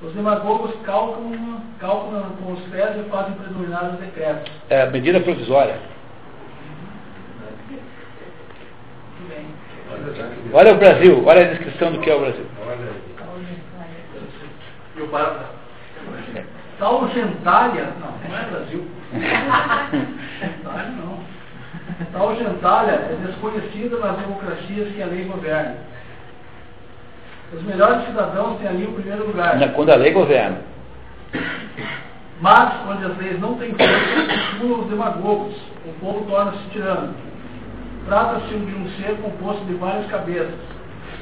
[0.03, 4.51] Os demagogos calculam, calculam com os pés e fazem predominar os decretos.
[4.69, 5.77] É, medida provisória.
[7.69, 9.45] Muito bem.
[10.51, 12.45] Olha o Brasil, olha a descrição do que é o Brasil.
[14.97, 15.09] E o.
[16.79, 18.85] Tal gentalha, não, não é Brasil.
[19.13, 21.19] Gentalha não.
[22.11, 25.77] Tal gentalha é desconhecida nas democracias que a lei governa.
[27.53, 29.57] Os melhores cidadãos têm ali o primeiro lugar.
[29.73, 30.57] Quando a lei governa.
[32.41, 35.55] Mas, onde as leis não têm força, pulam os demagogos.
[35.85, 37.13] O povo torna-se tirano.
[38.05, 40.59] Trata-se de um ser composto de várias cabeças.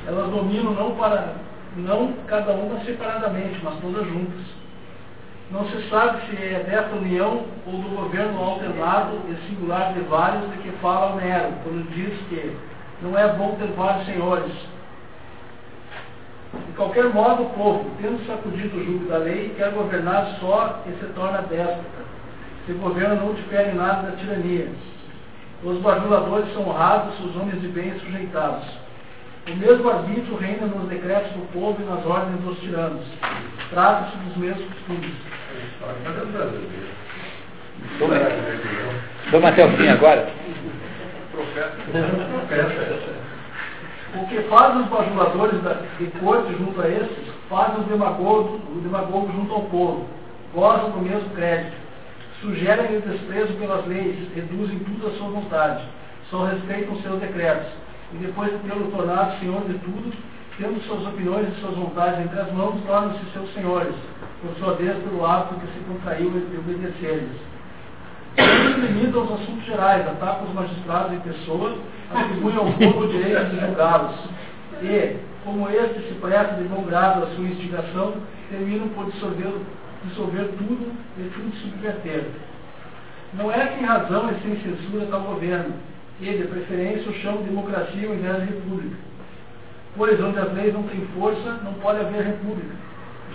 [0.08, 1.36] Elas dominam não, para,
[1.78, 4.62] não cada uma separadamente, mas todas juntas.
[5.52, 10.50] Não se sabe se é desta união ou do governo alternado e singular de vários
[10.50, 12.56] de que fala Homero, quando diz que
[13.02, 14.52] não é bom ter vários senhores.
[16.54, 20.92] De qualquer modo, o povo, tendo sacudido o jugo da lei, quer governar só e
[21.00, 22.02] se torna déspota.
[22.66, 24.68] Se governo não difere nada da tirania.
[25.64, 28.66] Os bajuladores são honrados, os homens de bem sujeitados.
[29.48, 33.06] O mesmo arbítrio reina nos decretos do povo e nas ordens dos tiranos.
[33.70, 35.14] Trata-se dos mesmos costumes.
[39.32, 40.28] Vamos até o fim agora?
[41.34, 43.21] O
[44.28, 45.62] que faz os bajuladores
[46.20, 50.06] corte junto a esses, faz os demagogos, o demagogo junto ao povo,
[50.54, 51.76] gozam do mesmo crédito,
[52.42, 55.86] sugerem o desprezo pelas leis, reduzem tudo à sua vontade,
[56.30, 57.68] só respeitam seus decretos,
[58.14, 60.14] e depois de tê-lo tornado senhor de tudo,
[60.58, 63.96] tendo suas opiniões e suas vontades entre as mãos, tornam-se seus senhores,
[64.42, 67.51] por sua vez pelo hábito que se contraiu de obedecer-lhes
[68.38, 71.78] eles limitam aos assuntos gerais, atacam os magistrados em pessoa,
[72.14, 74.16] atribuem ao povo o direito de julgá-los.
[74.82, 78.14] E, como este se presta de bom grado à sua instigação,
[78.50, 79.54] terminam por dissolver,
[80.06, 82.26] dissolver tudo e tudo subverter.
[83.34, 85.74] Não é que razão e sem censura tal governo,
[86.20, 88.96] e de preferência o chamam de democracia ao invés de república.
[89.98, 92.76] Pois onde as leis não têm força, não pode haver república,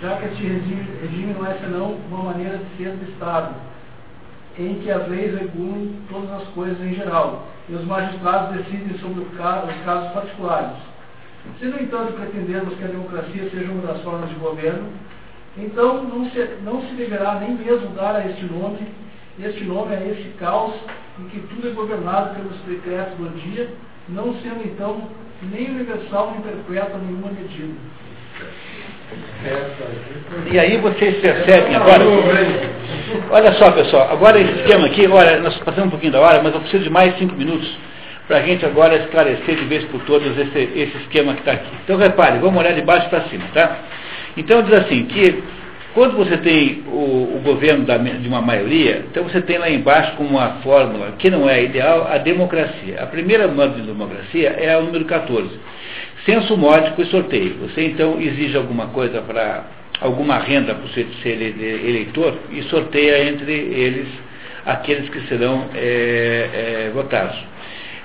[0.01, 3.53] já que este regime, regime não é senão uma maneira de ser do Estado
[4.59, 9.21] em que as leis regulam todas as coisas em geral, e os magistrados decidem sobre
[9.21, 10.77] os casos particulares.
[11.59, 14.89] Se, no entanto, pretendermos que a democracia seja uma das formas de governo,
[15.57, 18.79] então não se, não se deverá nem mesmo dar a este nome,
[19.39, 20.73] este nome a esse caos
[21.19, 23.69] em que tudo é governado pelos decretos do dia,
[24.09, 25.09] não sendo então
[25.41, 27.75] nem universal nem perpétuo nenhuma medida.
[30.51, 32.03] E aí vocês percebem agora.
[33.31, 36.53] Olha só, pessoal, agora esse esquema aqui, olha, nós passamos um pouquinho da hora, mas
[36.53, 37.67] eu preciso de mais cinco minutos
[38.27, 41.69] para a gente agora esclarecer de vez por todas esse, esse esquema que está aqui.
[41.83, 43.77] Então repare, vamos olhar de baixo para cima, tá?
[44.35, 45.41] Então diz assim, que
[45.93, 50.13] quando você tem o, o governo da, de uma maioria, então você tem lá embaixo
[50.17, 53.01] como uma fórmula que não é ideal a democracia.
[53.01, 55.49] A primeira modo de democracia é a número 14
[56.27, 57.55] Censo módico e sorteio.
[57.61, 59.63] Você então exige alguma coisa para
[60.01, 64.07] alguma renda para você ser eleitor e sorteia entre eles
[64.65, 67.37] aqueles que serão é, é, votados.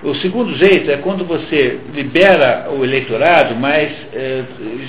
[0.04, 4.44] O segundo jeito é quando você libera o eleitorado, mas é,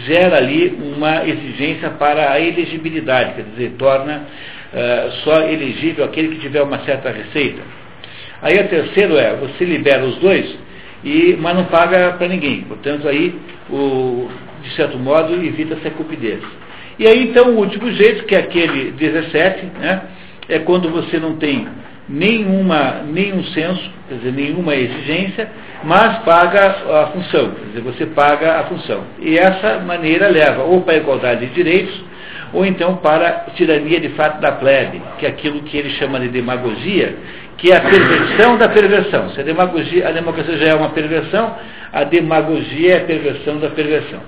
[0.06, 4.28] gera ali uma exigência para a elegibilidade, quer dizer, torna
[4.72, 7.64] é, só elegível aquele que tiver uma certa receita.
[8.44, 10.56] Aí a terceiro é, você libera os dois,
[11.04, 12.62] e, mas não paga para ninguém.
[12.62, 13.36] Portanto, aí,
[13.70, 14.30] o,
[14.62, 16.42] de certo modo, evita-se a cupidez.
[16.98, 20.02] E aí, então, o último jeito, que é aquele 17, né,
[20.48, 21.68] é quando você não tem
[22.08, 25.50] nenhuma, nenhum censo, quer dizer, nenhuma exigência,
[25.84, 29.04] mas paga a função, quer dizer, você paga a função.
[29.20, 32.04] E essa maneira leva ou para a igualdade de direitos,
[32.54, 36.20] ou então para a tirania de fato da plebe, que é aquilo que ele chama
[36.20, 37.18] de demagogia,
[37.58, 39.30] que é a perversão da perversão.
[39.30, 41.56] Se a, demagogia, a democracia já é uma perversão,
[41.92, 44.20] a demagogia é a perversão da perversão.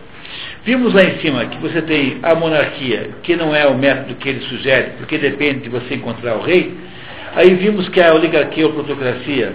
[0.64, 4.30] Vimos lá em cima que você tem a monarquia, que não é o método que
[4.30, 6.74] ele sugere, porque depende de você encontrar o rei.
[7.36, 9.54] Aí vimos que a oligarquia ou plutocracia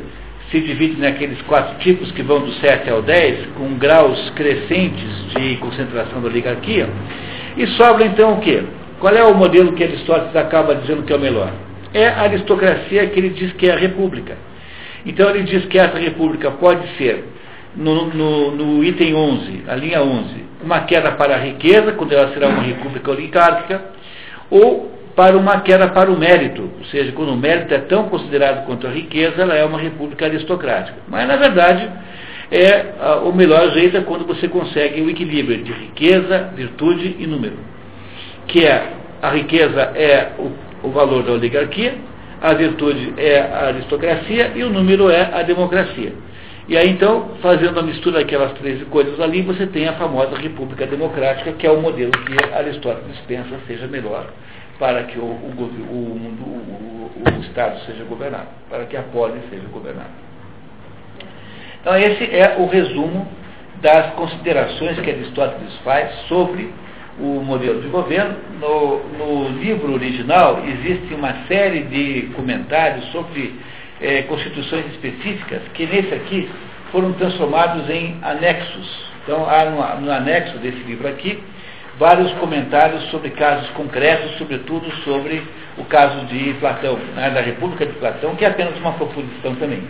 [0.50, 5.56] se divide naqueles quatro tipos que vão do 7 ao 10, com graus crescentes de
[5.56, 6.88] concentração da oligarquia.
[7.56, 8.62] E sobra então o quê?
[8.98, 11.52] Qual é o modelo que Aristóteles acaba dizendo que é o melhor?
[11.92, 14.36] É a aristocracia que ele diz que é a república.
[15.04, 17.24] Então ele diz que essa república pode ser,
[17.76, 22.32] no, no, no, item 11, a linha 11, uma queda para a riqueza, quando ela
[22.32, 23.82] será uma república oligárquica,
[24.50, 28.64] ou para uma queda para o mérito, ou seja, quando o mérito é tão considerado
[28.66, 30.98] quanto a riqueza, ela é uma república aristocrática.
[31.08, 31.88] Mas, na verdade,
[32.50, 32.86] é,
[33.24, 37.58] o melhor jeito é quando você consegue o equilíbrio de riqueza, virtude e número.
[38.46, 38.92] Que é,
[39.22, 41.94] a riqueza é o o valor da oligarquia,
[42.40, 46.12] a virtude é a aristocracia e o número é a democracia.
[46.68, 50.86] E aí então, fazendo a mistura daquelas três coisas ali, você tem a famosa República
[50.86, 54.26] Democrática, que é o modelo que Aristóteles pensa seja melhor
[54.78, 55.50] para que o, o,
[55.90, 60.10] o, mundo, o, Estado seja governado, para que a polis seja governada.
[61.80, 63.28] Então esse é o resumo
[63.82, 66.72] das considerações que Aristóteles faz sobre
[67.20, 68.34] o modelo de governo.
[68.60, 73.54] No, no livro original existe uma série de comentários sobre
[74.00, 76.48] é, constituições específicas que nesse aqui
[76.90, 79.10] foram transformados em anexos.
[79.22, 81.38] Então há no, no anexo desse livro aqui
[81.98, 85.42] vários comentários sobre casos concretos, sobretudo sobre
[85.76, 89.82] o caso de Platão, né, da República de Platão, que é apenas uma proposição também.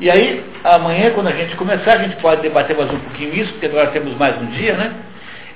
[0.00, 3.52] E aí, amanhã, quando a gente começar, a gente pode debater mais um pouquinho isso,
[3.52, 4.94] porque agora temos mais um dia, né?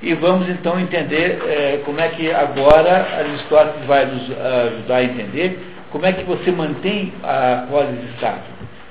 [0.06, 5.58] E vamos então entender é, como é que agora Aristóteles vai nos ajudar a entender
[5.90, 8.42] como é que você mantém a polis de Estado.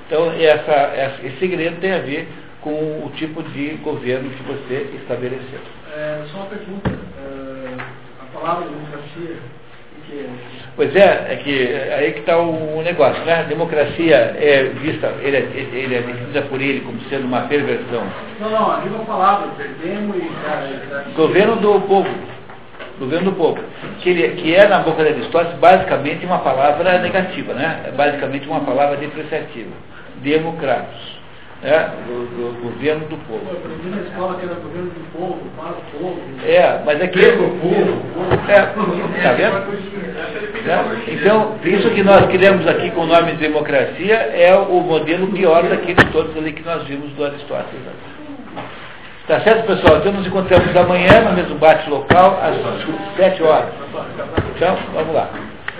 [0.06, 2.28] Então, essa, essa, esse segredo tem a ver
[2.60, 5.60] com o tipo de governo que você estabeleceu.
[5.94, 6.90] É, só uma pergunta.
[6.90, 7.76] É,
[8.20, 9.36] a palavra democracia.
[10.76, 13.40] Pois é, é que aí que está o negócio, né?
[13.40, 15.40] A democracia é vista, ele é,
[15.72, 18.02] ele é definida por ele como sendo uma perversão.
[18.40, 20.28] Não, não, a mesma palavra, perdemos e.
[20.44, 22.10] Cara, Governo do povo.
[22.98, 23.60] Governo do povo.
[24.00, 27.84] Que, ele, que é, na boca de Aristóteles, basicamente uma palavra negativa, né?
[27.86, 29.70] É basicamente uma palavra depreciativa.
[30.22, 31.23] Democratos.
[31.64, 33.40] É, do, do governo do povo.
[33.50, 36.20] Eu aprendi na escola que era governo do povo, para o povo.
[36.44, 37.24] É, mas é que.
[37.24, 38.66] É,
[39.22, 39.56] tá vendo?
[40.68, 45.28] É, então, isso que nós criamos aqui com o nome de democracia é o modelo
[45.28, 47.80] pior daqueles todos ali que nós vimos do Aristóteles.
[49.26, 49.96] Tá certo, pessoal?
[49.96, 52.56] Então nos encontramos amanhã no mesmo bate local, às
[53.16, 53.72] 7 horas.
[54.54, 55.30] Então, vamos lá.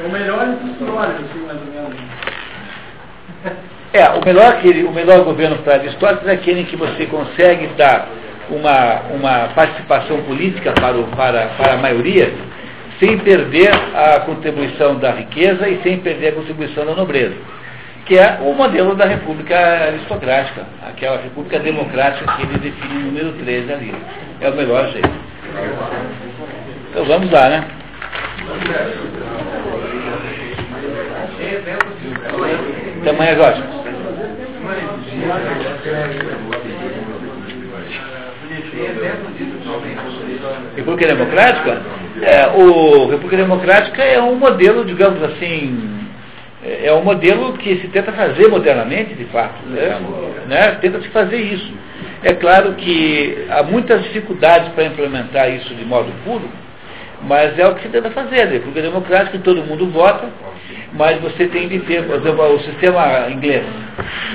[0.02, 1.94] É o melhor histórias, assim, mais ou menos.
[3.94, 4.56] É, o melhor,
[4.88, 8.08] o melhor governo para Aristóteles é aquele em que você consegue dar
[8.50, 12.34] uma, uma participação política para, o, para, para a maioria,
[12.98, 17.36] sem perder a contribuição da riqueza e sem perder a contribuição da nobreza.
[18.04, 23.32] Que é o modelo da República Aristocrática, aquela República Democrática que ele define no número
[23.44, 23.94] 13 ali.
[24.40, 25.10] É o melhor jeito.
[26.90, 27.64] Então vamos lá, né?
[33.00, 33.83] Até amanhã.
[40.76, 41.82] República Democrática?
[42.22, 45.94] É, o República Democrática é um modelo, digamos assim,
[46.64, 49.66] é um modelo que se tenta fazer modernamente, de fato.
[49.66, 50.00] Né?
[50.46, 50.78] né?
[50.80, 51.72] Tenta se fazer isso.
[52.22, 56.48] É claro que há muitas dificuldades para implementar isso de modo puro,
[57.26, 58.42] mas é o que se tenta fazer.
[58.42, 60.28] A República Democrática, todo mundo vota,
[60.92, 63.64] mas você tem de ter, por exemplo, o sistema inglês.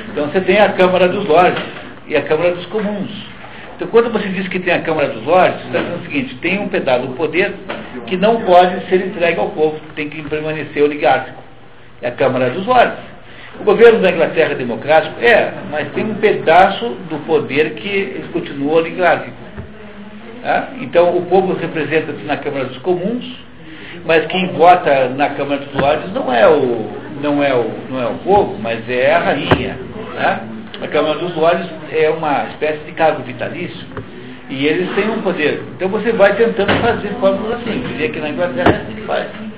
[0.10, 1.64] Então você tem a Câmara dos Lordes
[2.08, 3.12] e a Câmara dos Comuns.
[3.76, 6.36] Então quando você diz que tem a Câmara dos Lordes, você está dizendo o seguinte,
[6.36, 7.54] tem um pedaço do poder
[8.08, 11.42] que não pode ser entregue ao povo, tem que permanecer oligárquico.
[12.02, 12.98] É a Câmara dos Lordes.
[13.60, 15.22] O governo da Inglaterra é democrático?
[15.22, 19.36] É, mas tem um pedaço do poder que continua oligárquico.
[20.82, 23.26] Então o povo representa-se na Câmara dos Comuns,
[24.06, 26.90] mas quem vota na Câmara dos Lordes não é o,
[27.22, 29.78] não é o, não é o povo, mas é a rainha.
[30.82, 33.86] A Câmara dos Lordes é uma espécie de cargo vitalício
[34.50, 35.62] e eles têm um poder.
[35.76, 37.80] Então você vai tentando fazer fórmulas assim.
[37.88, 39.49] Diria que na Inglaterra é assim que faz.